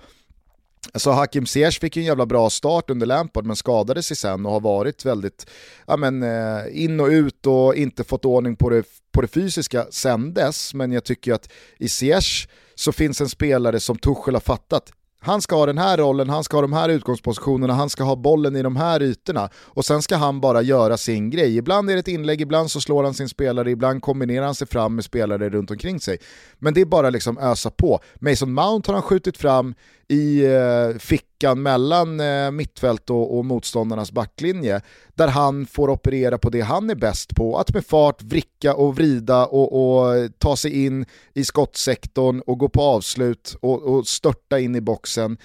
Alltså 0.92 1.12
Hakim 1.12 1.46
Ziyech 1.46 1.80
fick 1.80 1.96
ju 1.96 2.00
en 2.00 2.06
jävla 2.06 2.26
bra 2.26 2.50
start 2.50 2.90
under 2.90 3.06
Lampard 3.06 3.46
men 3.46 3.56
skadade 3.56 4.04
sig 4.04 4.18
sen 4.18 4.46
och 4.46 4.52
har 4.52 4.60
varit 4.60 5.06
väldigt 5.06 5.48
ja, 5.88 5.98
men, 5.98 6.24
eh, 6.24 6.84
in 6.84 7.00
och 7.00 7.08
ut 7.08 7.46
och 7.46 7.76
inte 7.76 8.04
fått 8.04 8.26
ordning 8.26 8.56
på 8.56 8.70
det, 8.70 8.84
på 9.12 9.22
det 9.22 9.28
fysiska 9.28 9.86
sen 9.90 10.34
dess. 10.34 10.74
Men 10.74 10.92
jag 10.92 11.04
tycker 11.04 11.34
att 11.34 11.52
i 11.80 11.90
Ziyech 11.90 12.48
så 12.76 12.92
finns 12.92 13.22
en 13.22 13.30
spelare 13.30 13.80
som 13.80 13.98
Tuchel 13.98 14.36
har 14.36 14.42
fattat 14.42 14.92
han 15.24 15.42
ska 15.42 15.56
ha 15.56 15.66
den 15.66 15.78
här 15.78 15.98
rollen, 15.98 16.30
han 16.30 16.44
ska 16.44 16.58
ha 16.58 16.62
de 16.62 16.74
här 16.74 16.90
utgångspositionerna, 16.90 17.74
han 17.74 17.90
ska 17.90 18.04
ha 18.04 18.16
bollen 18.16 18.56
i 18.56 18.62
de 18.62 18.76
här 18.76 19.02
ytorna 19.02 19.50
och 19.56 19.86
sen 19.86 20.02
ska 20.02 20.16
han 20.16 20.42
bara 20.42 20.62
göra 20.62 20.98
sin 20.98 21.30
grej. 21.30 21.58
Ibland 21.58 21.90
är 21.90 21.94
det 21.94 22.00
ett 22.00 22.08
inlägg, 22.08 22.42
ibland 22.42 22.72
så 22.72 22.82
slår 22.82 23.04
han 23.04 23.14
sin 23.14 23.30
spelare, 23.30 23.72
ibland 23.72 24.02
kombinerar 24.02 24.46
han 24.46 24.56
sig 24.56 24.68
fram 24.68 24.96
med 24.96 25.06
spelare 25.06 25.50
runt 25.50 25.72
omkring 25.72 26.00
sig. 26.00 26.18
Men 26.60 26.74
det 26.74 26.82
är 26.82 26.86
bara 26.86 27.10
liksom 27.10 27.38
ösa 27.38 27.72
på. 27.72 28.00
Mason 28.20 28.54
Mount 28.54 28.92
har 28.92 28.94
han 28.94 29.04
skjutit 29.04 29.38
fram 29.38 29.76
i 30.08 30.46
eh, 30.46 30.98
fickan 31.00 31.33
mellan 31.56 32.20
eh, 32.20 32.52
mittfält 32.52 33.10
och, 33.10 33.38
och 33.38 33.46
motståndarnas 33.46 34.12
backlinje 34.12 34.82
där 35.16 35.28
han 35.28 35.66
får 35.66 35.90
operera 35.90 36.38
på 36.38 36.50
det 36.50 36.62
han 36.62 36.90
är 36.90 36.96
bäst 36.96 37.36
på, 37.36 37.58
att 37.58 37.74
med 37.74 37.86
fart 37.86 38.22
vricka 38.24 38.74
och 38.76 38.96
vrida 38.96 39.46
och, 39.46 39.74
och 39.74 40.30
ta 40.38 40.56
sig 40.56 40.86
in 40.86 41.06
i 41.34 41.46
skottsektorn 41.46 42.40
och 42.40 42.58
gå 42.58 42.70
på 42.70 42.82
avslut 42.82 43.56
och, 43.62 43.84
och 43.84 44.08
störta 44.08 44.60
in 44.60 44.76
i 44.76 44.82
boxen. 44.82 45.38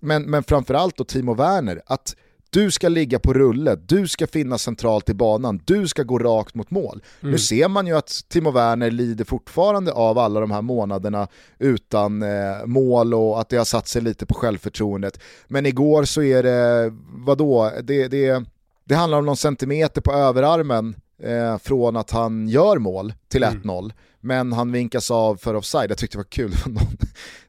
Men, 0.00 0.22
men 0.22 0.44
framförallt 0.44 0.96
då 0.96 1.04
Timo 1.04 1.34
Werner, 1.34 1.82
att 1.86 2.16
du 2.52 2.70
ska 2.70 2.88
ligga 2.88 3.18
på 3.18 3.32
rulle, 3.32 3.76
du 3.76 4.08
ska 4.08 4.26
finnas 4.26 4.62
centralt 4.62 5.08
i 5.08 5.14
banan, 5.14 5.60
du 5.64 5.88
ska 5.88 6.02
gå 6.02 6.18
rakt 6.18 6.54
mot 6.54 6.70
mål. 6.70 7.02
Mm. 7.20 7.32
Nu 7.32 7.38
ser 7.38 7.68
man 7.68 7.86
ju 7.86 7.96
att 7.96 8.20
Timo 8.28 8.50
Werner 8.50 8.90
lider 8.90 9.24
fortfarande 9.24 9.92
av 9.92 10.18
alla 10.18 10.40
de 10.40 10.50
här 10.50 10.62
månaderna 10.62 11.28
utan 11.58 12.22
eh, 12.22 12.66
mål 12.66 13.14
och 13.14 13.40
att 13.40 13.48
det 13.48 13.56
har 13.56 13.64
satt 13.64 13.88
sig 13.88 14.02
lite 14.02 14.26
på 14.26 14.34
självförtroendet. 14.34 15.20
Men 15.48 15.66
igår 15.66 16.04
så 16.04 16.22
är 16.22 16.42
det, 16.42 16.92
vadå, 17.14 17.72
det, 17.82 18.08
det, 18.08 18.44
det 18.84 18.94
handlar 18.94 19.18
om 19.18 19.26
någon 19.26 19.36
centimeter 19.36 20.00
på 20.00 20.12
överarmen 20.12 20.96
eh, 21.22 21.58
från 21.58 21.96
att 21.96 22.10
han 22.10 22.48
gör 22.48 22.78
mål 22.78 23.14
till 23.28 23.44
1-0. 23.44 23.78
Mm. 23.78 23.92
Men 24.20 24.52
han 24.52 24.72
vinkas 24.72 25.10
av 25.10 25.36
för 25.36 25.54
offside, 25.54 25.90
jag 25.90 25.98
tyckte 25.98 26.16
det 26.16 26.18
var 26.18 26.30
kul, 26.30 26.50
det 26.64 26.70
var 26.70 26.72
någon, 26.72 26.96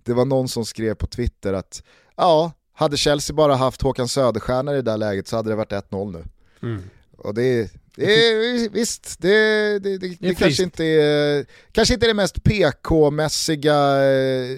det 0.03 0.13
var 0.13 0.25
någon 0.25 0.47
som 0.47 0.65
skrev 0.65 0.93
på 0.93 1.07
Twitter 1.07 1.53
att 1.53 1.83
ja, 2.15 2.51
hade 2.73 2.97
Chelsea 2.97 3.35
bara 3.35 3.55
haft 3.55 3.81
Håkan 3.81 4.07
Söderstjärna 4.07 4.71
i 4.71 4.75
det 4.75 4.81
där 4.81 4.97
läget 4.97 5.27
så 5.27 5.35
hade 5.35 5.49
det 5.49 5.55
varit 5.55 5.71
1-0 5.71 6.11
nu. 6.11 6.23
Mm. 6.69 6.83
Och 7.17 7.33
det, 7.33 7.71
det 7.95 8.05
är, 8.05 8.69
visst, 8.69 9.15
det, 9.19 9.79
det, 9.79 9.97
det, 9.97 10.17
det 10.19 10.35
kanske, 10.35 10.63
inte 10.63 10.85
är, 10.85 11.45
kanske 11.71 11.93
inte 11.93 12.05
är 12.05 12.07
det 12.07 12.13
mest 12.13 12.43
PK-mässiga 12.43 14.03
eh, 14.03 14.57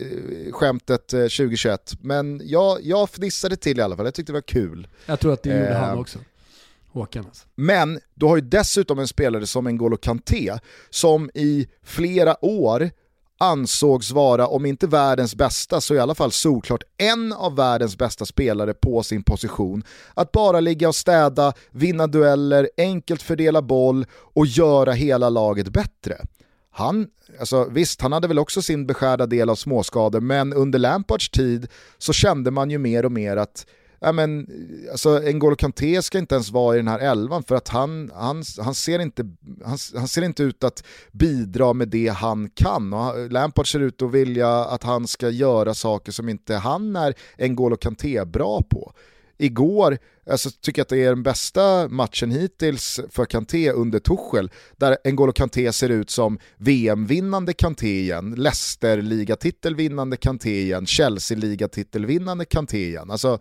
skämtet 0.52 1.08
2021, 1.08 1.92
eh, 1.94 1.98
men 2.02 2.42
jag, 2.44 2.80
jag 2.82 3.10
fnissade 3.10 3.56
till 3.56 3.80
i 3.80 3.82
alla 3.82 3.96
fall, 3.96 4.06
jag 4.06 4.14
tyckte 4.14 4.32
det 4.32 4.38
var 4.38 4.42
kul. 4.42 4.88
Jag 5.06 5.20
tror 5.20 5.34
att 5.34 5.44
det 5.44 5.50
gjorde 5.50 5.70
eh, 5.70 5.80
han 5.80 5.98
också. 5.98 6.20
Håkan 6.92 7.26
alltså. 7.26 7.48
Men 7.56 8.00
du 8.14 8.26
har 8.26 8.36
ju 8.36 8.42
dessutom 8.42 9.00
en 9.00 9.08
spelare 9.08 9.48
som 9.48 9.68
N'Golo 9.68 9.98
Kanté 9.98 10.60
som 10.90 11.30
i 11.34 11.68
flera 11.84 12.46
år 12.46 12.92
ansågs 13.38 14.12
vara, 14.12 14.48
om 14.48 14.66
inte 14.66 14.88
världens 14.88 15.36
bästa, 15.36 15.82
så 15.82 15.96
i 15.96 16.00
alla 16.00 16.16
fall 16.16 16.32
solklart 16.32 16.84
en 16.98 17.34
av 17.34 17.56
världens 17.56 17.98
bästa 17.98 18.26
spelare 18.26 18.74
på 18.74 19.04
sin 19.04 19.24
position. 19.24 19.84
Att 20.14 20.32
bara 20.32 20.60
ligga 20.60 20.88
och 20.88 20.96
städa, 20.96 21.54
vinna 21.72 22.08
dueller, 22.08 22.70
enkelt 22.78 23.22
fördela 23.22 23.62
boll 23.62 24.06
och 24.12 24.46
göra 24.46 24.92
hela 24.92 25.30
laget 25.30 25.70
bättre. 25.70 26.18
Han, 26.72 27.08
alltså 27.40 27.68
visst, 27.72 28.02
han 28.02 28.12
hade 28.12 28.28
väl 28.28 28.40
också 28.40 28.62
sin 28.62 28.88
beskärda 28.88 29.26
del 29.26 29.50
av 29.50 29.56
småskador, 29.56 30.20
men 30.20 30.54
under 30.54 30.80
Lampards 30.80 31.30
tid 31.30 31.68
så 31.98 32.14
kände 32.14 32.52
man 32.52 32.70
ju 32.70 32.78
mer 32.78 33.06
och 33.06 33.12
mer 33.12 33.38
att 33.38 33.66
ja, 34.06 34.12
men, 34.12 34.48
alltså, 34.92 35.20
N'Golo 35.20 35.56
Kanté 35.56 36.02
ska 36.02 36.18
inte 36.18 36.36
ens 36.36 36.52
vara 36.52 36.76
i 36.76 36.78
den 36.78 36.88
här 36.88 37.00
elvan 37.00 37.44
för 37.44 37.56
att 37.56 37.68
han, 37.68 38.12
han, 38.16 38.44
han, 38.60 38.76
ser 38.76 39.00
inte, 39.00 39.24
han, 39.66 39.78
han 39.96 40.08
ser 40.08 40.22
inte 40.22 40.44
ut 40.44 40.64
att 40.64 40.84
bidra 41.12 41.74
med 41.74 41.88
det 41.88 42.08
han 42.08 42.50
kan. 42.50 42.94
Och 42.94 43.32
Lampard 43.32 43.72
ser 43.72 43.80
ut 43.80 44.02
att 44.02 44.12
vilja 44.12 44.50
att 44.50 44.84
han 44.84 45.08
ska 45.08 45.30
göra 45.30 45.74
saker 45.74 46.12
som 46.12 46.30
inte 46.30 46.56
han 46.56 46.96
är 46.96 47.14
N'Golo 47.38 47.78
Kanté 47.78 48.26
bra 48.26 48.62
på. 48.62 48.94
Igår 49.38 49.98
alltså, 50.30 50.50
tycker 50.62 50.80
jag 50.80 50.84
att 50.84 50.90
det 50.90 51.04
är 51.04 51.10
den 51.10 51.24
bästa 51.24 51.88
matchen 51.88 52.32
hittills 52.32 53.00
för 53.10 53.26
Kanté 53.26 53.72
under 53.72 54.00
Tuchel, 54.00 54.52
där 54.78 54.98
N'Golo 55.04 55.32
Kanté 55.32 55.74
ser 55.74 55.90
ut 55.90 56.10
som 56.10 56.40
VM-vinnande 56.58 57.54
Kanté 57.54 58.00
igen, 58.02 58.36
Leicester-ligatitelvinnande 58.36 60.18
Kanté 60.18 60.62
igen, 60.62 60.86
Chelsea-ligatitelvinnande 60.86 62.46
Kanté 62.46 62.88
igen. 62.88 63.12
Alltså, 63.12 63.40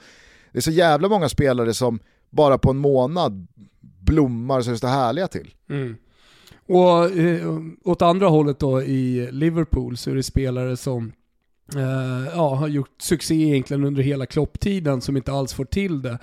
det 0.54 0.58
är 0.58 0.62
så 0.62 0.70
jävla 0.70 1.08
många 1.08 1.28
spelare 1.28 1.74
som 1.74 1.98
bara 2.30 2.58
på 2.58 2.70
en 2.70 2.76
månad 2.76 3.46
blommar 4.00 4.60
så 4.60 4.70
det 4.70 4.88
härliga 4.88 5.28
till. 5.28 5.54
Mm. 5.70 5.96
Och 6.66 7.18
eh, 7.18 7.58
åt 7.84 8.02
andra 8.02 8.28
hållet 8.28 8.58
då 8.58 8.82
i 8.82 9.28
Liverpool 9.32 9.96
så 9.96 10.10
är 10.10 10.14
det 10.14 10.22
spelare 10.22 10.76
som 10.76 11.12
eh, 11.74 12.32
ja, 12.34 12.54
har 12.54 12.68
gjort 12.68 12.94
succé 12.98 13.34
egentligen 13.34 13.84
under 13.84 14.02
hela 14.02 14.26
klopptiden 14.26 15.00
som 15.00 15.16
inte 15.16 15.32
alls 15.32 15.54
får 15.54 15.64
till 15.64 16.02
det. 16.02 16.18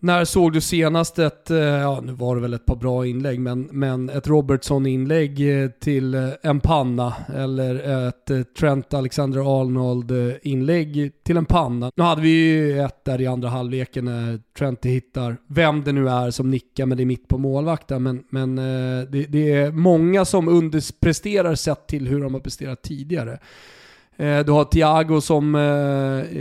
När 0.00 0.24
såg 0.24 0.52
du 0.52 0.60
senast 0.60 1.18
ett, 1.18 1.50
eh, 1.50 1.58
ja 1.58 2.00
nu 2.00 2.12
var 2.12 2.34
det 2.34 2.40
väl 2.42 2.54
ett 2.54 2.66
par 2.66 2.76
bra 2.76 3.06
inlägg, 3.06 3.40
men, 3.40 3.68
men 3.72 4.10
ett 4.10 4.26
Robertson-inlägg 4.26 5.62
eh, 5.62 5.70
till 5.70 6.14
eh, 6.14 6.28
en 6.42 6.60
panna 6.60 7.14
eller 7.34 8.06
ett 8.08 8.30
Trent 8.58 8.94
Alexander-Arnold-inlägg 8.94 11.12
till 11.24 11.36
en 11.36 11.44
panna. 11.44 11.90
Nu 11.96 12.02
hade 12.02 12.22
vi 12.22 12.28
ju 12.28 12.80
ett 12.80 13.04
där 13.04 13.20
i 13.20 13.26
andra 13.26 13.48
halvleken 13.48 14.04
när 14.04 14.40
Trent 14.58 14.84
hittar 14.84 15.36
vem 15.46 15.84
det 15.84 15.92
nu 15.92 16.08
är 16.08 16.30
som 16.30 16.50
nickar, 16.50 16.86
men 16.86 16.96
det 16.96 17.02
är 17.02 17.06
mitt 17.06 17.28
på 17.28 17.38
målvakten. 17.38 18.02
Men, 18.02 18.24
men 18.30 18.56
det, 18.56 19.26
det 19.28 19.52
är 19.52 19.72
många 19.72 20.24
som 20.24 20.48
underpresterar 20.48 21.54
sett 21.54 21.86
till 21.86 22.08
hur 22.08 22.22
de 22.22 22.34
har 22.34 22.40
presterat 22.40 22.82
tidigare. 22.82 23.38
Eh, 24.16 24.38
du 24.44 24.52
har 24.52 24.64
Thiago 24.64 25.20
som 25.20 25.54
eh, 25.54 25.62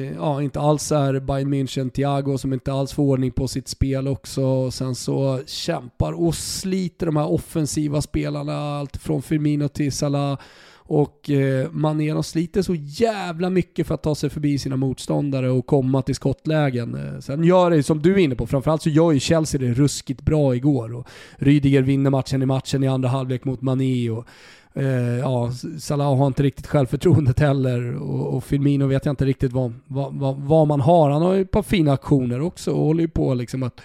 eh, 0.01 0.13
ja, 0.15 0.41
inte 0.41 0.59
alls 0.59 0.91
är 0.91 1.19
Bayern 1.19 1.53
München, 1.53 1.89
Thiago 1.89 2.37
som 2.37 2.53
inte 2.53 2.73
alls 2.73 2.93
får 2.93 3.03
ordning 3.03 3.31
på 3.31 3.47
sitt 3.47 3.67
spel 3.67 4.07
också. 4.07 4.43
och 4.43 4.73
Sen 4.73 4.95
så 4.95 5.39
kämpar 5.45 6.13
och 6.13 6.35
sliter 6.35 7.05
de 7.05 7.15
här 7.15 7.31
offensiva 7.31 8.01
spelarna, 8.01 8.79
allt 8.79 8.97
från 8.97 9.21
Firmino 9.21 9.67
till 9.67 9.91
Salah. 9.91 10.39
Och 10.85 11.29
eh, 11.29 11.71
Mané 11.71 12.13
de 12.13 12.23
sliter 12.23 12.61
så 12.61 12.75
jävla 12.75 13.49
mycket 13.49 13.87
för 13.87 13.95
att 13.95 14.03
ta 14.03 14.15
sig 14.15 14.29
förbi 14.29 14.57
sina 14.57 14.75
motståndare 14.75 15.49
och 15.49 15.65
komma 15.65 16.01
till 16.01 16.15
skottlägen. 16.15 16.95
Eh, 16.95 17.19
sen 17.19 17.43
gör 17.43 17.71
det, 17.71 17.83
som 17.83 18.01
du 18.01 18.13
är 18.13 18.17
inne 18.17 18.35
på, 18.35 18.47
framförallt 18.47 18.81
så 18.81 18.89
gör 18.89 19.11
ju 19.11 19.19
Chelsea 19.19 19.61
det 19.61 19.73
ruskigt 19.73 20.21
bra 20.21 20.55
igår. 20.55 20.93
Och 20.93 21.07
Rydiger 21.37 21.81
vinner 21.81 22.09
matchen 22.09 22.41
i 22.41 22.45
matchen 22.45 22.83
i 22.83 22.87
andra 22.87 23.09
halvlek 23.09 23.45
mot 23.45 23.61
Mané. 23.61 24.09
Och, 24.09 24.27
Eh, 24.75 25.19
ja, 25.19 25.51
Salah 25.79 26.17
har 26.17 26.27
inte 26.27 26.43
riktigt 26.43 26.67
självförtroendet 26.67 27.39
heller 27.39 27.95
och, 27.95 28.35
och 28.35 28.43
Firmino 28.43 28.87
vet 28.87 29.05
jag 29.05 29.13
inte 29.13 29.25
riktigt 29.25 29.51
vad, 29.51 29.73
vad, 29.87 30.13
vad, 30.13 30.35
vad, 30.35 30.67
man 30.67 30.81
har. 30.81 31.09
Han 31.09 31.21
har 31.21 31.33
ju 31.33 31.41
ett 31.41 31.51
par 31.51 31.63
fina 31.63 31.93
aktioner 31.93 32.41
också 32.41 32.71
och 32.71 32.85
håller 32.85 33.01
ju 33.01 33.07
på 33.07 33.33
liksom 33.33 33.63
att 33.63 33.81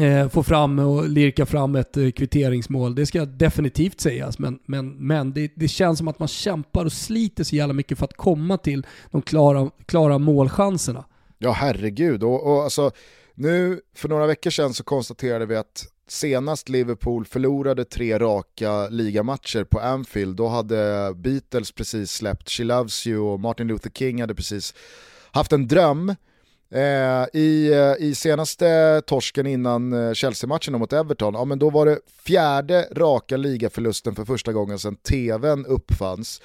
eh, 0.00 0.28
få 0.28 0.42
fram 0.42 0.78
och 0.78 1.08
lirka 1.08 1.46
fram 1.46 1.76
ett 1.76 1.96
eh, 1.96 2.10
kvitteringsmål. 2.10 2.94
Det 2.94 3.06
ska 3.06 3.24
definitivt 3.24 4.00
sägas, 4.00 4.38
men, 4.38 4.58
men, 4.66 5.06
men 5.06 5.32
det, 5.32 5.52
det, 5.54 5.68
känns 5.68 5.98
som 5.98 6.08
att 6.08 6.18
man 6.18 6.28
kämpar 6.28 6.84
och 6.84 6.92
sliter 6.92 7.44
så 7.44 7.56
jävla 7.56 7.74
mycket 7.74 7.98
för 7.98 8.04
att 8.04 8.16
komma 8.16 8.58
till 8.58 8.86
de 9.10 9.22
klara, 9.22 9.70
klara 9.86 10.18
målchanserna. 10.18 11.04
Ja, 11.38 11.52
herregud. 11.52 12.22
Och, 12.22 12.46
och 12.46 12.62
alltså, 12.62 12.90
nu 13.34 13.80
för 13.96 14.08
några 14.08 14.26
veckor 14.26 14.50
sedan 14.50 14.74
så 14.74 14.84
konstaterade 14.84 15.46
vi 15.46 15.56
att 15.56 15.86
senast 16.08 16.68
Liverpool 16.68 17.24
förlorade 17.24 17.84
tre 17.84 18.18
raka 18.18 18.88
ligamatcher 18.88 19.64
på 19.64 19.80
Anfield, 19.80 20.36
då 20.36 20.48
hade 20.48 21.12
Beatles 21.16 21.72
precis 21.72 22.10
släppt 22.10 22.50
She 22.50 22.64
Loves 22.64 23.06
You 23.06 23.20
och 23.20 23.40
Martin 23.40 23.66
Luther 23.66 23.90
King 23.90 24.20
hade 24.20 24.34
precis 24.34 24.74
haft 25.32 25.52
en 25.52 25.68
dröm. 25.68 26.14
Eh, 26.70 27.40
i, 27.40 27.72
eh, 27.72 28.06
I 28.06 28.14
senaste 28.14 29.02
torsken 29.06 29.46
innan 29.46 29.92
eh, 29.92 30.12
Chelsea-matchen 30.12 30.78
mot 30.78 30.92
Everton, 30.92 31.34
ja 31.34 31.44
men 31.44 31.58
då 31.58 31.70
var 31.70 31.86
det 31.86 31.98
fjärde 32.26 32.88
raka 32.92 33.36
ligaförlusten 33.36 34.14
för 34.14 34.24
första 34.24 34.52
gången 34.52 34.78
sedan 34.78 34.96
tvn 34.96 35.66
uppfanns. 35.66 36.42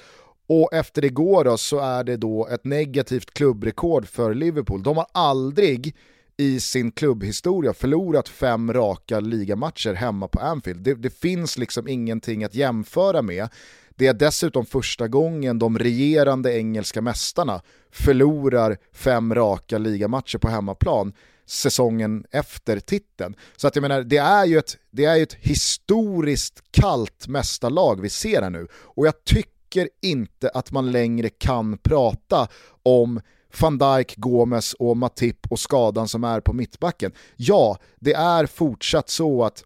Och 0.48 0.72
efter 0.72 1.04
igår 1.04 1.44
då 1.44 1.56
så 1.56 1.78
är 1.78 2.04
det 2.04 2.16
då 2.16 2.48
ett 2.48 2.64
negativt 2.64 3.34
klubbrekord 3.34 4.06
för 4.06 4.34
Liverpool. 4.34 4.82
De 4.82 4.96
har 4.96 5.06
aldrig 5.12 5.96
i 6.36 6.60
sin 6.60 6.92
klubbhistoria 6.92 7.72
förlorat 7.72 8.28
fem 8.28 8.72
raka 8.72 9.20
ligamatcher 9.20 9.94
hemma 9.94 10.28
på 10.28 10.40
Anfield. 10.40 10.80
Det, 10.80 10.94
det, 10.94 11.10
finns 11.20 11.58
liksom 11.58 11.88
ingenting 11.88 12.44
att 12.44 12.54
jämföra 12.54 13.22
med. 13.22 13.48
Det 13.96 14.06
är 14.06 14.14
dessutom 14.14 14.66
första 14.66 15.08
gången 15.08 15.58
de 15.58 15.78
regerande 15.78 16.58
engelska 16.58 17.02
mästarna 17.02 17.62
förlorar 17.92 18.78
fem 18.92 19.34
raka 19.34 19.78
ligamatcher 19.78 20.38
på 20.38 20.48
hemmaplan 20.48 21.12
säsongen 21.46 22.24
efter 22.30 22.80
titeln. 22.80 23.34
Så 23.56 23.68
att 23.68 23.76
jag 23.76 23.82
menar, 23.82 24.02
det 24.02 24.16
är 24.16 24.44
ju 24.44 24.58
ett, 24.58 24.76
det 24.90 25.04
är 25.04 25.22
ett 25.22 25.34
historiskt 25.34 26.62
kallt 26.70 27.28
mästarlag 27.28 28.00
vi 28.00 28.08
ser 28.08 28.42
här 28.42 28.50
nu. 28.50 28.68
Och 28.74 29.06
jag 29.06 29.24
tycker 29.24 29.88
inte 30.02 30.48
att 30.48 30.72
man 30.72 30.92
längre 30.92 31.28
kan 31.28 31.78
prata 31.78 32.48
om 32.82 33.20
van 33.60 33.78
Dijk, 33.78 34.16
Gomes 34.16 34.74
och 34.74 34.96
Matip 34.96 35.46
och 35.50 35.58
skadan 35.58 36.08
som 36.08 36.24
är 36.24 36.40
på 36.40 36.52
mittbacken. 36.52 37.12
Ja, 37.36 37.78
det 38.00 38.12
är 38.12 38.46
fortsatt 38.46 39.10
så 39.10 39.44
att 39.44 39.64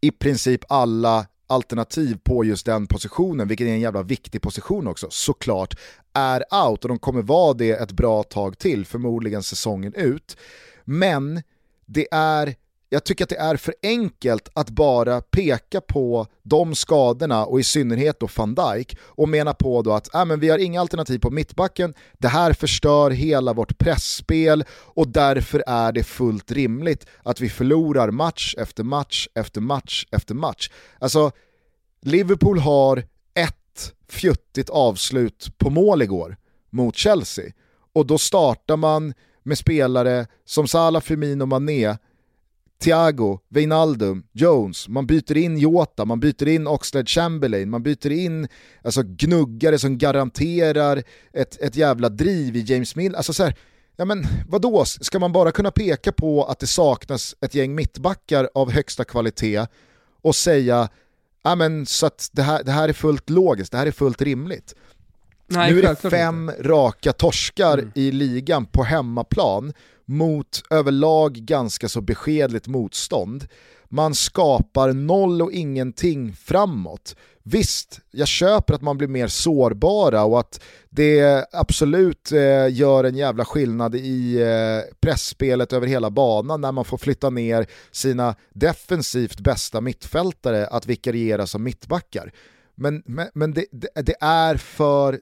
i 0.00 0.10
princip 0.10 0.64
alla 0.68 1.26
alternativ 1.48 2.18
på 2.22 2.44
just 2.44 2.66
den 2.66 2.86
positionen, 2.86 3.48
vilket 3.48 3.66
är 3.66 3.70
en 3.70 3.80
jävla 3.80 4.02
viktig 4.02 4.42
position 4.42 4.86
också, 4.86 5.06
såklart, 5.10 5.74
är 6.12 6.44
out 6.68 6.82
och 6.84 6.88
de 6.88 6.98
kommer 6.98 7.22
vara 7.22 7.54
det 7.54 7.70
ett 7.70 7.92
bra 7.92 8.22
tag 8.22 8.58
till, 8.58 8.86
förmodligen 8.86 9.42
säsongen 9.42 9.94
ut. 9.94 10.36
Men 10.84 11.42
det 11.86 12.08
är 12.10 12.54
jag 12.88 13.04
tycker 13.04 13.24
att 13.24 13.28
det 13.28 13.36
är 13.36 13.56
för 13.56 13.74
enkelt 13.82 14.48
att 14.54 14.70
bara 14.70 15.20
peka 15.20 15.80
på 15.80 16.26
de 16.42 16.74
skadorna 16.74 17.44
och 17.44 17.60
i 17.60 17.64
synnerhet 17.64 18.20
då 18.20 18.28
van 18.36 18.54
Dijk 18.54 18.96
och 19.00 19.28
mena 19.28 19.54
på 19.54 19.82
då 19.82 19.92
att 19.92 20.14
äh, 20.14 20.24
men 20.24 20.40
vi 20.40 20.48
har 20.48 20.58
inga 20.58 20.80
alternativ 20.80 21.18
på 21.18 21.30
mittbacken, 21.30 21.94
det 22.18 22.28
här 22.28 22.52
förstör 22.52 23.10
hela 23.10 23.52
vårt 23.52 23.78
pressspel 23.78 24.64
och 24.70 25.08
därför 25.08 25.64
är 25.66 25.92
det 25.92 26.04
fullt 26.04 26.52
rimligt 26.52 27.06
att 27.22 27.40
vi 27.40 27.48
förlorar 27.48 28.10
match 28.10 28.54
efter 28.58 28.84
match 28.84 29.28
efter 29.34 29.60
match 29.60 30.06
efter 30.10 30.34
match. 30.34 30.70
Alltså, 30.98 31.30
Liverpool 32.02 32.58
har 32.58 32.98
ett 33.34 33.92
fjuttigt 34.08 34.70
avslut 34.70 35.58
på 35.58 35.70
mål 35.70 36.02
igår 36.02 36.36
mot 36.70 36.96
Chelsea 36.96 37.52
och 37.92 38.06
då 38.06 38.18
startar 38.18 38.76
man 38.76 39.14
med 39.42 39.58
spelare 39.58 40.26
som 40.44 40.68
Salah, 40.68 41.02
Firmino, 41.02 41.46
Mané 41.46 41.96
Thiago, 42.82 43.38
Wijnaldum, 43.48 44.22
Jones, 44.32 44.88
man 44.88 45.06
byter 45.06 45.36
in 45.36 45.58
Jota, 45.58 46.04
man 46.04 46.20
byter 46.20 46.48
in 46.48 46.66
Oxlade 46.66 47.06
Chamberlain, 47.06 47.70
man 47.70 47.82
byter 47.82 48.10
in 48.12 48.48
alltså, 48.82 49.02
gnuggare 49.02 49.78
som 49.78 49.98
garanterar 49.98 51.02
ett, 51.32 51.60
ett 51.60 51.76
jävla 51.76 52.08
driv 52.08 52.56
i 52.56 52.60
James 52.60 52.96
Mill. 52.96 53.14
Alltså 53.14 53.32
så 53.32 53.44
här, 53.44 53.54
ja 53.96 54.04
men 54.04 54.24
vadå, 54.48 54.84
ska 54.84 55.18
man 55.18 55.32
bara 55.32 55.52
kunna 55.52 55.70
peka 55.70 56.12
på 56.12 56.44
att 56.44 56.58
det 56.58 56.66
saknas 56.66 57.34
ett 57.40 57.54
gäng 57.54 57.74
mittbackar 57.74 58.48
av 58.54 58.72
högsta 58.72 59.04
kvalitet 59.04 59.66
och 60.22 60.34
säga 60.34 60.88
ja 61.42 61.54
men 61.54 61.86
så 61.86 62.06
att 62.06 62.30
det 62.32 62.42
här, 62.42 62.64
det 62.64 62.72
här 62.72 62.88
är 62.88 62.92
fullt 62.92 63.30
logiskt, 63.30 63.72
det 63.72 63.78
här 63.78 63.86
är 63.86 63.90
fullt 63.90 64.22
rimligt. 64.22 64.74
Nej, 65.46 65.72
nu 65.72 65.78
är 65.78 65.82
det 65.82 66.10
fem 66.10 66.50
inte. 66.50 66.62
raka 66.62 67.12
torskar 67.12 67.78
mm. 67.78 67.92
i 67.94 68.10
ligan 68.10 68.66
på 68.66 68.84
hemmaplan 68.84 69.72
mot 70.08 70.62
överlag 70.70 71.32
ganska 71.32 71.88
så 71.88 72.00
beskedligt 72.00 72.66
motstånd. 72.66 73.46
Man 73.88 74.14
skapar 74.14 74.92
noll 74.92 75.42
och 75.42 75.52
ingenting 75.52 76.32
framåt. 76.32 77.16
Visst, 77.42 78.00
jag 78.10 78.28
köper 78.28 78.74
att 78.74 78.82
man 78.82 78.98
blir 78.98 79.08
mer 79.08 79.28
sårbara 79.28 80.24
och 80.24 80.40
att 80.40 80.60
det 80.90 81.46
absolut 81.52 82.32
eh, 82.32 82.72
gör 82.72 83.04
en 83.04 83.16
jävla 83.16 83.44
skillnad 83.44 83.94
i 83.94 84.40
eh, 84.42 84.94
pressspelet 85.00 85.72
över 85.72 85.86
hela 85.86 86.10
banan 86.10 86.60
när 86.60 86.72
man 86.72 86.84
får 86.84 86.98
flytta 86.98 87.30
ner 87.30 87.66
sina 87.90 88.34
defensivt 88.54 89.40
bästa 89.40 89.80
mittfältare 89.80 90.66
att 90.66 90.86
vikariera 90.86 91.46
som 91.46 91.62
mittbackar. 91.62 92.32
Men, 92.74 93.02
men, 93.06 93.28
men 93.34 93.52
det, 93.52 93.64
det, 93.72 93.88
det, 94.02 94.16
är 94.20 94.56
för 94.56 95.20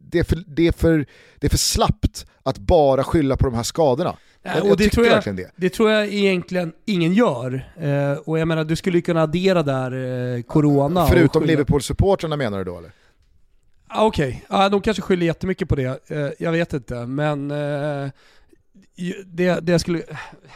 det, 0.00 0.18
är 0.18 0.24
för, 0.24 0.44
det, 0.46 0.68
är 0.68 0.72
för, 0.72 1.06
det 1.38 1.46
är 1.46 1.50
för 1.50 1.58
slappt 1.58 2.26
att 2.42 2.58
bara 2.58 3.04
skylla 3.04 3.36
på 3.36 3.46
de 3.46 3.54
här 3.54 3.62
skadorna. 3.62 4.16
Ja, 4.42 4.62
och 4.62 4.68
jag 4.68 4.78
det, 4.78 4.88
tror 4.88 5.06
jag, 5.06 5.36
det. 5.36 5.50
det 5.56 5.70
tror 5.70 5.90
jag 5.90 6.06
egentligen 6.06 6.72
ingen 6.84 7.12
gör. 7.12 7.72
Eh, 7.80 8.12
och 8.12 8.38
jag 8.38 8.48
menar, 8.48 8.64
du 8.64 8.76
skulle 8.76 9.00
kunna 9.00 9.22
addera 9.22 9.62
där 9.62 9.92
eh, 10.36 10.42
corona. 10.42 11.06
Förutom 11.06 11.44
Liverpool-supportrarna 11.44 12.36
menar 12.36 12.58
du 12.58 12.64
då 12.64 12.78
eller? 12.78 12.92
Okej, 13.94 14.28
okay. 14.28 14.40
ja, 14.48 14.68
de 14.68 14.80
kanske 14.80 15.02
skyller 15.02 15.26
jättemycket 15.26 15.68
på 15.68 15.76
det. 15.76 16.10
Eh, 16.10 16.30
jag 16.38 16.52
vet 16.52 16.72
inte, 16.72 17.06
men 17.06 17.50
eh, 17.50 18.10
det, 19.26 19.60
det 19.60 19.72
jag 19.72 19.80
skulle... 19.80 20.02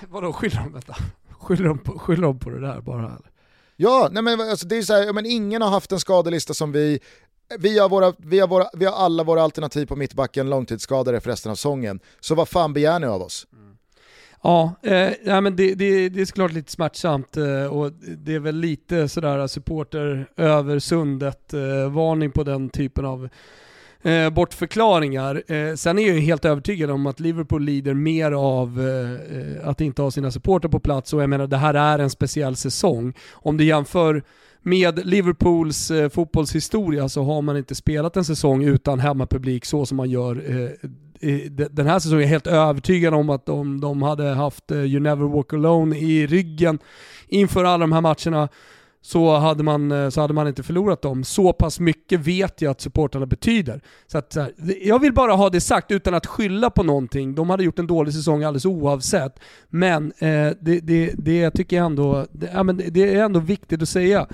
Vadå 0.09 0.33
skyller 0.33 0.57
de? 0.57 0.73
Vänta. 0.73 0.97
Skyller 1.31 1.65
de 1.65 1.79
på, 1.79 1.99
skyller 1.99 2.23
de 2.23 2.39
på 2.39 2.51
det 2.51 2.61
där 2.61 2.81
bara? 2.81 3.07
Eller? 3.07 3.31
Ja, 3.77 4.09
nej 4.13 4.23
men 4.23 4.41
alltså 4.41 4.67
det 4.67 4.77
är 4.77 4.83
så 4.83 4.93
här, 4.93 5.13
men 5.13 5.27
ingen 5.27 5.63
har 5.63 5.71
haft 5.71 5.93
en 5.93 6.01
skadelista 6.01 6.55
som 6.55 6.73
vi, 6.73 7.01
vi 7.59 7.79
har, 7.79 7.89
våra, 7.89 8.13
vi, 8.19 8.41
har 8.41 8.49
våra, 8.49 8.67
vi 8.73 8.85
har 8.85 8.93
alla 8.93 9.25
våra 9.25 9.43
alternativ 9.43 9.87
på 9.87 9.97
mittbacken 9.97 10.51
långtidsskadade 10.51 11.21
för 11.21 11.31
resten 11.31 11.51
av 11.51 11.57
säsongen. 11.57 12.01
Så 12.21 12.35
vad 12.35 12.49
fan 12.49 12.73
begär 12.73 12.99
ni 12.99 13.07
av 13.07 13.23
oss? 13.23 13.47
Mm. 13.53 13.77
Ja, 14.43 14.75
eh, 14.83 15.11
ja 15.25 15.41
men 15.41 15.57
det, 15.57 15.75
det, 15.75 16.09
det 16.09 16.21
är 16.21 16.25
såklart 16.25 16.53
lite 16.53 16.73
smärtsamt 16.73 17.37
eh, 17.37 17.67
och 17.67 17.93
det 17.93 18.35
är 18.35 18.39
väl 18.39 18.57
lite 18.57 19.09
sådär 19.09 19.39
eh, 19.39 19.47
supporter 19.47 20.27
över 20.37 20.79
sundet, 20.79 21.55
eh, 21.55 21.91
varning 21.91 22.31
på 22.31 22.45
den 22.45 22.69
typen 22.69 23.05
av 23.05 23.29
eh, 24.03 24.31
bortförklaringar. 24.31 25.53
Eh, 25.53 25.75
sen 25.75 25.99
är 25.99 26.09
jag 26.09 26.21
helt 26.21 26.45
övertygad 26.45 26.91
om 26.91 27.07
att 27.07 27.21
Liverpool 27.21 27.63
lider 27.63 27.95
mer 27.95 28.33
av 28.33 28.81
eh, 28.81 29.39
eh 29.39 29.69
att 29.69 29.81
inte 29.81 30.03
ha 30.03 30.11
sina 30.11 30.31
supporter 30.31 30.69
på 30.69 30.81
plats 30.81 31.13
och 31.13 31.23
jag 31.23 31.31
menar 31.31 31.47
det 31.47 31.57
här 31.57 31.75
är 31.75 31.99
en 31.99 32.11
speciell 32.11 32.57
säsong. 32.57 33.15
Om 33.33 33.57
du 33.57 33.65
jämför 33.65 34.23
med 34.63 35.07
Liverpools 35.07 35.91
eh, 35.91 36.09
fotbollshistoria 36.09 37.09
så 37.09 37.23
har 37.23 37.43
man 37.43 37.57
inte 37.57 37.75
spelat 37.75 38.17
en 38.17 38.25
säsong 38.25 38.65
utan 38.65 39.01
hemmapublik 39.01 39.65
så 39.65 39.87
som 39.87 39.97
man 39.97 40.11
gör 40.11 40.51
eh, 40.51 40.91
den 41.71 41.87
här 41.87 41.99
säsongen. 41.99 42.21
Jag 42.21 42.27
är 42.27 42.33
helt 42.33 42.47
övertygad 42.47 43.15
om 43.15 43.31
att 43.31 43.49
om 43.49 43.81
de 43.81 44.03
hade 44.03 44.25
haft 44.25 44.71
eh, 44.71 44.79
You 44.79 45.01
Never 45.01 45.27
Walk 45.27 45.53
Alone 45.53 45.99
i 45.99 46.27
ryggen 46.27 46.79
inför 47.29 47.65
alla 47.65 47.79
de 47.79 47.93
här 47.93 48.01
matcherna 48.01 48.49
så 49.03 49.37
hade, 49.39 49.63
man, 49.63 49.93
eh, 49.93 50.09
så 50.09 50.21
hade 50.21 50.35
man 50.35 50.49
inte 50.49 50.63
förlorat 50.63 51.03
dem. 51.03 51.25
Så 51.25 51.53
pass 51.53 51.81
mycket 51.81 52.21
vet 52.21 52.61
jag 52.61 52.71
att 52.71 52.81
supportrarna 52.81 53.27
betyder. 53.27 53.81
Så 54.07 54.19
att, 54.19 54.37
jag 54.83 54.99
vill 54.99 55.13
bara 55.13 55.33
ha 55.33 55.51
det 55.51 55.61
sagt 55.61 55.91
utan 55.91 56.15
att 56.15 56.27
skylla 56.27 56.71
på 56.71 56.83
någonting. 56.83 57.35
De 57.35 57.51
hade 57.51 57.65
gjort 57.65 57.79
en 57.79 57.87
dålig 57.87 58.15
säsong 58.15 58.43
alldeles 58.43 58.67
oavsett. 58.67 59.41
Men 59.69 60.13
eh, 60.19 60.51
det, 60.61 60.81
det, 60.81 61.13
det 61.19 61.51
tycker 61.51 61.77
jag 61.77 61.87
ändå, 61.87 62.27
det, 62.33 62.51
ja, 62.55 62.63
men 62.63 62.83
det 62.91 63.15
är 63.15 63.25
ändå 63.25 63.41
viktigt 63.41 63.83
att 63.83 63.89
säga. 63.89 64.27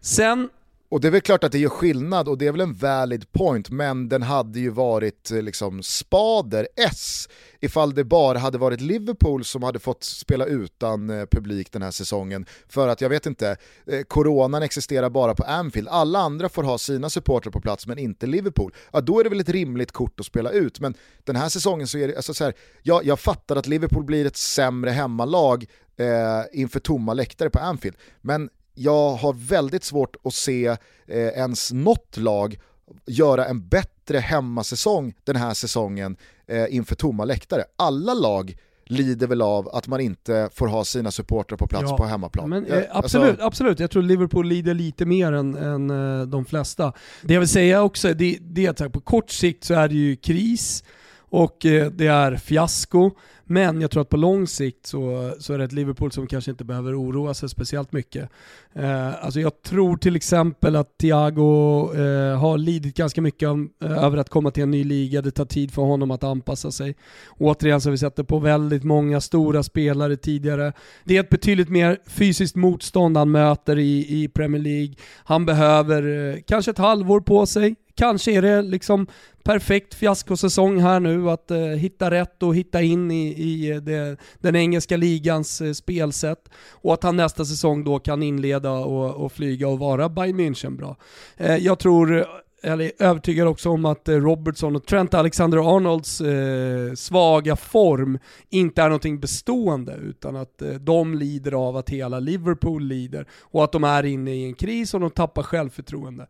Sen 0.00 0.48
och 0.94 1.00
det 1.00 1.08
är 1.08 1.12
väl 1.12 1.20
klart 1.20 1.44
att 1.44 1.52
det 1.52 1.58
gör 1.58 1.68
skillnad 1.68 2.28
och 2.28 2.38
det 2.38 2.46
är 2.46 2.52
väl 2.52 2.60
en 2.60 2.74
valid 2.74 3.32
point, 3.32 3.70
men 3.70 4.08
den 4.08 4.22
hade 4.22 4.60
ju 4.60 4.70
varit 4.70 5.30
eh, 5.30 5.42
liksom 5.42 5.82
spader 5.82 6.68
S 6.76 7.28
ifall 7.60 7.94
det 7.94 8.04
bara 8.04 8.38
hade 8.38 8.58
varit 8.58 8.80
Liverpool 8.80 9.44
som 9.44 9.62
hade 9.62 9.78
fått 9.78 10.04
spela 10.04 10.44
utan 10.44 11.10
eh, 11.10 11.26
publik 11.26 11.72
den 11.72 11.82
här 11.82 11.90
säsongen. 11.90 12.46
För 12.68 12.88
att 12.88 13.00
jag 13.00 13.08
vet 13.08 13.26
inte, 13.26 13.56
eh, 13.86 14.02
coronan 14.02 14.62
existerar 14.62 15.10
bara 15.10 15.34
på 15.34 15.42
Anfield, 15.44 15.88
alla 15.88 16.18
andra 16.18 16.48
får 16.48 16.62
ha 16.62 16.78
sina 16.78 17.10
supportrar 17.10 17.52
på 17.52 17.60
plats 17.60 17.86
men 17.86 17.98
inte 17.98 18.26
Liverpool. 18.26 18.74
Ja, 18.92 19.00
då 19.00 19.20
är 19.20 19.24
det 19.24 19.30
väl 19.30 19.40
ett 19.40 19.48
rimligt 19.48 19.92
kort 19.92 20.20
att 20.20 20.26
spela 20.26 20.50
ut, 20.50 20.80
men 20.80 20.94
den 21.24 21.36
här 21.36 21.48
säsongen 21.48 21.86
så 21.86 21.98
är 21.98 22.08
det, 22.08 22.16
alltså 22.16 22.34
så 22.34 22.44
här, 22.44 22.54
jag, 22.82 23.04
jag 23.04 23.20
fattar 23.20 23.56
att 23.56 23.66
Liverpool 23.66 24.04
blir 24.04 24.26
ett 24.26 24.36
sämre 24.36 24.90
hemmalag 24.90 25.66
eh, 25.96 26.60
inför 26.60 26.80
tomma 26.80 27.14
läktare 27.14 27.50
på 27.50 27.58
Anfield, 27.58 27.96
men 28.20 28.50
jag 28.74 29.10
har 29.10 29.32
väldigt 29.32 29.84
svårt 29.84 30.16
att 30.24 30.34
se 30.34 30.66
eh, 30.66 30.76
ens 31.08 31.72
något 31.72 32.16
lag 32.16 32.58
göra 33.06 33.46
en 33.46 33.68
bättre 33.68 34.18
hemmasäsong 34.18 35.14
den 35.24 35.36
här 35.36 35.54
säsongen 35.54 36.16
eh, 36.46 36.74
inför 36.74 36.94
tomma 36.94 37.24
läktare. 37.24 37.64
Alla 37.76 38.14
lag 38.14 38.56
lider 38.86 39.26
väl 39.26 39.42
av 39.42 39.68
att 39.68 39.86
man 39.86 40.00
inte 40.00 40.48
får 40.52 40.66
ha 40.66 40.84
sina 40.84 41.10
supportrar 41.10 41.56
på 41.56 41.66
plats 41.66 41.90
ja, 41.90 41.96
på 41.96 42.04
hemmaplan. 42.04 42.50
Men, 42.50 42.66
eh, 42.66 42.82
absolut, 42.90 43.28
alltså... 43.30 43.46
absolut, 43.46 43.80
jag 43.80 43.90
tror 43.90 44.02
Liverpool 44.02 44.46
lider 44.46 44.74
lite 44.74 45.06
mer 45.06 45.32
än, 45.32 45.54
än 45.54 45.90
eh, 45.90 46.26
de 46.26 46.44
flesta. 46.44 46.92
Det 47.22 47.34
jag 47.34 47.40
vill 47.40 47.48
säga 47.48 47.82
också, 47.82 48.14
det, 48.14 48.38
det 48.40 48.66
är 48.66 48.84
att 48.84 48.92
på 48.92 49.00
kort 49.00 49.30
sikt 49.30 49.64
så 49.64 49.74
är 49.74 49.88
det 49.88 49.94
ju 49.94 50.16
kris 50.16 50.84
och 51.16 51.66
eh, 51.66 51.90
det 51.90 52.06
är 52.06 52.36
fiasko. 52.36 53.10
Men 53.46 53.80
jag 53.80 53.90
tror 53.90 54.02
att 54.02 54.08
på 54.08 54.16
lång 54.16 54.46
sikt 54.46 54.86
så, 54.86 55.34
så 55.38 55.52
är 55.52 55.58
det 55.58 55.64
ett 55.64 55.72
Liverpool 55.72 56.12
som 56.12 56.26
kanske 56.26 56.50
inte 56.50 56.64
behöver 56.64 57.02
oroa 57.02 57.34
sig 57.34 57.48
speciellt 57.48 57.92
mycket. 57.92 58.30
Eh, 58.72 59.24
alltså 59.24 59.40
jag 59.40 59.62
tror 59.62 59.96
till 59.96 60.16
exempel 60.16 60.76
att 60.76 60.98
Thiago 60.98 61.92
eh, 61.94 62.38
har 62.38 62.58
lidit 62.58 62.96
ganska 62.96 63.20
mycket 63.20 63.48
om, 63.48 63.70
eh, 63.84 64.04
över 64.04 64.16
att 64.18 64.28
komma 64.28 64.50
till 64.50 64.62
en 64.62 64.70
ny 64.70 64.84
liga. 64.84 65.22
Det 65.22 65.30
tar 65.30 65.44
tid 65.44 65.70
för 65.74 65.82
honom 65.82 66.10
att 66.10 66.24
anpassa 66.24 66.70
sig. 66.70 66.96
Återigen 67.38 67.80
så 67.80 67.88
har 67.88 67.92
vi 67.92 67.98
sett 67.98 68.16
det 68.16 68.24
på 68.24 68.38
väldigt 68.38 68.84
många 68.84 69.20
stora 69.20 69.62
spelare 69.62 70.16
tidigare. 70.16 70.72
Det 71.04 71.16
är 71.16 71.20
ett 71.20 71.30
betydligt 71.30 71.68
mer 71.68 71.98
fysiskt 72.06 72.56
motstånd 72.56 73.16
han 73.16 73.30
möter 73.30 73.78
i, 73.78 74.22
i 74.22 74.28
Premier 74.28 74.62
League. 74.62 74.94
Han 75.24 75.46
behöver 75.46 76.28
eh, 76.32 76.40
kanske 76.46 76.70
ett 76.70 76.78
halvår 76.78 77.20
på 77.20 77.46
sig. 77.46 77.74
Kanske 77.94 78.32
är 78.32 78.42
det 78.42 78.62
liksom 78.62 79.06
perfekt 79.44 79.94
fiaskosäsong 79.94 80.80
här 80.80 81.00
nu 81.00 81.30
att 81.30 81.50
eh, 81.50 81.58
hitta 81.58 82.10
rätt 82.10 82.42
och 82.42 82.56
hitta 82.56 82.82
in 82.82 83.10
i, 83.10 83.26
i 83.26 83.70
eh, 83.70 83.76
det, 83.76 84.16
den 84.38 84.56
engelska 84.56 84.96
ligans 84.96 85.60
eh, 85.60 85.72
spelsätt. 85.72 86.48
Och 86.72 86.94
att 86.94 87.02
han 87.02 87.16
nästa 87.16 87.44
säsong 87.44 87.84
då 87.84 87.98
kan 87.98 88.22
inleda 88.22 88.70
och, 88.70 89.24
och 89.24 89.32
flyga 89.32 89.68
och 89.68 89.78
vara 89.78 90.08
Bayern 90.08 90.40
München 90.40 90.76
bra. 90.76 90.96
Eh, 91.36 91.56
jag 91.56 91.78
tror 91.78 92.18
eh, 92.18 92.24
eller 92.64 92.84
är 92.84 92.92
övertygad 92.98 93.48
också 93.48 93.70
om 93.70 93.84
att 93.84 94.08
eh, 94.08 94.16
Robertson 94.16 94.76
och 94.76 94.86
Trent 94.86 95.14
Alexander-Arnolds 95.14 96.20
eh, 96.20 96.94
svaga 96.94 97.56
form 97.56 98.18
inte 98.50 98.82
är 98.82 98.88
någonting 98.88 99.20
bestående 99.20 99.94
utan 99.94 100.36
att 100.36 100.62
eh, 100.62 100.70
de 100.70 101.14
lider 101.14 101.52
av 101.52 101.76
att 101.76 101.90
hela 101.90 102.18
Liverpool 102.18 102.84
lider 102.84 103.26
och 103.40 103.64
att 103.64 103.72
de 103.72 103.84
är 103.84 104.02
inne 104.04 104.34
i 104.34 104.44
en 104.44 104.54
kris 104.54 104.94
och 104.94 105.00
de 105.00 105.10
tappar 105.10 105.42
självförtroende. 105.42 106.26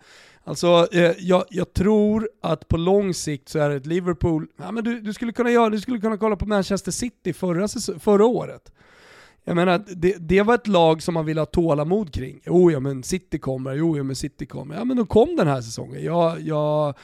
Alltså, 0.47 0.89
eh, 0.93 1.13
jag, 1.19 1.45
jag, 1.51 1.73
tror 1.73 2.29
att 2.43 2.69
på 2.69 2.77
lång 2.77 3.15
sikt 3.15 3.49
så 3.49 3.59
är 3.59 3.71
det 3.71 3.77
ett 3.77 3.87
Liverpool, 3.87 4.47
ja, 4.57 4.73
men 4.73 4.85
du, 4.85 5.01
du, 5.01 5.13
skulle 5.13 5.33
kunna 5.33 5.51
göra, 5.51 5.71
du 5.71 5.81
skulle 5.81 5.99
kunna 5.99 6.17
kolla 6.17 6.37
på 6.37 6.47
Manchester 6.47 6.93
City 6.93 7.33
förra, 7.33 7.69
förra 7.99 8.27
året. 8.27 8.73
Jag 9.45 9.57
menar, 9.57 9.85
det, 9.97 10.17
det 10.19 10.43
var 10.43 10.55
ett 10.55 10.67
lag 10.67 11.03
som 11.03 11.15
man 11.15 11.27
ville 11.27 11.41
ha 11.41 11.47
tålamod 11.47 12.15
kring. 12.15 12.41
Jo 12.45 12.71
ja 12.71 12.81
men 12.81 13.03
City 13.03 13.39
kommer, 13.39 13.75
jo 13.75 13.97
ja 13.97 14.03
men 14.03 14.17
City 14.17 14.47
kommer. 14.47 14.75
Ja 14.75 14.85
men 14.85 14.97
de 14.97 15.07
kom 15.07 15.37
den 15.37 15.49
här 15.49 15.61
säsongen. 15.61 16.05
Jag, 16.05 16.41
jag 16.41 16.95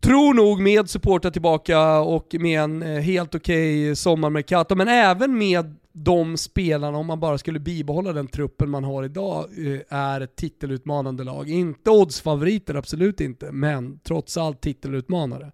tror 0.00 0.34
nog 0.34 0.60
med 0.60 0.90
supportrar 0.90 1.30
tillbaka 1.30 1.98
och 2.00 2.34
med 2.38 2.60
en 2.60 2.82
eh, 2.82 3.00
helt 3.00 3.34
okej 3.34 3.84
okay 3.84 3.94
sommarmercato, 3.96 4.74
men 4.74 4.88
även 4.88 5.38
med 5.38 5.76
de 5.92 6.36
spelarna, 6.36 6.98
om 6.98 7.06
man 7.06 7.20
bara 7.20 7.38
skulle 7.38 7.58
bibehålla 7.58 8.12
den 8.12 8.28
truppen 8.28 8.70
man 8.70 8.84
har 8.84 9.04
idag, 9.04 9.48
eh, 9.66 9.80
är 9.88 10.20
ett 10.20 10.36
titelutmanande 10.36 11.24
lag. 11.24 11.48
Inte 11.48 11.90
oddsfavoriter, 11.90 12.74
absolut 12.74 13.20
inte, 13.20 13.52
men 13.52 13.98
trots 13.98 14.36
allt 14.36 14.60
titelutmanare. 14.60 15.52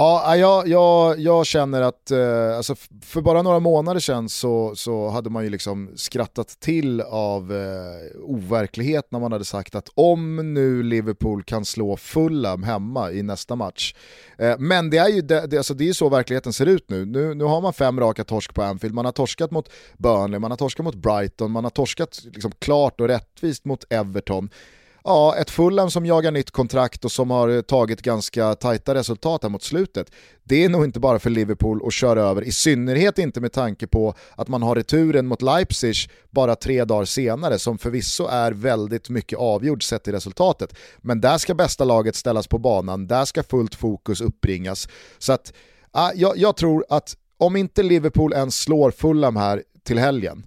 Ja, 0.00 0.36
jag, 0.36 0.68
jag, 0.68 1.18
jag 1.18 1.46
känner 1.46 1.82
att 1.82 2.10
eh, 2.10 2.56
alltså 2.56 2.74
för 3.02 3.20
bara 3.20 3.42
några 3.42 3.60
månader 3.60 4.00
sedan 4.00 4.28
så, 4.28 4.76
så 4.76 5.08
hade 5.08 5.30
man 5.30 5.44
ju 5.44 5.50
liksom 5.50 5.90
skrattat 5.96 6.48
till 6.48 7.00
av 7.00 7.52
eh, 7.52 8.20
overklighet 8.22 9.06
när 9.10 9.20
man 9.20 9.32
hade 9.32 9.44
sagt 9.44 9.74
att 9.74 9.88
om 9.94 10.54
nu 10.54 10.82
Liverpool 10.82 11.42
kan 11.42 11.64
slå 11.64 11.96
Fulham 11.96 12.62
hemma 12.62 13.12
i 13.12 13.22
nästa 13.22 13.56
match. 13.56 13.94
Eh, 14.38 14.58
men 14.58 14.90
det 14.90 14.98
är 14.98 15.08
ju 15.08 15.20
det, 15.20 15.46
det, 15.46 15.56
alltså 15.56 15.74
det 15.74 15.88
är 15.88 15.92
så 15.92 16.08
verkligheten 16.08 16.52
ser 16.52 16.66
ut 16.66 16.90
nu. 16.90 17.04
nu. 17.04 17.34
Nu 17.34 17.44
har 17.44 17.60
man 17.60 17.72
fem 17.72 18.00
raka 18.00 18.24
torsk 18.24 18.54
på 18.54 18.62
Anfield, 18.62 18.94
man 18.94 19.04
har 19.04 19.12
torskat 19.12 19.50
mot 19.50 19.70
Burnley, 19.98 20.38
man 20.40 20.50
har 20.50 20.58
torskat 20.58 20.84
mot 20.84 20.94
Brighton, 20.94 21.50
man 21.50 21.64
har 21.64 21.70
torskat 21.70 22.20
liksom 22.24 22.52
klart 22.58 23.00
och 23.00 23.08
rättvist 23.08 23.64
mot 23.64 23.84
Everton 23.90 24.50
ja, 25.04 25.36
ett 25.36 25.50
Fulham 25.50 25.90
som 25.90 26.06
jagar 26.06 26.30
nytt 26.30 26.50
kontrakt 26.50 27.04
och 27.04 27.12
som 27.12 27.30
har 27.30 27.48
eh, 27.48 27.60
tagit 27.60 28.02
ganska 28.02 28.54
tajta 28.54 28.94
resultat 28.94 29.42
här 29.42 29.50
mot 29.50 29.62
slutet. 29.62 30.10
Det 30.44 30.64
är 30.64 30.68
nog 30.68 30.84
inte 30.84 31.00
bara 31.00 31.18
för 31.18 31.30
Liverpool 31.30 31.86
att 31.86 31.92
köra 31.92 32.22
över, 32.22 32.42
i 32.42 32.52
synnerhet 32.52 33.18
inte 33.18 33.40
med 33.40 33.52
tanke 33.52 33.86
på 33.86 34.14
att 34.34 34.48
man 34.48 34.62
har 34.62 34.74
returen 34.74 35.26
mot 35.26 35.42
Leipzig 35.42 35.96
bara 36.30 36.56
tre 36.56 36.84
dagar 36.84 37.04
senare, 37.04 37.58
som 37.58 37.78
förvisso 37.78 38.26
är 38.26 38.52
väldigt 38.52 39.08
mycket 39.08 39.38
avgjord 39.38 39.82
sett 39.82 40.08
i 40.08 40.12
resultatet. 40.12 40.74
Men 40.98 41.20
där 41.20 41.38
ska 41.38 41.54
bästa 41.54 41.84
laget 41.84 42.16
ställas 42.16 42.48
på 42.48 42.58
banan, 42.58 43.06
där 43.06 43.24
ska 43.24 43.42
fullt 43.42 43.74
fokus 43.74 44.20
uppbringas. 44.20 44.88
Så 45.18 45.32
att, 45.32 45.52
ja, 45.92 46.12
jag, 46.14 46.38
jag 46.38 46.56
tror 46.56 46.84
att 46.88 47.16
om 47.38 47.56
inte 47.56 47.82
Liverpool 47.82 48.32
ens 48.32 48.60
slår 48.60 48.90
Fulham 48.90 49.36
här 49.36 49.62
till 49.84 49.98
helgen, 49.98 50.46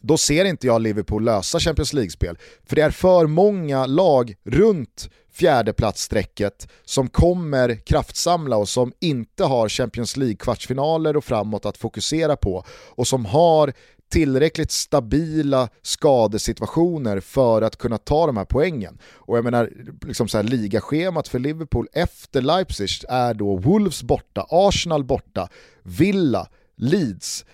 då 0.00 0.16
ser 0.16 0.44
inte 0.44 0.66
jag 0.66 0.82
Liverpool 0.82 1.24
lösa 1.24 1.60
Champions 1.60 1.92
League-spel. 1.92 2.38
För 2.66 2.76
det 2.76 2.82
är 2.82 2.90
för 2.90 3.26
många 3.26 3.86
lag 3.86 4.34
runt 4.44 5.10
fjärdeplatsstrecket 5.32 6.68
som 6.84 7.08
kommer 7.08 7.74
kraftsamla 7.74 8.56
och 8.56 8.68
som 8.68 8.92
inte 9.00 9.44
har 9.44 9.68
Champions 9.68 10.16
League-kvartsfinaler 10.16 11.16
och 11.16 11.24
framåt 11.24 11.66
att 11.66 11.76
fokusera 11.76 12.36
på 12.36 12.64
och 12.68 13.06
som 13.06 13.24
har 13.24 13.72
tillräckligt 14.10 14.70
stabila 14.70 15.68
skadesituationer 15.82 17.20
för 17.20 17.62
att 17.62 17.76
kunna 17.76 17.98
ta 17.98 18.26
de 18.26 18.36
här 18.36 18.44
poängen. 18.44 18.98
Och 19.14 19.36
jag 19.36 19.44
menar, 19.44 19.70
liksom 20.06 20.28
så 20.28 20.38
här, 20.38 20.44
ligaschemat 20.44 21.28
för 21.28 21.38
Liverpool 21.38 21.88
efter 21.92 22.42
Leipzig 22.42 22.88
är 23.08 23.34
då 23.34 23.56
Wolves 23.56 24.02
borta, 24.02 24.46
Arsenal 24.50 25.04
borta, 25.04 25.48
Villa, 25.82 26.48
Leeds, 26.76 27.44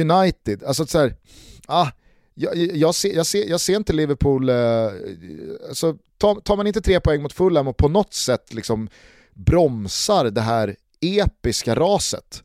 United, 0.00 0.62
alltså 0.64 0.86
så 0.86 0.98
här, 0.98 1.14
ah, 1.66 1.88
jag, 2.34 2.56
jag, 2.56 2.94
ser, 2.94 3.14
jag, 3.14 3.26
ser, 3.26 3.50
jag 3.50 3.60
ser 3.60 3.76
inte 3.76 3.92
Liverpool, 3.92 4.48
eh, 4.48 4.56
alltså, 5.68 5.96
tar, 6.18 6.40
tar, 6.40 6.56
man 6.56 6.66
inte 6.66 6.80
tre 6.80 7.00
poäng 7.00 7.22
mot 7.22 7.32
Fulham 7.32 7.68
och 7.68 7.76
på 7.76 7.88
något 7.88 8.14
sätt 8.14 8.54
liksom 8.54 8.88
bromsar 9.34 10.24
det 10.30 10.40
här 10.40 10.76
episka 11.00 11.74
raset, 11.74 12.42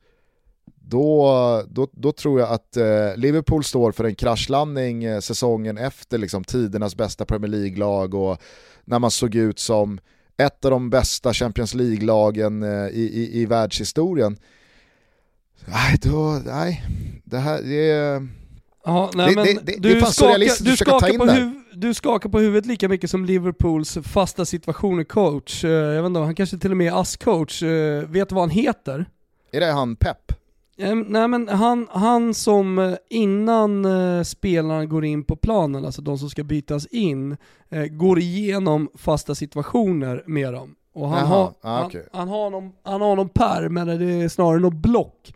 då, 0.90 1.64
då, 1.70 1.88
då 1.92 2.12
tror 2.12 2.40
jag 2.40 2.50
att 2.50 2.78
eh, 2.78 3.16
Liverpool 3.16 3.64
står 3.64 3.92
för 3.92 4.04
en 4.04 4.16
kraschlandning 4.16 5.04
eh, 5.04 5.20
säsongen 5.20 5.78
efter 5.78 6.18
liksom, 6.18 6.44
tidernas 6.44 6.96
bästa 6.96 7.26
Premier 7.26 7.52
League-lag 7.52 8.14
och 8.14 8.38
när 8.86 9.00
man 9.00 9.12
såg 9.12 9.36
ut 9.36 9.60
som 9.60 10.00
ett 10.38 10.66
av 10.66 10.72
de 10.72 10.90
bästa 10.90 11.34
Champions 11.34 11.74
League-lagen 11.74 12.64
eh, 12.64 12.88
i, 12.88 13.10
i, 13.14 13.42
i 13.42 13.46
världshistorien. 13.46 14.38
Nej, 15.66 15.98
då, 16.02 16.42
nej, 16.46 16.86
det 17.24 17.38
här 17.38 17.62
det 17.62 17.90
är 17.90 18.28
Ja, 18.86 19.12
nej, 19.14 19.36
det, 19.36 19.44
det, 19.44 19.60
det, 19.64 19.76
du, 19.80 20.00
det 20.00 20.06
skakar, 20.06 20.64
du, 20.64 20.78
skakar 20.78 21.18
på 21.18 21.26
huv, 21.26 21.54
du 21.74 21.94
skakar 21.94 22.30
på 22.30 22.40
huvudet 22.40 22.66
lika 22.66 22.90
mycket 22.90 23.10
som 23.10 23.26
Liverpools 23.26 23.98
fasta 24.04 24.46
situationer-coach. 24.46 25.64
Uh, 25.64 25.72
jag 25.72 26.02
vet 26.02 26.08
inte, 26.08 26.20
han 26.20 26.36
kanske 26.36 26.58
till 26.58 26.72
och 26.72 26.78
med 26.78 26.88
är 26.88 27.02
ASS-coach. 27.02 27.64
Uh, 27.64 28.06
vet 28.10 28.30
du 28.30 28.36
vad 28.36 28.42
han 28.42 28.50
heter? 28.50 29.06
Är 29.52 29.60
det 29.60 29.72
han 29.72 29.96
Pep? 29.96 30.32
Ehm, 30.80 31.06
nej 31.10 31.28
men 31.28 31.48
han, 31.48 31.88
han 31.92 32.34
som 32.34 32.80
eh, 32.80 32.96
innan 33.10 33.86
eh, 33.86 34.24
spelarna 34.24 34.86
går 34.86 35.06
in 35.06 35.24
på 35.24 35.36
planen, 35.36 35.86
alltså 35.86 36.02
de 36.02 36.18
som 36.18 36.30
ska 36.30 36.44
bytas 36.44 36.86
in, 36.86 37.38
eh, 37.70 37.86
går 37.86 38.20
igenom 38.20 38.90
fasta 38.96 39.36
situationer 39.36 40.24
med 40.26 40.54
dem. 40.54 40.76
Och 40.94 41.10
han, 41.10 41.20
Jaha, 41.20 41.28
har, 41.28 41.54
ah, 41.62 41.86
okej. 41.86 42.08
han, 42.12 42.20
han, 42.20 42.28
har 42.30 42.50
någon, 42.50 42.72
han 42.84 43.02
har 43.02 43.16
någon 43.16 43.30
pärm, 43.30 43.78
eller 43.78 44.00
det 44.00 44.12
är 44.12 44.30
snarare 44.30 44.60
någon 44.60 44.82
block. 44.82 45.34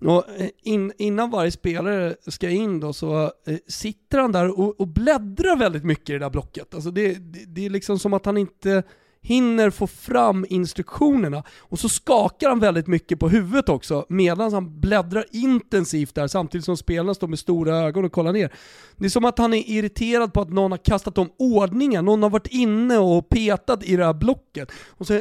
Och 0.00 0.24
in, 0.62 0.92
innan 0.98 1.30
varje 1.30 1.50
spelare 1.50 2.14
ska 2.26 2.50
in 2.50 2.80
då 2.80 2.92
så 2.92 3.22
eh, 3.46 3.56
sitter 3.68 4.18
han 4.18 4.32
där 4.32 4.60
och, 4.60 4.80
och 4.80 4.88
bläddrar 4.88 5.56
väldigt 5.56 5.84
mycket 5.84 6.10
i 6.10 6.12
det 6.12 6.18
där 6.18 6.30
blocket. 6.30 6.74
Alltså 6.74 6.90
det, 6.90 7.14
det, 7.14 7.44
det 7.46 7.66
är 7.66 7.70
liksom 7.70 7.98
som 7.98 8.14
att 8.14 8.26
han 8.26 8.36
inte 8.36 8.82
hinner 9.26 9.70
få 9.70 9.86
fram 9.86 10.46
instruktionerna. 10.48 11.42
Och 11.58 11.78
så 11.78 11.88
skakar 11.88 12.48
han 12.48 12.60
väldigt 12.60 12.86
mycket 12.86 13.20
på 13.20 13.28
huvudet 13.28 13.68
också 13.68 14.06
medan 14.08 14.52
han 14.52 14.80
bläddrar 14.80 15.24
intensivt 15.32 16.14
där 16.14 16.26
samtidigt 16.26 16.64
som 16.64 16.76
spelarna 16.76 17.14
står 17.14 17.28
med 17.28 17.38
stora 17.38 17.76
ögon 17.76 18.04
och 18.04 18.12
kollar 18.12 18.32
ner. 18.32 18.52
Det 18.96 19.04
är 19.04 19.10
som 19.10 19.24
att 19.24 19.38
han 19.38 19.54
är 19.54 19.70
irriterad 19.70 20.32
på 20.32 20.40
att 20.40 20.50
någon 20.50 20.70
har 20.70 20.78
kastat 20.78 21.18
om 21.18 21.30
ordningen, 21.38 22.04
någon 22.04 22.22
har 22.22 22.30
varit 22.30 22.46
inne 22.46 22.98
och 22.98 23.28
petat 23.28 23.84
i 23.84 23.96
det 23.96 24.04
här 24.04 24.14
blocket. 24.14 24.72
Och 24.88 25.06
så, 25.06 25.20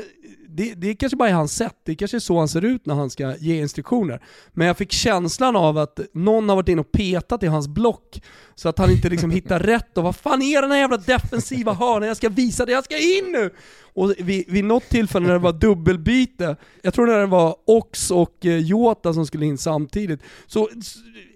det, 0.55 0.73
det 0.73 0.89
är 0.89 0.93
kanske 0.93 1.17
bara 1.17 1.29
är 1.29 1.33
hans 1.33 1.55
sätt, 1.55 1.75
det 1.83 1.95
kanske 1.95 2.17
är 2.17 2.19
så 2.19 2.39
han 2.39 2.47
ser 2.47 2.65
ut 2.65 2.85
när 2.85 2.95
han 2.95 3.09
ska 3.09 3.35
ge 3.37 3.61
instruktioner. 3.61 4.21
Men 4.53 4.67
jag 4.67 4.77
fick 4.77 4.91
känslan 4.91 5.55
av 5.55 5.77
att 5.77 5.99
någon 6.13 6.49
har 6.49 6.55
varit 6.55 6.69
inne 6.69 6.81
och 6.81 6.91
petat 6.91 7.43
i 7.43 7.47
hans 7.47 7.67
block 7.67 8.21
så 8.55 8.69
att 8.69 8.77
han 8.77 8.91
inte 8.91 9.09
liksom 9.09 9.31
hittar 9.31 9.59
rätt 9.59 9.97
och 9.97 10.03
vad 10.03 10.15
fan 10.15 10.41
är 10.41 10.61
den 10.61 10.71
här 10.71 10.77
jävla 10.77 10.97
defensiva 10.97 11.73
hörnan? 11.73 12.07
Jag 12.07 12.17
ska 12.17 12.29
visa 12.29 12.65
det, 12.65 12.71
jag 12.71 12.83
ska 12.83 12.97
in 12.97 13.31
nu! 13.31 13.49
Och 13.93 14.13
vid, 14.17 14.45
vid 14.47 14.65
något 14.65 14.89
tillfälle 14.89 15.27
när 15.27 15.33
det 15.33 15.39
var 15.39 15.53
dubbelbyte, 15.53 16.55
jag 16.81 16.93
tror 16.93 17.07
när 17.07 17.19
det 17.19 17.25
var 17.25 17.55
Ox 17.65 18.11
och 18.11 18.45
eh, 18.45 18.57
Jota 18.57 19.13
som 19.13 19.25
skulle 19.25 19.45
in 19.45 19.57
samtidigt, 19.57 20.19
så 20.47 20.69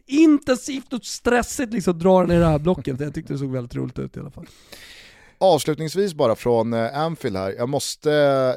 intensivt 0.05 0.93
och 0.93 1.05
stressigt 1.05 1.73
liksom 1.73 1.99
drar 1.99 2.21
han 2.21 2.31
i 2.31 2.39
det 2.39 2.45
här 2.45 2.59
blocket. 2.59 2.99
Jag 2.99 3.13
tyckte 3.13 3.33
det 3.33 3.39
såg 3.39 3.51
väldigt 3.51 3.75
roligt 3.75 3.99
ut 3.99 4.17
i 4.17 4.19
alla 4.19 4.31
fall. 4.31 4.47
Avslutningsvis 5.41 6.13
bara 6.13 6.35
från 6.35 6.73
eh, 6.73 6.99
Anfield 6.99 7.37
här, 7.37 7.55
jag 7.57 7.69
måste, 7.69 8.09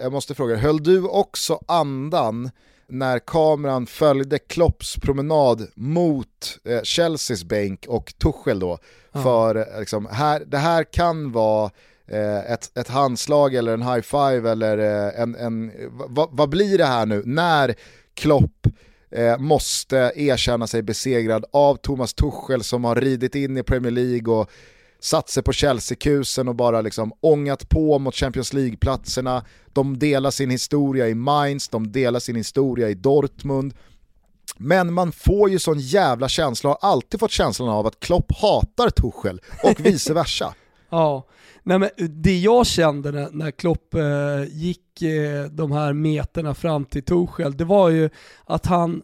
jag 0.03 0.13
måste 0.13 0.35
fråga, 0.35 0.57
höll 0.57 0.83
du 0.83 1.03
också 1.03 1.61
andan 1.69 2.51
när 2.89 3.19
kameran 3.19 3.87
följde 3.87 4.39
Klopps 4.39 4.97
promenad 4.97 5.69
mot 5.75 6.59
eh, 6.65 6.83
Chelseas 6.83 7.45
bänk 7.45 7.87
och 7.89 8.15
Tuchel 8.19 8.59
då? 8.59 8.79
Ja. 9.13 9.23
För 9.23 9.57
eh, 9.57 9.81
liksom, 9.81 10.07
här, 10.07 10.43
det 10.47 10.59
här 10.59 10.85
kan 10.85 11.33
vara 11.33 11.71
eh, 12.07 12.53
ett, 12.53 12.79
ett 12.79 12.89
handslag 12.89 13.55
eller 13.55 13.75
en 13.75 13.83
high 13.83 14.01
five 14.01 14.51
eller 14.51 14.79
eh, 14.79 15.21
en, 15.23 15.35
en 15.35 15.73
vad, 15.91 16.29
vad 16.33 16.49
blir 16.49 16.79
det 16.79 16.87
här 16.87 17.07
nu 17.07 17.23
när 17.27 17.75
Klopp 18.15 18.67
eh, 19.11 19.39
måste 19.39 20.13
erkänna 20.17 20.67
sig 20.67 20.83
besegrad 20.83 21.45
av 21.53 21.77
Thomas 21.77 22.15
Tuchel 22.15 22.65
som 22.65 22.85
har 22.85 22.97
ridit 22.97 23.35
in 23.35 23.57
i 23.57 23.63
Premier 23.63 23.93
League 23.93 24.35
och 24.35 24.51
satt 25.03 25.29
sig 25.29 25.43
på 25.43 25.53
Chelsea-kusen 25.53 26.49
och 26.49 26.55
bara 26.55 26.81
liksom 26.81 27.13
ångat 27.21 27.69
på 27.69 27.99
mot 27.99 28.15
Champions 28.15 28.53
League-platserna. 28.53 29.45
De 29.73 29.99
delar 29.99 30.31
sin 30.31 30.51
historia 30.51 31.09
i 31.09 31.15
Mainz, 31.15 31.69
de 31.69 31.93
delar 31.93 32.21
sin 32.21 32.37
historia 32.37 32.89
i 32.89 32.95
Dortmund. 32.95 33.75
Men 34.57 34.93
man 34.93 35.13
får 35.13 35.51
ju 35.51 35.59
sån 35.59 35.79
jävla 35.79 36.29
känsla, 36.29 36.71
har 36.71 36.79
alltid 36.81 37.21
fått 37.21 37.31
känslan 37.31 37.69
av 37.69 37.87
att 37.87 38.01
Klopp 38.01 38.33
hatar 38.33 38.91
Tuchel 38.91 39.41
och 39.63 39.81
vice 39.87 40.15
versa. 40.15 40.55
Ja, 40.91 41.27
Nej, 41.65 41.79
men 41.79 41.91
det 42.23 42.39
jag 42.39 42.67
kände 42.67 43.13
när, 43.13 43.31
när 43.31 43.51
Klopp 43.51 43.95
eh, 43.95 44.45
gick 44.49 45.03
eh, 45.03 45.45
de 45.45 45.73
här 45.73 45.93
meterna 45.93 46.55
fram 46.55 46.85
till 46.85 47.03
Tuchel, 47.05 47.57
det 47.57 47.65
var 47.65 47.89
ju 47.89 48.11
att 48.45 48.67
han 48.67 49.03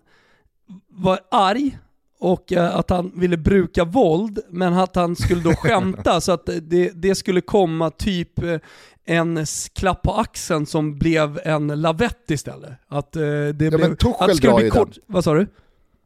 var 0.89 1.21
arg 1.31 1.79
och 2.19 2.53
eh, 2.53 2.77
att 2.77 2.91
han 2.91 3.13
ville 3.15 3.37
bruka 3.37 3.85
våld, 3.85 4.39
men 4.51 4.75
att 4.75 4.97
han 4.97 5.17
skulle 5.17 5.43
då 5.43 5.53
skämta 5.57 6.21
så 6.21 6.33
att 6.33 6.47
det, 6.63 6.91
det 6.95 7.15
skulle 7.15 7.41
komma 7.41 7.91
typ 7.91 8.43
eh, 8.43 8.57
en 9.05 9.47
klapp 9.73 10.03
på 10.03 10.13
axeln 10.13 10.67
som 10.67 10.99
blev 10.99 11.41
en 11.45 11.67
lavett 11.67 12.31
istället. 12.31 12.71
Att, 12.89 13.17
eh, 13.17 13.23
det 13.23 13.55
blev, 13.55 13.81
men 13.81 13.97
Tuchel 13.97 14.15
att 14.21 14.29
det 14.29 14.37
skulle 14.37 14.55
bli 14.55 14.71
kort, 14.71 14.99
Vad 15.07 15.25
sa 15.25 15.35
du? 15.35 15.47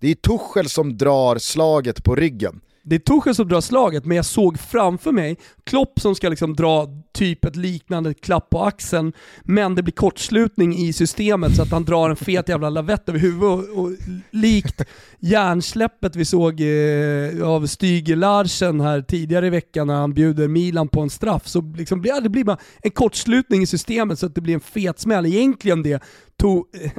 Det 0.00 0.08
är 0.10 0.14
Tuchel 0.14 0.68
som 0.68 0.98
drar 0.98 1.38
slaget 1.38 2.04
på 2.04 2.14
ryggen. 2.14 2.60
Det 2.84 2.94
är 2.94 2.98
Tuchel 2.98 3.34
som 3.34 3.48
drar 3.48 3.60
slaget, 3.60 4.04
men 4.04 4.16
jag 4.16 4.26
såg 4.26 4.58
framför 4.58 5.12
mig 5.12 5.36
Klopp 5.64 6.00
som 6.00 6.14
ska 6.14 6.28
liksom 6.28 6.54
dra 6.54 6.88
typ 7.12 7.44
ett 7.44 7.56
liknande 7.56 8.14
klapp 8.14 8.50
på 8.50 8.64
axeln, 8.64 9.12
men 9.42 9.74
det 9.74 9.82
blir 9.82 9.92
kortslutning 9.92 10.74
i 10.76 10.92
systemet 10.92 11.56
så 11.56 11.62
att 11.62 11.70
han 11.70 11.84
drar 11.84 12.10
en 12.10 12.16
fet 12.16 12.48
jävla 12.48 12.70
lavett 12.70 13.08
över 13.08 13.18
huvudet 13.18 13.42
och, 13.44 13.78
och 13.78 13.90
likt 14.30 14.82
hjärnsläppet 15.18 16.16
vi 16.16 16.24
såg 16.24 16.60
eh, 16.60 17.48
av 17.48 17.66
Stüger 17.66 18.16
Larsen 18.16 18.80
här 18.80 19.02
tidigare 19.02 19.46
i 19.46 19.50
veckan 19.50 19.86
när 19.86 19.94
han 19.94 20.14
bjuder 20.14 20.48
Milan 20.48 20.88
på 20.88 21.00
en 21.00 21.10
straff, 21.10 21.46
så 21.46 21.60
liksom 21.76 22.00
blir, 22.00 22.20
det 22.20 22.28
blir 22.28 22.44
bara 22.44 22.58
en 22.82 22.90
kortslutning 22.90 23.62
i 23.62 23.66
systemet 23.66 24.18
så 24.18 24.26
att 24.26 24.34
det 24.34 24.40
blir 24.40 24.54
en 24.54 24.60
fet 24.60 24.98
smäll. 24.98 25.26
Egentligen 25.26 25.82
det 25.82 26.02
to, 26.36 26.64
eh, 26.82 26.90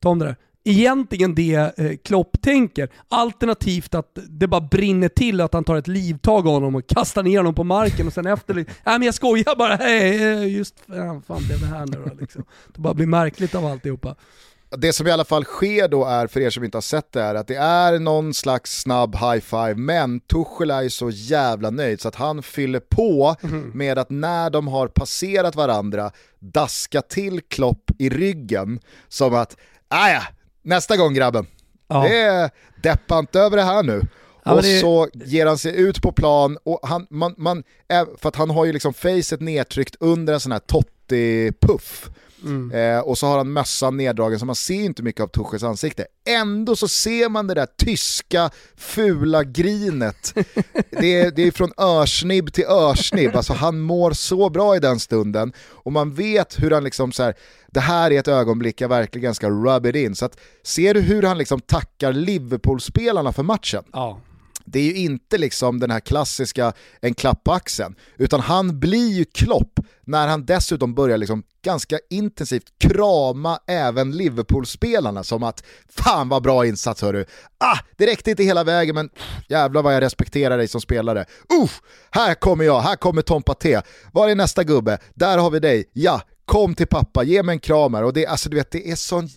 ta 0.00 0.08
om 0.08 0.18
det 0.18 0.24
där 0.24 0.36
egentligen 0.66 1.34
det 1.34 1.78
eh, 1.78 1.96
Klopp 2.04 2.42
tänker. 2.42 2.88
Alternativt 3.08 3.94
att 3.94 4.18
det 4.28 4.46
bara 4.46 4.60
brinner 4.60 5.08
till 5.08 5.40
att 5.40 5.52
han 5.54 5.64
tar 5.64 5.76
ett 5.76 5.88
livtag 5.88 6.46
av 6.46 6.52
honom 6.52 6.74
och 6.74 6.86
kastar 6.86 7.22
ner 7.22 7.36
honom 7.36 7.54
på 7.54 7.64
marken 7.64 8.06
och 8.06 8.12
sen 8.12 8.26
efter 8.26 8.54
nej 8.54 8.64
men 8.84 9.02
jag 9.02 9.14
skojar 9.14 9.56
bara, 9.56 9.74
hej, 9.76 10.56
just 10.56 10.74
ja, 10.86 11.22
fan 11.26 11.42
blev 11.46 11.60
det 11.60 11.66
här 11.66 11.86
nu 11.86 12.02
då 12.06 12.14
liksom. 12.20 12.44
Det 12.74 12.80
bara 12.80 12.94
blir 12.94 13.06
märkligt 13.06 13.54
av 13.54 13.66
alltihopa. 13.66 14.14
Det 14.78 14.92
som 14.92 15.06
i 15.06 15.10
alla 15.10 15.24
fall 15.24 15.44
sker 15.44 15.88
då 15.88 16.04
är, 16.04 16.26
för 16.26 16.40
er 16.40 16.50
som 16.50 16.64
inte 16.64 16.76
har 16.76 16.82
sett 16.82 17.12
det, 17.12 17.22
är 17.22 17.34
att 17.34 17.46
det 17.46 17.56
är 17.56 17.98
någon 17.98 18.34
slags 18.34 18.80
snabb 18.80 19.16
high 19.16 19.40
five, 19.40 19.74
men 19.74 20.20
Tuchel 20.20 20.70
är 20.70 20.82
ju 20.82 20.90
så 20.90 21.10
jävla 21.10 21.70
nöjd 21.70 22.00
så 22.00 22.08
att 22.08 22.14
han 22.14 22.42
fyller 22.42 22.80
på 22.80 23.36
med 23.74 23.98
att 23.98 24.10
när 24.10 24.50
de 24.50 24.68
har 24.68 24.88
passerat 24.88 25.56
varandra, 25.56 26.10
daska 26.38 27.02
till 27.02 27.40
Klopp 27.40 27.90
i 27.98 28.08
ryggen 28.08 28.80
som 29.08 29.34
att, 29.34 29.56
"Ah, 29.88 30.08
ja, 30.08 30.22
nästa 30.66 30.96
gång 30.96 31.14
grabben, 31.14 31.46
Ja. 31.88 32.02
det 32.08 32.16
är 32.20 32.50
deppa 32.82 33.18
inte 33.18 33.40
över 33.40 33.56
det 33.56 33.62
här 33.62 33.82
nu. 33.82 34.02
Ja, 34.44 34.52
och 34.54 34.62
det- 34.62 34.80
så 34.80 35.08
ger 35.14 35.46
han 35.46 35.58
sig 35.58 35.76
ut 35.80 36.02
på 36.02 36.12
plan, 36.12 36.58
och 36.64 36.80
han, 36.82 37.06
man, 37.10 37.34
man, 37.38 37.62
för 38.18 38.28
att 38.28 38.36
han 38.36 38.50
har 38.50 38.64
ju 38.64 38.72
liksom 38.72 38.94
facet 38.94 39.40
nedtryckt 39.40 39.96
under 40.00 40.34
en 40.34 40.40
sån 40.40 40.52
här 40.52 40.58
Totti-puff. 40.58 42.10
Eh, 42.72 42.98
och 42.98 43.18
så 43.18 43.26
har 43.26 43.36
han 43.36 43.52
mössan 43.52 43.96
neddragen 43.96 44.38
så 44.38 44.46
man 44.46 44.54
ser 44.54 44.84
inte 44.84 45.02
mycket 45.02 45.20
av 45.20 45.28
Tuchels 45.28 45.62
ansikte. 45.62 46.06
Ändå 46.28 46.76
så 46.76 46.88
ser 46.88 47.28
man 47.28 47.46
det 47.46 47.54
där 47.54 47.66
tyska 47.78 48.50
fula 48.76 49.44
grinet. 49.44 50.34
Det 50.90 51.20
är, 51.20 51.30
det 51.30 51.42
är 51.42 51.50
från 51.50 51.72
örsnibb 51.76 52.52
till 52.52 52.64
örsnibb, 52.64 53.36
alltså 53.36 53.52
han 53.52 53.80
mår 53.80 54.10
så 54.10 54.50
bra 54.50 54.76
i 54.76 54.78
den 54.78 55.00
stunden. 55.00 55.52
Och 55.68 55.92
man 55.92 56.14
vet 56.14 56.62
hur 56.62 56.70
han 56.70 56.84
liksom 56.84 57.12
så 57.12 57.22
här, 57.22 57.34
det 57.66 57.80
här 57.80 58.10
är 58.10 58.18
ett 58.18 58.28
ögonblick 58.28 58.80
jag 58.80 58.88
verkligen 58.88 59.34
ska 59.34 59.50
rub 59.50 59.86
it 59.86 59.96
in. 59.96 60.14
Så 60.14 60.24
att, 60.24 60.38
ser 60.62 60.94
du 60.94 61.00
hur 61.00 61.22
han 61.22 61.38
liksom 61.38 61.60
tackar 61.60 62.12
Liverpool-spelarna 62.12 63.32
för 63.32 63.42
matchen? 63.42 63.84
Ja. 63.92 64.20
Det 64.66 64.78
är 64.78 64.84
ju 64.84 64.96
inte 64.96 65.38
liksom 65.38 65.80
den 65.80 65.90
här 65.90 66.00
klassiska 66.00 66.72
en 67.00 67.14
klapp 67.14 67.44
på 67.44 67.52
axeln, 67.52 67.94
utan 68.18 68.40
han 68.40 68.80
blir 68.80 69.12
ju 69.12 69.24
Klopp 69.24 69.80
när 70.04 70.28
han 70.28 70.46
dessutom 70.46 70.94
börjar 70.94 71.18
liksom 71.18 71.42
ganska 71.64 71.98
intensivt 72.10 72.78
krama 72.78 73.58
även 73.66 74.12
Liverpool-spelarna 74.16 75.24
som 75.24 75.42
att 75.42 75.64
fan 75.88 76.28
vad 76.28 76.42
bra 76.42 76.66
insats 76.66 77.02
hörru. 77.02 77.24
Ah, 77.58 77.78
det 77.96 78.06
räckte 78.06 78.30
inte 78.30 78.42
hela 78.42 78.64
vägen 78.64 78.94
men 78.94 79.10
jävlar 79.48 79.82
vad 79.82 79.94
jag 79.94 80.02
respekterar 80.02 80.58
dig 80.58 80.68
som 80.68 80.80
spelare. 80.80 81.24
Uff, 81.62 81.80
här 82.10 82.34
kommer 82.34 82.64
jag, 82.64 82.80
här 82.80 82.96
kommer 82.96 83.22
Tom 83.22 83.42
Paté. 83.42 83.80
Var 84.12 84.28
är 84.28 84.34
nästa 84.34 84.64
gubbe? 84.64 84.98
Där 85.14 85.38
har 85.38 85.50
vi 85.50 85.60
dig. 85.60 85.90
Ja, 85.92 86.20
kom 86.44 86.74
till 86.74 86.86
pappa, 86.86 87.22
ge 87.24 87.42
mig 87.42 87.52
en 87.52 87.60
kram 87.60 87.94
här. 87.94 88.02
Och 88.04 88.12
det, 88.12 88.26
alltså, 88.26 88.48
du 88.48 88.56
vet, 88.56 88.70
det 88.70 88.90
är 88.90 88.96
sån 88.96 89.28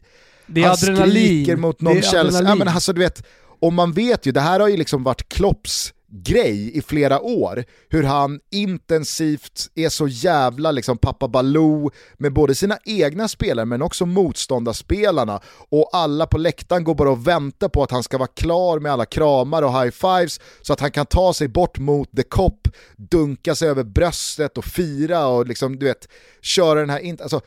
Det 0.47 0.61
är 0.61 0.65
han 0.65 0.73
adrenalin. 0.73 1.11
skriker 1.11 1.55
mot 1.55 1.82
någon 1.82 1.93
Det 1.93 1.99
är 1.99 2.11
Chelsea. 2.11 2.41
Ja, 2.41 2.55
men 2.55 2.67
alltså, 2.67 2.93
du 2.93 2.99
vet, 3.01 3.23
och 3.62 3.74
man 3.74 3.91
vet 3.91 4.26
ju, 4.26 4.32
det 4.32 4.41
här 4.41 4.60
har 4.60 4.68
ju 4.68 4.78
liksom 4.78 5.03
varit 5.03 5.30
Klopps 5.30 5.93
grej 6.12 6.78
i 6.78 6.82
flera 6.82 7.22
år, 7.22 7.64
hur 7.89 8.03
han 8.03 8.39
intensivt 8.51 9.70
är 9.76 9.89
så 9.89 10.07
jävla 10.07 10.72
liksom 10.72 10.97
pappa 10.97 11.28
Baloo 11.28 11.91
med 12.18 12.34
både 12.34 12.55
sina 12.55 12.78
egna 12.86 13.28
spelare 13.28 13.66
men 13.66 13.82
också 13.82 14.05
motståndarspelarna 14.05 15.39
och 15.70 15.89
alla 15.93 16.28
på 16.28 16.38
läktaren 16.38 16.84
går 16.84 16.95
bara 16.95 17.12
och 17.12 17.28
väntar 17.28 17.70
på 17.70 17.84
att 17.84 17.91
han 17.91 18.03
ska 18.03 18.18
vara 18.18 18.28
klar 18.28 18.80
med 18.80 18.91
alla 18.91 19.05
kramar 19.05 19.62
och 19.62 19.72
high-fives 19.72 20.41
så 20.62 20.74
att 20.74 20.80
han 20.80 20.91
kan 20.91 21.05
ta 21.05 21.34
sig 21.34 21.47
bort 21.47 21.80
mot 21.80 22.12
the 22.16 22.24
cop, 22.24 22.68
dunka 22.97 23.55
sig 23.55 23.70
över 23.70 23.84
bröstet 23.84 24.57
och 24.57 24.66
fira 24.66 25.28
och 25.28 25.47
liksom 25.47 25.80
du 25.80 25.86
vet 25.86 26.07
köra 26.41 26.80
den 26.80 26.89
här, 26.89 26.99
in- 26.99 27.18
alltså 27.22 27.41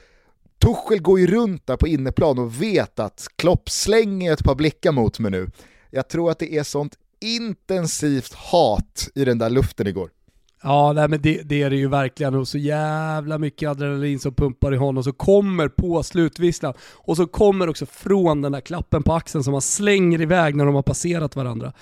Tuchel 0.64 1.02
går 1.02 1.20
ju 1.20 1.26
runt 1.26 1.66
där 1.66 1.76
på 1.76 1.88
inneplan 1.88 2.38
och 2.38 2.62
vet 2.62 2.98
att 2.98 3.26
Klopp 3.36 3.70
slänger 3.70 4.32
ett 4.32 4.44
par 4.44 4.54
blickar 4.54 4.92
mot 4.92 5.18
mig 5.18 5.30
nu. 5.30 5.50
Jag 5.94 6.08
tror 6.08 6.30
att 6.30 6.38
det 6.38 6.54
är 6.58 6.62
sånt 6.62 6.98
intensivt 7.20 8.34
hat 8.34 9.08
i 9.14 9.24
den 9.24 9.38
där 9.38 9.50
luften 9.50 9.86
igår. 9.86 10.10
Ja, 10.62 10.92
nej, 10.92 11.08
men 11.08 11.22
det, 11.22 11.42
det, 11.44 11.62
är 11.62 11.70
det 11.70 11.76
ju 11.76 11.88
verkligen 11.88 12.34
och 12.34 12.48
så 12.48 12.58
jävla 12.58 13.38
mycket 13.38 13.68
adrenalin 13.68 14.20
som 14.20 14.34
pumpar 14.34 14.74
i 14.74 14.76
honom 14.76 15.04
så 15.04 15.12
kommer 15.12 15.68
på 15.68 16.02
slutvisslan 16.02 16.74
och 16.92 17.16
så 17.16 17.26
kommer 17.26 17.68
också 17.68 17.86
från 17.86 18.42
den 18.42 18.52
där 18.52 18.60
klappen 18.60 19.02
på 19.02 19.12
axeln 19.12 19.44
som 19.44 19.52
man 19.52 19.62
slänger 19.62 20.20
iväg 20.20 20.56
när 20.56 20.64
de 20.64 20.74
har 20.74 20.82
passerat 20.82 21.36
varandra. 21.36 21.72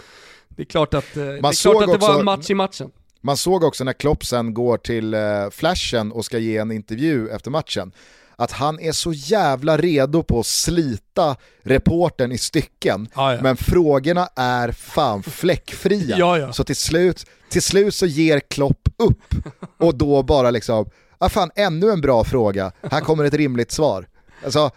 Det 0.48 0.62
är 0.62 0.66
klart 0.66 0.94
att, 0.94 1.16
eh, 1.16 1.24
det, 1.24 1.30
är 1.30 1.62
klart 1.62 1.82
att 1.82 2.00
det 2.00 2.06
var 2.06 2.18
en 2.18 2.24
match 2.24 2.50
i 2.50 2.54
matchen. 2.54 2.90
Man 3.20 3.36
såg 3.36 3.64
också 3.64 3.84
när 3.84 3.92
Klopp 3.92 4.24
sen 4.24 4.54
går 4.54 4.76
till 4.76 5.14
eh, 5.14 5.20
flashen 5.50 6.12
och 6.12 6.24
ska 6.24 6.38
ge 6.38 6.56
en 6.56 6.72
intervju 6.72 7.28
efter 7.28 7.50
matchen, 7.50 7.92
att 8.41 8.53
han 8.53 8.80
är 8.80 8.93
så 8.93 9.12
jävla 9.12 9.76
redo 9.76 10.22
på 10.22 10.41
att 10.41 10.47
slita 10.47 11.36
reporten 11.62 12.32
i 12.32 12.38
stycken, 12.38 13.09
ah, 13.14 13.32
ja. 13.32 13.43
men 13.43 13.57
frågorna 13.57 14.28
är 14.36 14.72
fan 14.72 15.22
fläckfria. 15.22 16.18
ja, 16.18 16.38
ja. 16.38 16.53
Så 16.53 16.64
till 16.64 16.76
slut, 16.76 17.26
till 17.49 17.62
slut 17.62 17.95
så 17.95 18.07
ger 18.07 18.41
Klopp 18.41 18.88
upp 18.99 19.34
och 19.78 19.95
då 19.95 20.22
bara 20.22 20.51
liksom, 20.51 20.91
ah 21.18 21.28
fan 21.28 21.51
ännu 21.55 21.91
en 21.91 22.01
bra 22.01 22.24
fråga, 22.24 22.72
här 22.91 23.01
kommer 23.01 23.24
ett 23.24 23.34
rimligt 23.34 23.72
svar. 23.72 24.07
Alltså, 24.45 24.70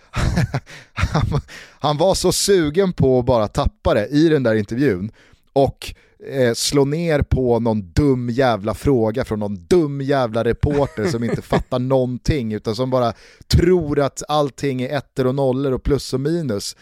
han 1.80 1.98
var 1.98 2.16
så 2.16 2.32
sugen 2.32 2.94
på 2.94 3.20
att 3.20 3.26
bara 3.26 3.48
tappa 3.48 3.94
det 3.94 4.08
i 4.08 4.30
den 4.30 4.44
där 4.44 4.56
intervjun 4.56 5.12
och 5.54 5.94
eh, 6.28 6.54
slå 6.54 6.86
ner 6.86 7.22
på 7.22 7.60
någon 7.60 7.92
dum 7.92 8.30
jävla 8.30 8.74
fråga 8.74 9.26
från 9.26 9.40
någon 9.40 9.66
dum 9.66 10.02
jävla 10.02 10.44
reporter 10.44 11.06
som 11.06 11.24
inte 11.24 11.42
fattar 11.42 11.80
någonting 11.80 12.54
utan 12.54 12.76
som 12.76 12.90
bara 12.90 13.14
tror 13.48 14.00
att 14.00 14.24
allting 14.28 14.82
är 14.82 14.98
ettor 14.98 15.28
och 15.28 15.36
nollor 15.36 15.72
och 15.72 15.84
plus 15.84 16.14
och 16.14 16.22
minus. 16.22 16.76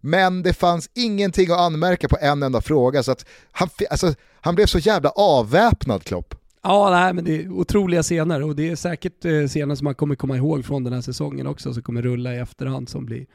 Men 0.00 0.42
det 0.42 0.52
fanns 0.52 0.90
ingenting 0.94 1.50
att 1.50 1.58
anmärka 1.58 2.08
på 2.08 2.16
en 2.20 2.42
enda 2.42 2.60
fråga 2.60 3.02
så 3.02 3.12
att 3.12 3.26
han, 3.52 3.68
alltså, 3.90 4.14
han 4.40 4.54
blev 4.54 4.66
så 4.66 4.78
jävla 4.78 5.10
avväpnad 5.10 6.04
Klopp. 6.04 6.34
Ja, 6.62 6.90
nej, 6.90 7.14
men 7.14 7.24
det 7.24 7.42
är 7.42 7.50
otroliga 7.50 8.02
scener 8.02 8.42
och 8.42 8.56
det 8.56 8.70
är 8.70 8.76
säkert 8.76 9.24
eh, 9.24 9.46
scener 9.46 9.74
som 9.74 9.84
man 9.84 9.94
kommer 9.94 10.14
komma 10.14 10.36
ihåg 10.36 10.64
från 10.64 10.84
den 10.84 10.92
här 10.92 11.00
säsongen 11.00 11.46
också 11.46 11.74
som 11.74 11.82
kommer 11.82 12.02
rulla 12.02 12.34
i 12.34 12.38
efterhand 12.38 12.88
som 12.88 13.06
blir 13.06 13.26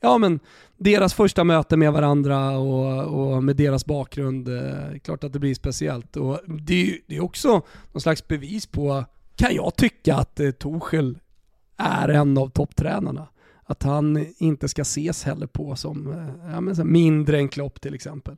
ja, 0.00 0.18
men 0.18 0.40
deras 0.76 1.14
första 1.14 1.44
möte 1.44 1.76
med 1.76 1.92
varandra 1.92 2.58
och, 2.58 3.34
och 3.34 3.44
med 3.44 3.56
deras 3.56 3.86
bakgrund. 3.86 4.48
Eh, 4.48 4.98
klart 5.04 5.24
att 5.24 5.32
det 5.32 5.38
blir 5.38 5.54
speciellt. 5.54 6.16
Och 6.16 6.40
det, 6.46 6.98
det 7.06 7.16
är 7.16 7.24
också 7.24 7.62
någon 7.92 8.00
slags 8.00 8.28
bevis 8.28 8.66
på, 8.66 9.04
kan 9.36 9.54
jag 9.54 9.76
tycka, 9.76 10.16
att 10.16 10.40
eh, 10.40 10.50
Torshäll 10.50 11.18
är 11.76 12.08
en 12.08 12.38
av 12.38 12.48
topptränarna. 12.48 13.28
Att 13.64 13.82
han 13.82 14.26
inte 14.38 14.68
ska 14.68 14.82
ses 14.82 15.24
heller 15.24 15.46
på 15.46 15.76
som 15.76 16.12
eh, 16.12 16.52
ja, 16.52 16.60
men 16.60 16.92
mindre 16.92 17.38
än 17.38 17.48
Klopp 17.48 17.80
till 17.80 17.94
exempel. 17.94 18.36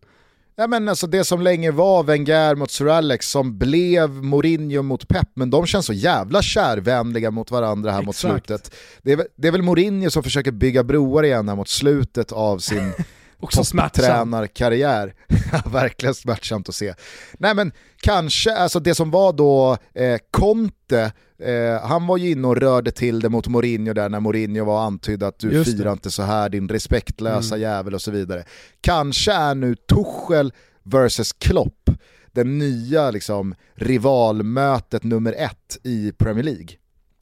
Ja, 0.56 0.66
men 0.66 0.88
alltså 0.88 1.06
det 1.06 1.24
som 1.24 1.42
länge 1.42 1.70
var 1.70 2.02
Wenger 2.02 2.54
mot 2.54 2.70
Sir 2.70 2.88
Alex 2.88 3.30
som 3.30 3.58
blev 3.58 4.10
Mourinho 4.10 4.82
mot 4.82 5.08
Pep, 5.08 5.28
men 5.34 5.50
de 5.50 5.66
känns 5.66 5.86
så 5.86 5.92
jävla 5.92 6.42
kärvänliga 6.42 7.30
mot 7.30 7.50
varandra 7.50 7.90
här 7.90 7.98
Exakt. 7.98 8.06
mot 8.06 8.16
slutet. 8.16 8.74
Det 9.02 9.12
är, 9.12 9.26
det 9.36 9.48
är 9.48 9.52
väl 9.52 9.62
Mourinho 9.62 10.10
som 10.10 10.22
försöker 10.22 10.50
bygga 10.50 10.84
broar 10.84 11.22
igen 11.22 11.48
här 11.48 11.56
mot 11.56 11.68
slutet 11.68 12.32
av 12.32 12.58
sin 12.58 12.92
topptränarkarriär. 13.50 15.14
Verkligen 15.72 16.14
smärtsamt 16.14 16.68
att 16.68 16.74
se. 16.74 16.94
Nej 17.38 17.54
men 17.54 17.72
kanske, 18.02 18.56
alltså 18.56 18.80
det 18.80 18.94
som 18.94 19.10
var 19.10 19.32
då 19.32 19.76
eh, 19.94 20.18
Conte, 20.30 21.12
eh, 21.38 21.88
han 21.88 22.06
var 22.06 22.16
ju 22.16 22.30
inne 22.30 22.48
och 22.48 22.56
rörde 22.56 22.90
till 22.90 23.20
det 23.20 23.28
mot 23.28 23.48
Mourinho 23.48 23.92
där 23.92 24.08
när 24.08 24.20
Mourinho 24.20 24.64
var 24.64 24.86
antydd 24.86 25.22
att 25.22 25.38
du 25.38 25.52
Just 25.52 25.70
firar 25.70 25.84
det. 25.84 25.92
inte 25.92 26.10
så 26.10 26.22
här 26.22 26.48
din 26.48 26.68
respektlösa 26.68 27.54
mm. 27.54 27.68
jävel 27.68 27.94
och 27.94 28.02
så 28.02 28.10
vidare. 28.10 28.44
Kanske 28.80 29.32
är 29.32 29.54
nu 29.54 29.74
Tuchel 29.74 30.52
versus 30.82 31.32
Klopp 31.32 31.90
den 32.32 32.58
nya 32.58 33.10
liksom, 33.10 33.54
rivalmötet 33.74 35.04
nummer 35.04 35.32
ett 35.32 35.78
i 35.82 36.12
Premier 36.12 36.44
League. 36.44 36.68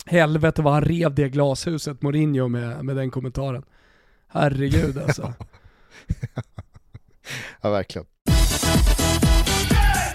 Helvete 0.06 0.62
vad 0.62 0.72
han 0.72 0.84
rev 0.84 1.14
det 1.14 1.28
glashuset 1.28 2.02
Mourinho 2.02 2.48
med, 2.48 2.84
med 2.84 2.96
den 2.96 3.10
kommentaren. 3.10 3.62
Herregud 4.28 4.98
alltså. 4.98 5.32
ja, 7.62 7.70
verkligen. 7.70 8.06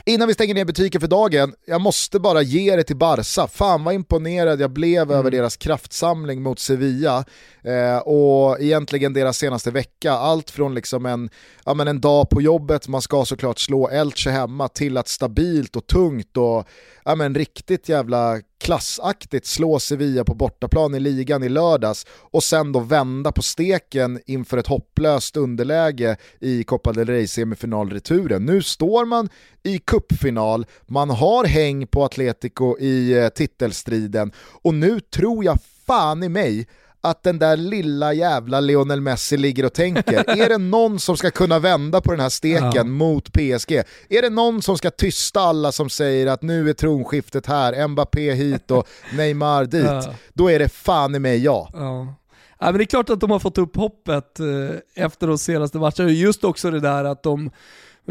Innan 0.07 0.27
vi 0.27 0.33
stänger 0.33 0.53
ner 0.53 0.65
butiken 0.65 1.01
för 1.01 1.07
dagen, 1.07 1.53
jag 1.65 1.81
måste 1.81 2.19
bara 2.19 2.41
ge 2.41 2.75
det 2.75 2.83
till 2.83 2.95
Barca. 2.95 3.47
Fan 3.47 3.83
vad 3.83 3.93
imponerad 3.93 4.61
jag 4.61 4.71
blev 4.71 5.01
mm. 5.01 5.15
över 5.15 5.31
deras 5.31 5.57
kraftsamling 5.57 6.41
mot 6.41 6.59
Sevilla 6.59 7.25
eh, 7.63 7.97
och 7.97 8.59
egentligen 8.59 9.13
deras 9.13 9.37
senaste 9.37 9.71
vecka. 9.71 10.11
Allt 10.11 10.51
från 10.51 10.75
liksom 10.75 11.05
en, 11.05 11.29
ja, 11.65 11.73
men 11.73 11.87
en 11.87 12.01
dag 12.01 12.29
på 12.29 12.41
jobbet, 12.41 12.87
man 12.87 13.01
ska 13.01 13.25
såklart 13.25 13.59
slå 13.59 13.89
Elche 13.89 14.29
hemma, 14.29 14.67
till 14.67 14.97
att 14.97 15.07
stabilt 15.07 15.75
och 15.75 15.87
tungt 15.87 16.37
och 16.37 16.67
ja, 17.05 17.15
men 17.15 17.35
riktigt 17.35 17.89
jävla 17.89 18.41
klassaktigt 18.65 19.45
slå 19.45 19.79
Sevilla 19.79 20.23
på 20.23 20.33
bortaplan 20.35 20.95
i 20.95 20.99
ligan 20.99 21.43
i 21.43 21.49
lördags 21.49 22.05
och 22.31 22.43
sen 22.43 22.71
då 22.71 22.79
vända 22.79 23.31
på 23.31 23.41
steken 23.41 24.19
inför 24.25 24.57
ett 24.57 24.67
hopplöst 24.67 25.37
underläge 25.37 26.17
i 26.39 26.63
Copa 26.63 26.93
del 26.93 27.07
Rey 27.07 27.27
semifinalreturen. 27.27 28.45
Nu 28.45 28.61
står 28.61 29.05
man 29.05 29.29
i 29.63 29.79
kuppfinal, 29.79 30.65
man 30.85 31.09
har 31.09 31.45
häng 31.45 31.87
på 31.87 32.03
Atletico 32.03 32.77
i 32.79 33.13
eh, 33.13 33.29
titelstriden 33.29 34.31
och 34.37 34.73
nu 34.73 34.99
tror 34.99 35.45
jag 35.45 35.57
fan 35.85 36.23
i 36.23 36.29
mig 36.29 36.67
att 37.05 37.23
den 37.23 37.39
där 37.39 37.57
lilla 37.57 38.13
jävla 38.13 38.59
Lionel 38.59 39.01
Messi 39.01 39.37
ligger 39.37 39.65
och 39.65 39.73
tänker, 39.73 40.29
är 40.41 40.49
det 40.49 40.57
någon 40.57 40.99
som 40.99 41.17
ska 41.17 41.31
kunna 41.31 41.59
vända 41.59 42.01
på 42.01 42.11
den 42.11 42.19
här 42.19 42.29
steken 42.29 42.71
ja. 42.73 42.83
mot 42.83 43.33
PSG? 43.33 43.71
Är 44.09 44.21
det 44.21 44.29
någon 44.29 44.61
som 44.61 44.77
ska 44.77 44.91
tysta 44.91 45.39
alla 45.39 45.71
som 45.71 45.89
säger 45.89 46.27
att 46.27 46.41
nu 46.41 46.69
är 46.69 46.73
tronskiftet 46.73 47.45
här, 47.45 47.87
Mbappé 47.87 48.33
hit 48.33 48.71
och 48.71 48.87
Neymar 49.17 49.65
dit? 49.65 49.85
Ja. 49.85 50.13
Då 50.33 50.51
är 50.51 50.59
det 50.59 50.69
fan 50.69 51.15
i 51.15 51.19
mig 51.19 51.43
ja. 51.43 51.69
ja. 51.73 52.15
Ja, 52.59 52.65
men 52.65 52.77
det 52.77 52.83
är 52.83 52.85
klart 52.85 53.09
att 53.09 53.19
de 53.19 53.31
har 53.31 53.39
fått 53.39 53.57
upp 53.57 53.75
hoppet 53.75 54.39
eh, 54.39 55.05
efter 55.05 55.27
de 55.27 55.37
senaste 55.37 55.77
matcherna. 55.77 56.09
Just 56.09 56.43
också 56.43 56.71
det 56.71 56.79
där 56.79 57.03
att 57.03 57.23
de, 57.23 57.51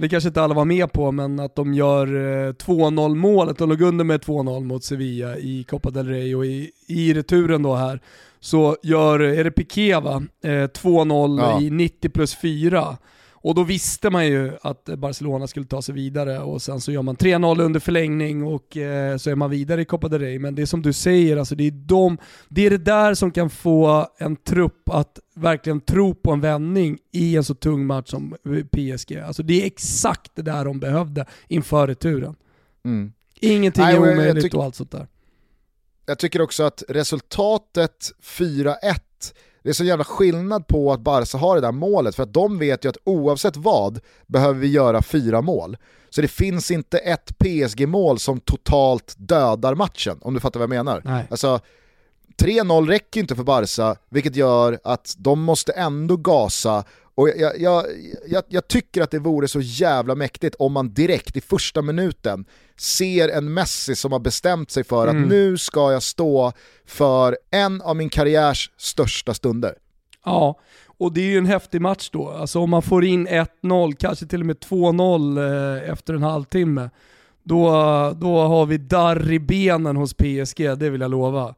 det 0.01 0.09
kanske 0.09 0.29
inte 0.29 0.43
alla 0.43 0.55
var 0.55 0.65
med 0.65 0.93
på, 0.93 1.13
men 1.13 1.41
att 1.41 1.57
de 1.57 1.75
gör 1.75 2.07
2-0 2.53 3.11
eh, 3.11 3.15
målet. 3.15 3.59
De 3.59 3.69
låg 3.69 3.81
under 3.81 4.05
med 4.05 4.21
2-0 4.21 4.65
mot 4.65 4.85
Sevilla 4.85 5.37
i 5.37 5.65
Copa 5.65 5.91
del 5.91 6.09
Rey 6.09 6.35
och 6.35 6.47
i, 6.47 6.71
i 6.87 7.15
returen 7.15 7.63
då 7.63 7.75
här 7.75 8.01
så 8.41 8.77
gör, 8.83 9.21
är 9.21 9.45
det 9.45 9.51
Piqué 9.51 10.01
va, 10.01 10.23
eh, 10.45 10.49
2-0 10.49 11.41
ja. 11.41 11.61
i 11.61 11.71
90 11.71 12.09
plus 12.11 12.37
4. 12.37 12.97
Och 13.45 13.55
då 13.55 13.65
visste 13.65 14.11
man 14.11 14.27
ju 14.27 14.53
att 14.63 14.85
Barcelona 14.85 15.47
skulle 15.47 15.67
ta 15.67 15.83
sig 15.83 15.95
vidare 15.95 16.39
och 16.39 16.63
sen 16.63 16.81
så 16.81 16.93
gör 16.93 17.03
man 17.03 17.17
3-0 17.17 17.63
under 17.63 17.81
förlängning 17.81 18.43
och 18.43 18.77
eh, 18.77 19.17
så 19.17 19.31
är 19.31 19.35
man 19.35 19.51
vidare 19.51 19.81
i 19.81 19.85
Copa 19.85 20.09
del 20.09 20.21
Rey. 20.21 20.39
Men 20.39 20.55
det 20.55 20.63
är 20.63 20.67
som 20.67 20.83
du 20.83 20.93
säger, 20.93 21.37
alltså 21.37 21.55
det, 21.55 21.67
är 21.67 21.71
de, 21.71 22.19
det 22.49 22.67
är 22.67 22.71
det 22.71 22.79
där 22.79 23.15
som 23.15 23.31
kan 23.31 23.51
få 23.51 24.09
en 24.19 24.37
trupp 24.37 24.89
att 24.89 25.19
verkligen 25.35 25.81
tro 25.81 26.15
på 26.15 26.33
en 26.33 26.41
vändning 26.41 26.99
i 27.13 27.37
en 27.37 27.45
så 27.45 27.55
tung 27.55 27.87
match 27.87 28.11
som 28.11 28.37
PSG. 28.71 29.17
Alltså 29.17 29.43
det 29.43 29.63
är 29.63 29.67
exakt 29.67 30.31
det 30.35 30.43
där 30.43 30.65
de 30.65 30.81
behövde 30.81 31.27
inför 31.49 31.87
returen. 31.87 32.35
Mm. 32.85 33.13
Ingenting 33.41 33.85
är 33.85 33.99
omöjligt 33.99 34.55
och 34.55 34.65
allt 34.65 34.75
sånt 34.75 34.91
där 34.91 35.07
jag 36.07 36.19
tycker 36.19 36.41
också 36.41 36.63
att 36.63 36.83
resultatet 36.89 38.11
4-1, 38.23 38.75
det 39.65 39.71
är 39.71 39.73
så 39.73 39.85
jävla 39.85 40.05
skillnad 40.05 40.67
på 40.67 40.93
att 40.93 41.01
Barca 41.01 41.39
har 41.39 41.55
det 41.55 41.61
där 41.61 41.73
målet, 41.73 42.15
för 42.15 42.23
att 42.23 42.33
de 42.33 42.59
vet 42.59 42.85
ju 42.85 42.89
att 42.89 42.97
oavsett 43.05 43.57
vad 43.57 44.01
behöver 44.27 44.61
vi 44.61 44.67
göra 44.67 45.03
fyra 45.03 45.41
mål. 45.41 45.77
Så 46.11 46.21
det 46.21 46.29
finns 46.29 46.71
inte 46.71 46.99
ett 46.99 47.39
PSG-mål 47.39 48.19
som 48.19 48.41
totalt 48.41 49.15
dödar 49.19 49.75
matchen, 49.75 50.19
om 50.21 50.35
du 50.35 50.41
fattar 50.41 50.61
vad 50.61 50.65
jag 50.65 50.85
menar. 50.85 51.03
Nej. 51.05 51.27
Alltså, 51.31 51.61
3-0 52.43 52.87
räcker 52.87 53.21
inte 53.21 53.37
för 53.37 53.43
Barca, 53.43 53.97
vilket 54.09 54.37
gör 54.37 54.79
att 54.85 55.15
de 55.19 55.43
måste 55.43 55.73
ändå 55.73 56.17
gasa 56.17 56.85
och 57.15 57.29
jag, 57.29 57.61
jag, 57.61 57.85
jag, 58.27 58.45
jag, 58.49 58.69
tycker 58.69 59.03
att 59.03 59.11
det 59.11 59.19
vore 59.19 59.49
så 59.49 59.61
jävla 59.61 60.15
mäktigt 60.15 60.57
om 60.59 60.73
man 60.73 60.95
direkt 60.95 61.37
i 61.37 61.41
första 61.41 61.83
minuten 61.83 62.45
ser 62.77 63.29
en 63.29 63.55
Messi 63.55 63.97
som 63.97 64.12
har 64.12 64.19
bestämt 64.19 64.71
sig 64.71 64.85
för 64.85 65.09
mm. 65.09 65.23
att 65.23 65.29
nu 65.29 65.59
ska 65.59 65.93
jag 65.93 66.03
stå 66.03 66.53
för 66.87 67.39
en 67.51 67.83
av 67.83 67.97
min 67.97 68.09
karriärs 68.09 68.71
största 68.77 69.35
stunder. 69.35 69.75
Ja, 70.25 70.61
och 70.99 71.12
det 71.12 71.21
är 71.21 71.25
ju 71.25 71.39
en 71.39 71.47
häftig 71.47 71.81
match 71.81 72.11
då. 72.12 72.29
Alltså 72.31 72.59
om 72.59 72.71
man 72.71 72.83
får 72.83 73.05
in 73.05 73.29
1-0, 73.29 73.95
kanske 73.99 74.27
till 74.27 74.41
och 74.41 74.47
med 74.47 74.57
2-0 74.57 75.83
eh, 75.83 75.91
efter 75.91 76.15
en 76.15 76.23
halvtimme, 76.23 76.91
då, 77.43 77.71
då 78.21 78.41
har 78.41 78.67
vi 78.67 78.79
darr 78.79 79.33
i 79.33 79.39
benen 79.39 79.97
hos 79.97 80.15
PSG, 80.15 80.79
det 80.79 80.91
vill 80.91 81.01
jag 81.01 81.11
lova. 81.11 81.55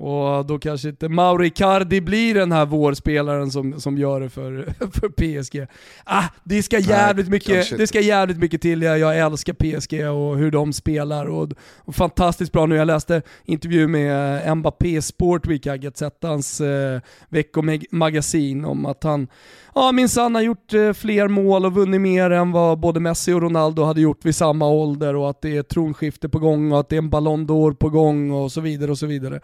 Och 0.00 0.46
då 0.46 0.58
kanske 0.58 0.88
inte 0.88 1.08
Mauri 1.08 1.50
Cardi 1.50 2.00
blir 2.00 2.34
den 2.34 2.52
här 2.52 2.66
vårspelaren 2.66 3.50
som, 3.50 3.80
som 3.80 3.98
gör 3.98 4.20
det 4.20 4.28
för, 4.28 4.74
för 5.00 5.08
PSG. 5.08 5.66
Ah, 6.04 6.24
det, 6.44 6.62
ska 6.62 6.78
jävligt 6.78 7.26
Nej, 7.26 7.32
mycket, 7.32 7.78
det 7.78 7.86
ska 7.86 8.00
jävligt 8.00 8.38
mycket 8.38 8.62
till, 8.62 8.82
jag, 8.82 8.98
jag 8.98 9.18
älskar 9.18 9.52
PSG 9.52 10.10
och 10.10 10.36
hur 10.36 10.50
de 10.50 10.72
spelar. 10.72 11.26
Och, 11.26 11.48
och 11.76 11.94
fantastiskt 11.94 12.52
bra 12.52 12.66
nu, 12.66 12.76
jag 12.76 12.86
läste 12.86 13.22
intervju 13.44 13.88
med 13.88 14.56
Mbappé 14.56 15.02
Sportweek, 15.02 15.62
Gazettans 15.62 16.60
eh, 16.60 17.00
veckomagasin 17.28 18.64
om 18.64 18.86
att 18.86 19.04
han 19.04 19.28
ja, 19.74 19.92
minsann 19.92 20.34
har 20.34 20.42
gjort 20.42 20.74
eh, 20.74 20.92
fler 20.92 21.28
mål 21.28 21.66
och 21.66 21.74
vunnit 21.74 22.00
mer 22.00 22.30
än 22.30 22.52
vad 22.52 22.80
både 22.80 23.00
Messi 23.00 23.32
och 23.32 23.42
Ronaldo 23.42 23.82
hade 23.82 24.00
gjort 24.00 24.24
vid 24.24 24.34
samma 24.34 24.68
ålder 24.68 25.16
och 25.16 25.30
att 25.30 25.40
det 25.40 25.56
är 25.56 25.60
ett 25.60 25.68
tronskifte 25.68 26.28
på 26.28 26.38
gång 26.38 26.72
och 26.72 26.80
att 26.80 26.88
det 26.88 26.96
är 26.96 26.98
en 26.98 27.10
Ballon 27.10 27.46
d'Or 27.46 27.74
på 27.74 27.88
gång 27.88 28.30
och 28.30 28.52
så 28.52 28.60
vidare 28.60 28.90
och 28.90 28.98
så 28.98 29.06
vidare. 29.06 29.40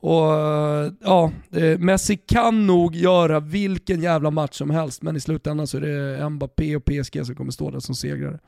Och 0.00 0.34
eh, 0.34 0.92
ja, 1.00 1.32
eh, 1.52 1.78
Messi 1.78 2.16
kan 2.16 2.66
nog 2.66 2.96
göra 2.96 3.40
vilken 3.40 4.00
jävla 4.00 4.30
match 4.30 4.58
som 4.58 4.70
helst, 4.70 5.02
men 5.02 5.16
i 5.16 5.20
slutändan 5.20 5.66
så 5.66 5.76
är 5.76 5.80
det 5.80 6.30
Mbappé 6.30 6.76
och 6.76 6.84
PSG 6.84 7.26
som 7.26 7.34
kommer 7.34 7.50
stå 7.50 7.70
där 7.70 7.80
som 7.80 7.94
segrare. 7.94 8.38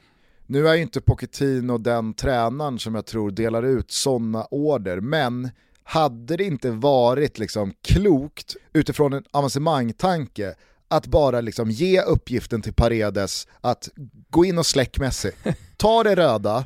Nu 0.47 0.68
är 0.68 0.74
ju 0.74 0.83
inte 0.83 1.01
Pochettino 1.01 1.78
den 1.78 2.14
tränaren 2.14 2.78
som 2.78 2.95
jag 2.95 3.07
tror 3.07 3.31
delar 3.31 3.62
ut 3.62 3.91
sådana 3.91 4.45
order, 4.45 5.01
men 5.01 5.51
hade 5.83 6.37
det 6.37 6.45
inte 6.45 6.70
varit 6.70 7.39
liksom 7.39 7.72
klokt 7.83 8.57
utifrån 8.72 9.12
en 9.12 9.24
avancemangtanke 9.31 10.55
att 10.91 11.07
bara 11.07 11.41
liksom 11.41 11.70
ge 11.70 12.03
uppgiften 12.03 12.62
till 12.62 12.72
Paredes 12.72 13.49
att 13.61 13.88
gå 14.30 14.45
in 14.45 14.59
och 14.59 14.66
släck 14.66 14.99
Messi. 14.99 15.30
Ta 15.76 16.03
det 16.03 16.16
röda, 16.16 16.64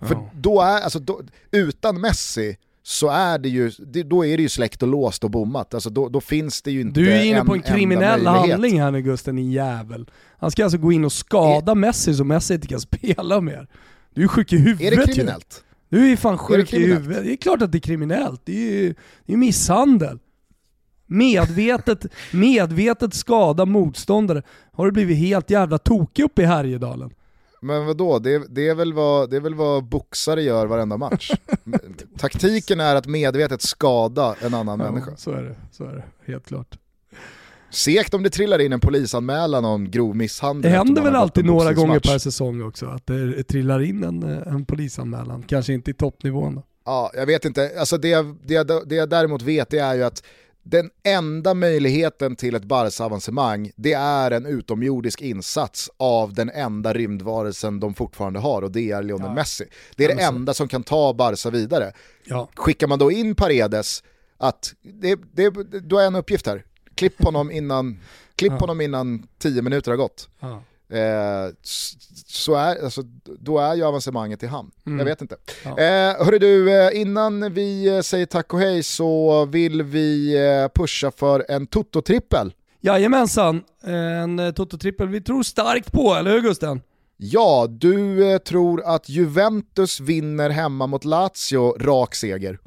för 0.00 0.30
då 0.34 0.60
är, 0.60 0.80
alltså, 0.80 0.98
då, 0.98 1.20
utan 1.50 2.00
Messi 2.00 2.56
så 2.82 3.08
är 3.08 3.38
det 3.38 3.48
ju, 3.48 3.70
då 4.04 4.26
är 4.26 4.36
det 4.36 4.42
ju 4.42 4.48
släckt 4.48 4.82
och 4.82 4.88
låst 4.88 5.24
och 5.24 5.30
bommat. 5.30 5.74
Alltså 5.74 5.90
då, 5.90 6.08
då 6.08 6.20
finns 6.20 6.62
det 6.62 6.70
ju 6.70 6.80
inte 6.80 7.00
Du 7.00 7.12
är 7.12 7.24
inne 7.24 7.38
en, 7.38 7.46
på 7.46 7.54
en 7.54 7.62
kriminell 7.62 8.26
handling 8.26 8.80
här 8.80 8.90
nu 8.90 9.02
Gusten, 9.02 9.36
din 9.36 9.52
jävel. 9.52 10.10
Han 10.38 10.50
ska 10.50 10.64
alltså 10.64 10.78
gå 10.78 10.92
in 10.92 11.04
och 11.04 11.12
skada 11.12 11.72
är... 11.72 11.76
Messi 11.76 12.14
så 12.14 12.24
Messi 12.24 12.54
inte 12.54 12.66
kan 12.66 12.80
spela 13.00 13.40
mer. 13.40 13.68
Du 14.14 14.22
är 14.22 14.28
sjuk 14.28 14.52
i 14.52 14.56
huvudet 14.56 14.92
Är 14.92 14.96
det 14.96 15.12
kriminellt? 15.12 15.64
Ju. 15.88 15.98
Du 15.98 16.12
är 16.12 16.16
fan 16.16 16.38
sjuk 16.38 16.72
är 16.72 16.78
i 16.78 16.86
huvudet. 16.86 17.24
Det 17.24 17.32
är 17.32 17.36
klart 17.36 17.62
att 17.62 17.72
det 17.72 17.78
är 17.78 17.80
kriminellt. 17.80 18.40
Det 18.44 18.52
är 18.52 18.72
ju 18.72 18.94
det 19.26 19.32
är 19.32 19.36
misshandel. 19.36 20.18
Medvetet, 21.06 22.06
medvetet 22.32 23.14
skada 23.14 23.64
motståndare. 23.64 24.42
Har 24.72 24.86
du 24.86 24.92
blivit 24.92 25.18
helt 25.18 25.50
jävla 25.50 25.78
tokig 25.78 26.22
uppe 26.22 26.42
i 26.42 26.44
Härjedalen? 26.44 27.10
Men 27.60 27.86
vadå, 27.86 28.18
det, 28.18 28.42
det, 28.48 28.68
är 28.68 28.74
väl 28.74 28.92
vad, 28.92 29.30
det 29.30 29.36
är 29.36 29.40
väl 29.40 29.54
vad 29.54 29.84
boxare 29.84 30.42
gör 30.42 30.66
varenda 30.66 30.96
match. 30.96 31.30
Taktiken 32.18 32.80
är 32.80 32.94
att 32.94 33.06
medvetet 33.06 33.62
skada 33.62 34.34
en 34.40 34.54
annan 34.54 34.80
ja, 34.80 34.90
människa. 34.90 35.16
Så 35.16 35.30
är 35.30 35.42
det, 35.42 35.56
så 35.72 35.84
är 35.84 35.94
det, 35.94 36.32
helt 36.32 36.46
klart. 36.46 36.78
Segt 37.70 38.14
om 38.14 38.22
det 38.22 38.30
trillar 38.30 38.58
in 38.58 38.72
en 38.72 38.80
polisanmälan 38.80 39.64
om 39.64 39.90
grov 39.90 40.16
misshandel. 40.16 40.72
Det 40.72 40.78
händer 40.78 41.02
väl 41.02 41.14
alltid 41.14 41.44
några 41.44 41.72
gånger 41.72 42.00
per 42.00 42.18
säsong 42.18 42.62
också, 42.62 42.86
att 42.86 43.06
det 43.06 43.42
trillar 43.42 43.82
in 43.82 44.04
en, 44.04 44.22
en 44.22 44.66
polisanmälan. 44.66 45.42
Kanske 45.42 45.72
inte 45.72 45.90
i 45.90 45.94
toppnivån 45.94 46.54
då. 46.54 46.62
Ja, 46.84 47.10
jag 47.14 47.26
vet 47.26 47.44
inte. 47.44 47.70
Alltså 47.78 47.98
det, 47.98 48.26
det, 48.44 48.88
det 48.88 48.94
jag 48.94 49.08
däremot 49.08 49.42
vet 49.42 49.74
är 49.74 49.94
ju 49.94 50.02
att 50.02 50.22
den 50.68 50.90
enda 51.02 51.54
möjligheten 51.54 52.36
till 52.36 52.54
ett 52.54 52.64
Barca-avancemang, 52.64 53.70
det 53.76 53.92
är 53.92 54.30
en 54.30 54.46
utomjordisk 54.46 55.20
insats 55.20 55.90
av 55.96 56.34
den 56.34 56.50
enda 56.50 56.92
rymdvarelsen 56.92 57.80
de 57.80 57.94
fortfarande 57.94 58.38
har 58.38 58.62
och 58.62 58.70
det 58.70 58.90
är 58.90 59.02
Lionel 59.02 59.26
ja. 59.26 59.34
Messi. 59.34 59.64
Det 59.96 60.04
är 60.04 60.16
det 60.16 60.22
enda 60.22 60.54
som 60.54 60.68
kan 60.68 60.82
ta 60.82 61.12
Barca 61.12 61.50
vidare. 61.50 61.92
Ja. 62.24 62.48
Skickar 62.54 62.86
man 62.86 62.98
då 62.98 63.12
in 63.12 63.34
Paredes, 63.34 64.02
att 64.38 64.74
det, 64.82 65.18
det, 65.32 65.50
du 65.80 65.94
har 65.94 66.02
en 66.02 66.14
uppgift 66.14 66.46
här, 66.46 66.64
klipp 66.94 67.24
honom 67.24 67.50
innan, 67.50 68.00
klipp 68.36 68.52
ja. 68.52 68.58
honom 68.58 68.80
innan 68.80 69.26
tio 69.38 69.62
minuter 69.62 69.90
har 69.90 69.98
gått. 69.98 70.28
Eh, 70.90 71.54
så 72.26 72.54
är, 72.54 72.84
alltså, 72.84 73.02
då 73.40 73.58
är 73.58 73.74
ju 73.74 73.84
avancemanget 73.84 74.42
i 74.42 74.46
hamn. 74.46 74.70
Mm. 74.86 74.98
Jag 74.98 75.04
vet 75.04 75.20
inte. 75.20 75.36
Ja. 75.64 75.70
Eh, 75.70 76.24
hörru 76.24 76.38
du, 76.38 76.72
eh, 76.72 77.00
innan 77.00 77.52
vi 77.52 77.96
eh, 77.96 78.00
säger 78.00 78.26
tack 78.26 78.54
och 78.54 78.60
hej 78.60 78.82
så 78.82 79.44
vill 79.44 79.82
vi 79.82 80.36
eh, 80.36 80.68
pusha 80.74 81.10
för 81.10 81.44
en 81.48 81.66
Toto-trippel. 81.66 82.52
Jajamensan, 82.80 83.62
en 83.82 84.38
Toto-trippel 84.54 85.08
vi 85.08 85.20
tror 85.20 85.42
starkt 85.42 85.92
på, 85.92 86.14
eller 86.14 86.30
hur 86.30 86.40
Gusten? 86.40 86.80
Ja, 87.16 87.66
du 87.70 88.38
tror 88.38 88.82
att 88.84 89.08
Juventus 89.08 90.00
vinner 90.00 90.50
hemma 90.50 90.86
mot 90.86 91.04
Lazio, 91.04 91.78
rak 91.78 92.14
seger. 92.14 92.58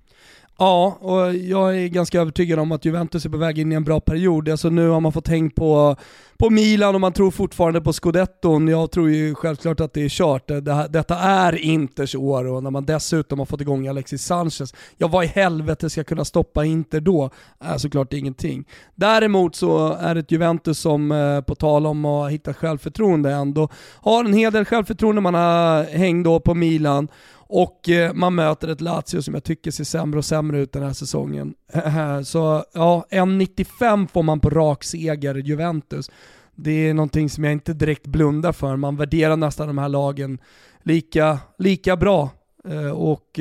Ja, 0.62 0.98
och 1.02 1.36
jag 1.36 1.78
är 1.78 1.88
ganska 1.88 2.22
övertygad 2.22 2.60
om 2.60 2.72
att 2.72 2.86
Juventus 2.86 3.26
är 3.26 3.30
på 3.30 3.38
väg 3.38 3.60
in 3.60 3.72
i 3.72 3.76
en 3.76 3.84
bra 3.84 4.00
period. 4.00 4.50
Alltså 4.50 4.70
nu 4.70 4.90
har 4.90 5.00
man 5.00 5.12
fått 5.12 5.28
häng 5.28 5.50
på, 5.50 5.96
på 6.38 6.50
Milan 6.50 6.96
och 6.96 7.02
man 7.02 7.14
tror 7.14 7.32
fortfarande 7.32 7.82
på 7.82 7.94
scudetton. 7.94 8.68
Jag 8.68 8.92
tror 8.92 9.10
ju 9.10 9.36
självklart 9.36 9.80
att 9.80 9.94
det 9.94 10.02
är 10.02 10.10
kört. 10.10 10.48
Det 10.48 10.88
detta 10.90 11.16
är 11.16 11.56
Inters 11.56 12.16
år 12.16 12.46
och 12.48 12.64
när 12.64 12.72
man 12.72 12.86
dessutom 12.86 13.40
har 13.40 13.46
fått 13.46 13.62
igång 13.62 13.88
Alexis 13.88 14.24
Sanchez, 14.24 14.74
ja 14.98 15.08
vad 15.08 15.24
i 15.24 15.28
helvete 15.28 15.90
ska 15.90 16.04
kunna 16.04 16.26
stoppa 16.26 16.66
Inter 16.66 17.00
då? 17.00 17.30
Är 17.60 17.78
såklart 17.78 18.14
ingenting. 18.14 18.66
Däremot 18.96 19.56
så 19.56 19.94
är 19.94 20.16
det 20.16 20.20
ett 20.20 20.32
Juventus 20.32 20.80
som, 20.80 21.12
eh, 21.12 21.42
på 21.42 21.56
tal 21.56 21.86
om 21.86 22.06
att 22.06 22.32
hitta 22.32 22.54
självförtroende, 22.54 23.32
ändå 23.32 23.70
har 24.02 24.24
en 24.24 24.34
hel 24.34 24.54
del 24.54 24.66
självförtroende. 24.66 25.22
Man 25.22 25.34
har 25.34 25.84
häng 25.84 26.24
då 26.24 26.40
på 26.40 26.54
Milan 26.54 27.08
och 27.50 27.90
eh, 27.90 28.14
man 28.14 28.36
möter 28.36 28.68
ett 28.68 28.82
Lazio 28.82 29.22
som 29.22 29.34
jag 29.34 29.44
tycker 29.44 29.72
ser 29.72 29.84
sämre 29.84 30.18
och 30.18 30.26
sämre 30.26 30.60
ut 30.60 30.72
den 30.72 30.84
här 30.84 30.94
säsongen. 30.94 31.54
Så 32.26 32.64
ja, 32.74 33.06
1,95 33.12 34.08
får 34.08 34.24
man 34.24 34.40
på 34.40 34.50
rak 34.50 34.84
seger 34.84 35.36
Juventus. 35.36 36.12
Det 36.56 36.72
är 36.72 36.94
någonting 36.94 37.30
som 37.30 37.44
jag 37.44 37.54
inte 37.54 37.74
direkt 37.74 38.08
blundar 38.08 38.52
för. 38.52 38.76
Man 38.76 38.96
värderar 38.96 39.38
nästan 39.38 39.68
de 39.68 39.78
här 39.78 39.90
lagen 39.90 40.40
lika, 40.84 41.40
lika 41.58 41.98
bra. 41.98 42.30
Eh, 42.68 42.92
och 42.92 43.40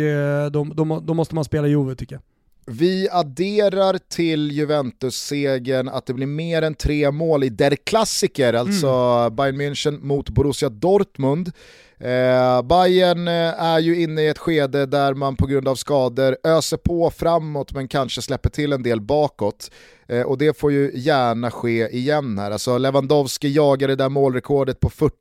då, 0.52 0.64
då, 0.64 1.00
då 1.00 1.14
måste 1.14 1.34
man 1.34 1.44
spela 1.44 1.66
Juve 1.66 1.94
tycker 1.94 2.14
jag. 2.14 2.22
Vi 2.66 3.08
adderar 3.12 3.98
till 3.98 4.50
Juventus-segern 4.52 5.88
att 5.88 6.06
det 6.06 6.14
blir 6.14 6.26
mer 6.26 6.62
än 6.62 6.74
tre 6.74 7.10
mål 7.10 7.44
i 7.44 7.48
Der 7.48 7.76
Klassiker, 7.76 8.52
alltså 8.54 8.88
mm. 8.88 9.36
Bayern 9.36 9.60
München 9.60 10.00
mot 10.00 10.30
Borussia 10.30 10.68
Dortmund. 10.68 11.52
Eh, 12.00 12.62
Bayern 12.62 13.28
eh, 13.28 13.62
är 13.62 13.78
ju 13.78 14.02
inne 14.02 14.22
i 14.22 14.28
ett 14.28 14.38
skede 14.38 14.86
där 14.86 15.14
man 15.14 15.36
på 15.36 15.46
grund 15.46 15.68
av 15.68 15.74
skador 15.74 16.36
öser 16.44 16.76
på 16.76 17.10
framåt 17.10 17.72
men 17.72 17.88
kanske 17.88 18.22
släpper 18.22 18.50
till 18.50 18.72
en 18.72 18.82
del 18.82 19.00
bakåt. 19.00 19.70
Eh, 20.08 20.22
och 20.22 20.38
det 20.38 20.58
får 20.58 20.72
ju 20.72 20.90
gärna 20.94 21.50
ske 21.50 21.88
igen 21.88 22.38
här. 22.38 22.50
Alltså 22.50 22.78
Lewandowski 22.78 23.52
jagar 23.52 23.88
det 23.88 23.96
där 23.96 24.08
målrekordet 24.08 24.80
på 24.80 24.90
40, 24.90 25.14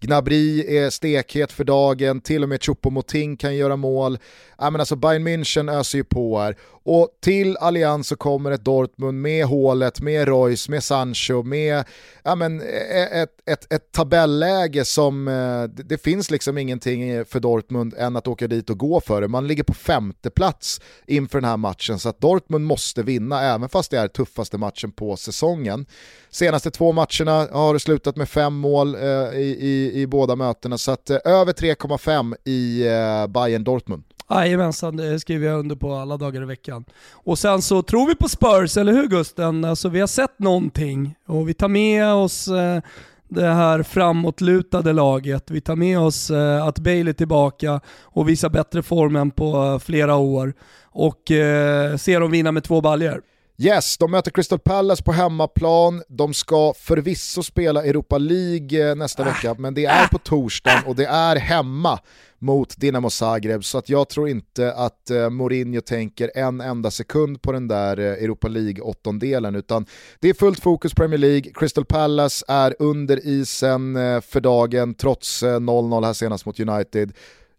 Gnabry 0.00 0.76
är 0.76 0.90
stekhet 0.90 1.52
för 1.52 1.64
dagen, 1.64 2.20
till 2.20 2.42
och 2.42 2.48
med 2.48 2.60
Choupo-Moting 2.60 3.36
kan 3.36 3.56
göra 3.56 3.76
mål. 3.76 4.18
Eh, 4.60 4.70
men 4.70 4.80
alltså 4.80 4.96
Bayern 4.96 5.28
München 5.28 5.78
öser 5.78 5.98
ju 5.98 6.04
på 6.04 6.38
här. 6.38 6.56
Och 6.86 7.08
till 7.22 7.56
Allianz 7.56 8.08
så 8.08 8.16
kommer 8.16 8.50
ett 8.50 8.64
Dortmund 8.64 9.22
med 9.22 9.46
hålet, 9.46 10.00
med 10.00 10.28
Reus, 10.28 10.68
med 10.68 10.84
Sancho, 10.84 11.42
med 11.42 11.84
ja, 12.22 12.34
men, 12.34 12.60
e, 12.60 12.64
e, 12.64 13.22
ett, 13.22 13.30
ett, 13.46 13.72
ett 13.72 13.92
tabelläge 13.92 14.84
som, 14.84 15.28
eh, 15.28 15.62
det 15.84 15.98
finns 15.98 16.30
liksom 16.30 16.58
ingenting 16.58 17.24
för 17.24 17.40
Dortmund 17.40 17.94
än 17.98 18.16
att 18.16 18.28
åka 18.28 18.46
dit 18.46 18.70
och 18.70 18.78
gå 18.78 19.00
för 19.00 19.20
det. 19.20 19.28
Man 19.28 19.46
ligger 19.46 19.62
på 19.62 19.74
femte 19.74 20.30
plats 20.30 20.80
inför 21.06 21.40
den 21.40 21.50
här 21.50 21.56
matchen 21.56 21.98
så 21.98 22.08
att 22.08 22.20
Dortmund 22.20 22.66
måste 22.66 23.02
vinna 23.02 23.42
även 23.42 23.68
fast 23.68 23.90
det 23.90 23.98
är 23.98 24.08
tuffaste 24.08 24.58
matchen 24.58 24.92
på 24.92 25.16
säsongen. 25.16 25.86
Senaste 26.30 26.70
två 26.70 26.92
matcherna 26.92 27.48
har 27.52 27.72
det 27.72 27.80
slutat 27.80 28.16
med 28.16 28.28
fem 28.28 28.54
mål 28.54 28.94
eh, 28.94 29.00
i, 29.34 29.56
i, 29.60 30.00
i, 30.00 30.06
båda 30.06 30.36
mötena 30.36 30.78
så 30.78 30.90
att 30.90 31.10
eh, 31.10 31.18
över 31.24 31.52
3,5 31.52 32.36
i 32.44 32.86
eh, 32.86 33.26
Bayern 33.26 33.64
Dortmund. 33.64 34.04
Jajamensan, 34.30 34.96
det 34.96 35.20
skriver 35.20 35.46
jag 35.46 35.58
under 35.58 35.76
på 35.76 35.94
alla 35.94 36.16
dagar 36.16 36.42
i 36.42 36.44
veckan. 36.44 36.84
Och 37.12 37.38
sen 37.38 37.62
så 37.62 37.82
tror 37.82 38.06
vi 38.06 38.14
på 38.14 38.28
Spurs, 38.28 38.76
eller 38.76 38.92
hur 38.92 39.06
Gusten? 39.06 39.64
Alltså 39.64 39.88
vi 39.88 40.00
har 40.00 40.06
sett 40.06 40.38
någonting 40.38 41.14
och 41.26 41.48
vi 41.48 41.54
tar 41.54 41.68
med 41.68 42.12
oss 42.12 42.48
eh, 42.48 42.80
det 43.28 43.46
här 43.46 43.82
framåtlutade 43.82 44.92
laget. 44.92 45.50
Vi 45.50 45.60
tar 45.60 45.76
med 45.76 45.98
oss 45.98 46.30
eh, 46.30 46.66
att 46.66 46.78
Bale 46.78 47.10
är 47.10 47.12
tillbaka 47.12 47.80
och 48.02 48.28
visar 48.28 48.48
bättre 48.48 48.82
form 48.82 49.16
än 49.16 49.30
på 49.30 49.64
eh, 49.64 49.78
flera 49.78 50.16
år. 50.16 50.54
Och 50.84 51.30
eh, 51.30 51.96
ser 51.96 52.20
dem 52.20 52.30
vinna 52.30 52.52
med 52.52 52.64
två 52.64 52.80
baljor. 52.80 53.22
Yes, 53.58 53.98
de 53.98 54.10
möter 54.10 54.30
Crystal 54.30 54.58
Palace 54.58 55.02
på 55.02 55.12
hemmaplan. 55.12 56.02
De 56.08 56.34
ska 56.34 56.72
förvisso 56.78 57.42
spela 57.42 57.84
Europa 57.84 58.18
League 58.18 58.90
eh, 58.90 58.94
nästa 58.96 59.22
ah. 59.22 59.26
vecka, 59.26 59.54
men 59.58 59.74
det 59.74 59.84
är 59.84 60.06
på 60.06 60.18
torsdagen 60.18 60.84
och 60.86 60.96
det 60.96 61.04
är 61.04 61.36
hemma 61.36 61.98
mot 62.38 62.76
Dinamo 62.76 63.10
Zagreb, 63.10 63.64
så 63.64 63.78
att 63.78 63.88
jag 63.88 64.08
tror 64.08 64.28
inte 64.28 64.72
att 64.72 65.10
eh, 65.10 65.30
Mourinho 65.30 65.80
tänker 65.80 66.30
en 66.34 66.60
enda 66.60 66.90
sekund 66.90 67.42
på 67.42 67.52
den 67.52 67.68
där 67.68 67.98
eh, 67.98 68.04
Europa 68.06 68.48
League-åttondelen, 68.48 69.54
utan 69.56 69.86
det 70.20 70.28
är 70.28 70.34
fullt 70.34 70.60
fokus 70.60 70.94
Premier 70.94 71.18
League. 71.18 71.52
Crystal 71.54 71.84
Palace 71.84 72.44
är 72.48 72.74
under 72.78 73.26
isen 73.26 73.94
för 74.22 74.40
dagen, 74.40 74.94
trots 74.94 75.42
0-0 75.42 76.04
här 76.04 76.12
senast 76.12 76.46
mot 76.46 76.60
United. 76.60 77.12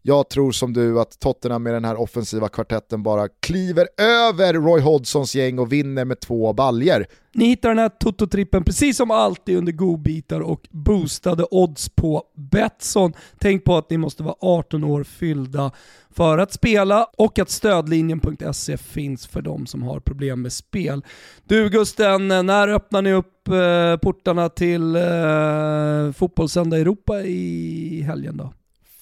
Jag 0.08 0.30
tror 0.30 0.51
som 0.51 0.74
du 0.74 0.99
att 0.99 1.20
Tottenham 1.20 1.64
med 1.64 1.74
den 1.74 1.86
här 1.86 1.99
offensiva 1.99 2.49
kvartetten 2.49 3.03
bara 3.03 3.28
kliver 3.28 3.88
över 3.97 4.53
Roy 4.53 4.82
Hodgsons 4.82 5.36
gäng 5.36 5.60
och 5.60 5.74
vinner 5.74 6.06
med 6.06 6.20
två 6.20 6.53
baljer. 6.53 7.08
Ni 7.34 7.45
hittar 7.45 7.70
den 7.70 7.80
här 7.80 7.89
Toto-trippen 7.89 8.64
precis 8.64 8.97
som 8.97 9.12
alltid 9.12 9.58
under 9.58 9.72
godbitar 9.72 10.39
och 10.39 10.68
boostade 10.72 11.45
odds 11.51 11.89
på 11.89 12.24
Betsson. 12.36 13.14
Tänk 13.39 13.64
på 13.64 13.78
att 13.78 13.89
ni 13.89 13.97
måste 13.97 14.24
vara 14.24 14.36
18 14.39 14.84
år 14.84 15.03
fyllda 15.03 15.72
för 16.10 16.38
att 16.38 16.53
spela 16.53 17.08
och 17.18 17.39
att 17.39 17.49
stödlinjen.se 17.49 18.78
finns 18.78 19.28
för 19.28 19.41
de 19.41 19.68
som 19.68 19.84
har 19.84 19.99
problem 19.99 20.41
med 20.41 20.53
spel. 20.53 21.01
Du 21.43 21.70
Gusten, 21.70 22.28
när 22.28 22.68
öppnar 22.68 23.01
ni 23.01 23.14
upp 23.14 23.47
eh, 23.47 23.97
portarna 23.97 24.49
till 24.49 24.95
eh, 24.95 26.12
Fotbollssöndag 26.12 26.78
Europa 26.78 27.22
i 27.22 28.01
helgen 28.01 28.38
då? 28.38 28.53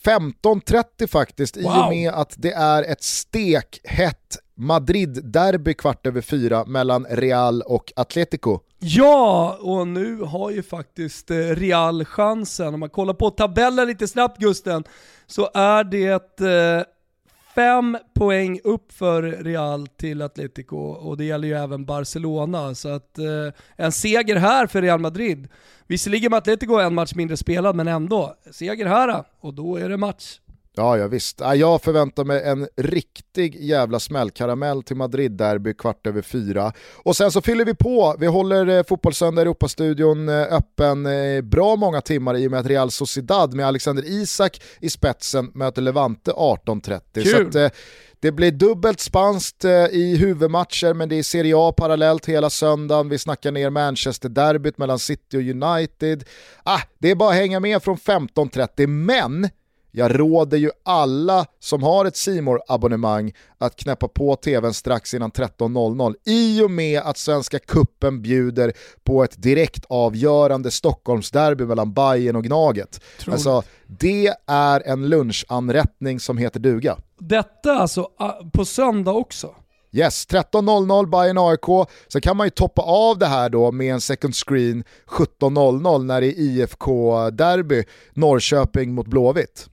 15.30 0.06 1.08
faktiskt, 1.08 1.58
wow. 1.58 1.64
i 1.64 1.68
och 1.68 1.90
med 1.90 2.14
att 2.14 2.34
det 2.38 2.52
är 2.52 2.84
ett 2.84 3.04
stekhett 3.04 4.38
Madrid-derby 4.56 5.74
kvart 5.74 6.08
över 6.08 6.22
fyra 6.22 6.66
mellan 6.66 7.06
Real 7.10 7.62
och 7.62 7.94
Atletico. 7.96 8.60
Ja, 8.80 9.58
och 9.62 9.88
nu 9.88 10.22
har 10.22 10.52
ju 10.52 10.64
faktiskt 10.64 11.32
eh, 11.32 11.36
Real 11.36 12.06
chansen. 12.06 12.74
Om 12.74 12.80
man 12.80 12.90
kollar 12.90 13.14
på 13.14 13.30
tabellen 13.30 13.88
lite 13.88 14.08
snabbt 14.08 14.38
Gusten, 14.40 14.84
så 15.28 15.50
är 15.54 15.84
det 15.84 16.42
eh, 16.42 16.84
fem 17.56 17.98
poäng 18.14 18.60
upp 18.64 18.92
för 18.92 19.24
Real 19.24 19.88
till 19.88 20.22
Atletico 20.22 20.78
och 20.78 21.18
det 21.18 21.24
gäller 21.24 21.48
ju 21.48 21.54
även 21.54 21.86
Barcelona. 21.86 22.76
Så 22.76 22.90
att 22.90 23.18
eh, 23.18 23.26
en 23.76 23.92
seger 23.92 24.36
här 24.36 24.68
för 24.68 24.82
Real 24.82 25.00
Madrid. 25.00 25.48
Visserligen 25.88 26.30
med 26.30 26.38
Atletico 26.38 26.80
en 26.80 26.94
match 26.94 27.14
mindre 27.16 27.38
spelad, 27.38 27.76
men 27.76 27.88
ändå. 27.88 28.36
Seger 28.52 28.86
här 28.86 29.24
och 29.40 29.54
då 29.54 29.76
är 29.76 29.90
det 29.90 29.98
match. 29.98 30.40
Ja, 30.76 30.98
ja 30.98 31.08
visst. 31.08 31.40
Jag 31.40 31.82
förväntar 31.82 32.24
mig 32.24 32.44
en 32.44 32.68
riktig 32.78 33.56
jävla 33.56 34.00
smällkaramell 34.00 34.84
till 34.84 34.96
Madrid-derby 34.96 35.74
kvart 35.74 36.08
över 36.08 36.22
fyra. 36.22 36.74
Och 36.96 37.16
sen 37.16 37.32
så 37.32 37.42
fyller 37.42 37.66
vi 37.66 37.76
på, 37.76 38.16
vi 38.20 38.28
håller 38.28 38.68
eh, 38.68 38.84
Fotbollssöndag 38.84 39.42
Europastudion 39.42 40.30
eh, 40.30 40.42
öppen 40.42 41.06
eh, 41.06 41.42
bra 41.42 41.76
många 41.76 42.02
timmar 42.02 42.38
i 42.38 42.48
och 42.48 42.52
med 42.52 42.60
att 42.60 42.66
Real 42.66 42.92
Sociedad 42.92 43.54
med 43.54 43.68
Alexander 43.68 44.04
Isak 44.06 44.62
i 44.80 44.90
spetsen 44.90 45.52
möter 45.54 45.82
Levante 45.82 46.32
18.30. 46.32 47.52
Så 47.52 47.60
att, 47.66 47.74
det 48.20 48.32
blir 48.32 48.52
dubbelt 48.52 49.00
spanskt 49.00 49.66
i 49.92 50.16
huvudmatcher 50.16 50.94
men 50.94 51.10
det 51.10 51.16
är 51.16 51.24
Serie 51.24 51.54
A 51.58 51.74
parallellt 51.78 52.26
hela 52.26 52.50
söndagen. 52.50 53.10
Vi 53.10 53.18
snackar 53.18 53.52
ner 53.52 53.70
Manchester-derbyt 53.70 54.78
mellan 54.78 55.00
City 55.00 55.38
och 55.38 55.42
United. 55.42 56.24
Ah, 56.64 56.82
det 57.00 57.12
är 57.12 57.16
bara 57.16 57.30
att 57.30 57.36
hänga 57.36 57.60
med 57.60 57.84
från 57.84 57.98
15.30 57.98 58.88
men 58.88 59.50
jag 59.96 60.20
råder 60.20 60.58
ju 60.58 60.72
alla 60.86 61.46
som 61.60 61.84
har 61.84 62.06
ett 62.06 62.16
simor 62.16 62.62
abonnemang 62.68 63.34
att 63.58 63.76
knäppa 63.76 64.08
på 64.08 64.36
tvn 64.36 64.74
strax 64.74 65.14
innan 65.14 65.32
13.00 65.32 66.16
i 66.26 66.62
och 66.62 66.72
med 66.72 67.02
att 67.02 67.18
Svenska 67.18 67.60
Kuppen 67.60 68.22
bjuder 68.22 68.74
på 69.04 69.24
ett 69.24 69.42
direkt 69.42 69.86
avgörande 69.90 70.72
Stockholmsderby 70.72 71.66
mellan 71.66 71.94
Bayern 71.94 72.36
och 72.36 72.44
Gnaget. 72.44 73.02
Alltså, 73.28 73.64
det 73.88 74.34
är 74.48 74.88
en 74.88 75.10
lunchanrättning 75.10 76.20
som 76.20 76.38
heter 76.38 76.60
duga. 76.60 76.98
Detta 77.20 77.74
alltså 77.74 78.10
på 78.54 78.66
söndag 78.66 79.12
också? 79.12 79.56
Yes, 79.92 80.28
13.00 80.28 81.10
Bayern 81.10 81.38
AIK. 81.38 81.90
Sen 82.08 82.22
kan 82.22 82.38
man 82.38 82.48
ju 82.48 82.52
toppa 82.52 82.82
av 82.82 83.18
det 83.18 83.26
här 83.26 83.50
då 83.50 83.72
med 83.72 83.94
en 83.94 84.02
second 84.02 84.36
screen 84.36 84.84
17.00 85.08 86.04
när 86.04 86.22
det 86.22 86.28
är 86.28 86.40
IFK-derby 86.40 87.84
Norrköping 88.14 88.94
mot 88.94 89.08
Blåvitt. 89.08 89.70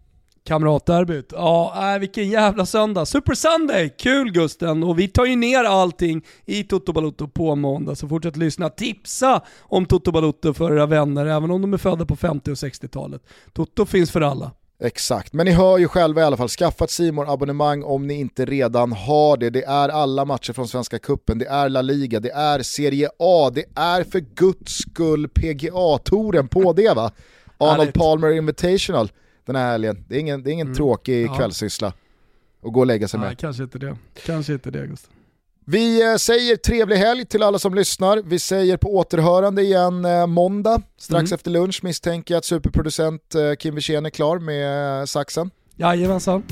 Kamratderbyt. 0.51 1.33
Ja, 1.33 1.93
äh, 1.95 1.99
vilken 1.99 2.29
jävla 2.29 2.67
söndag. 2.67 3.07
Super 3.07 3.35
Sunday! 3.35 3.95
Kul 3.99 4.33
Gusten! 4.33 4.83
Och 4.83 4.99
vi 4.99 5.09
tar 5.09 5.25
ju 5.25 5.37
ner 5.37 5.65
allting 5.65 6.23
i 6.47 6.65
Toto 6.65 6.93
Balotto 6.93 7.29
på 7.29 7.55
måndag, 7.55 7.95
så 7.95 8.09
fortsätt 8.09 8.37
lyssna. 8.37 8.69
Tipsa 8.69 9.43
om 9.61 9.87
Toto 9.87 10.13
Balotto 10.13 10.55
för 10.55 10.73
era 10.73 10.87
vänner, 10.87 11.27
även 11.27 11.51
om 11.51 11.63
de 11.63 11.73
är 11.73 11.79
födda 11.79 12.07
på 12.07 12.17
50 12.17 12.51
och 12.51 12.55
60-talet. 12.55 13.23
Toto 13.53 13.87
finns 13.87 14.11
för 14.11 14.21
alla. 14.21 14.51
Exakt, 14.83 15.33
men 15.33 15.47
ni 15.47 15.53
hör 15.53 15.79
ju 15.79 15.89
själva 15.89 16.21
i 16.21 16.25
alla 16.25 16.37
fall, 16.37 16.49
skaffa 16.49 16.85
ett 16.85 16.91
simor 16.91 17.33
abonnemang 17.33 17.83
om 17.83 18.07
ni 18.07 18.15
inte 18.15 18.45
redan 18.45 18.93
har 18.93 19.37
det. 19.37 19.51
Det 19.51 19.65
är 19.65 19.89
alla 19.89 20.25
matcher 20.25 20.53
från 20.53 20.69
Svenska 20.69 20.99
Kuppen, 20.99 21.39
det 21.39 21.47
är 21.47 21.69
La 21.69 21.83
Liga, 21.83 22.21
det 22.21 22.31
är 22.31 22.63
Serie 22.63 23.09
A, 23.19 23.51
det 23.55 23.65
är 23.75 24.05
för 24.05 24.21
guds 24.21 24.73
skull 24.73 25.29
PGA-touren 25.29 26.49
på 26.49 26.73
det 26.73 26.97
va? 26.97 27.11
Arnold 27.59 27.95
Palmer 27.95 28.31
Invitational 28.31 29.11
den 29.47 29.57
här 29.57 29.71
helgen. 29.71 30.05
Det 30.09 30.17
är 30.17 30.21
ingen, 30.21 30.43
det 30.43 30.51
är 30.51 30.53
ingen 30.53 30.67
mm. 30.67 30.77
tråkig 30.77 31.27
ja. 31.27 31.35
kvällssyssla 31.35 31.87
att 31.87 32.73
gå 32.73 32.81
och 32.81 32.87
lägga 32.87 33.09
sig 33.09 33.21
Nej, 33.21 33.29
med. 33.29 33.39
Kanske 33.39 33.63
inte 33.63 33.79
det. 33.79 33.97
Kanske 34.27 34.53
inte 34.53 34.71
det 34.71 34.87
Gustav. 34.87 35.13
Vi 35.65 36.11
eh, 36.11 36.17
säger 36.17 36.57
trevlig 36.57 36.97
helg 36.97 37.25
till 37.25 37.43
alla 37.43 37.59
som 37.59 37.75
lyssnar. 37.75 38.23
Vi 38.25 38.39
säger 38.39 38.77
på 38.77 38.97
återhörande 38.97 39.63
igen 39.63 40.05
eh, 40.05 40.27
måndag. 40.27 40.83
Strax 40.97 41.31
mm. 41.31 41.35
efter 41.35 41.51
lunch 41.51 41.81
misstänker 41.83 42.35
jag 42.35 42.39
att 42.39 42.45
superproducent 42.45 43.35
eh, 43.35 43.55
Kim 43.55 43.75
Wirsén 43.75 44.07
är 44.07 44.11
klar 44.11 44.39
med 44.39 45.09
saxen. 45.09 45.51
Jajamensan. 45.77 46.43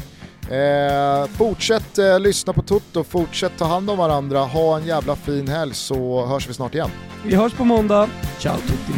Eh, 0.51 1.27
fortsätt 1.27 1.99
eh, 1.99 2.21
lyssna 2.21 2.53
på 2.53 2.63
Toto, 2.63 3.05
fortsätt 3.05 3.53
ta 3.59 3.65
hand 3.65 3.91
om 3.91 3.99
varandra, 3.99 4.39
ha 4.39 4.77
en 4.77 4.87
jävla 4.87 5.17
fin 5.17 5.49
helg 5.49 5.75
så 5.75 6.27
hörs 6.27 6.49
vi 6.49 6.55
snart 6.55 6.75
igen. 6.75 6.91
Vi 7.25 7.35
hörs 7.35 7.53
på 7.53 7.65
måndag. 7.65 8.09
Ciao 8.39 8.57
tutti. 8.57 8.93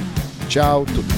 Ciao 0.49 0.87
tutti. 0.87 1.15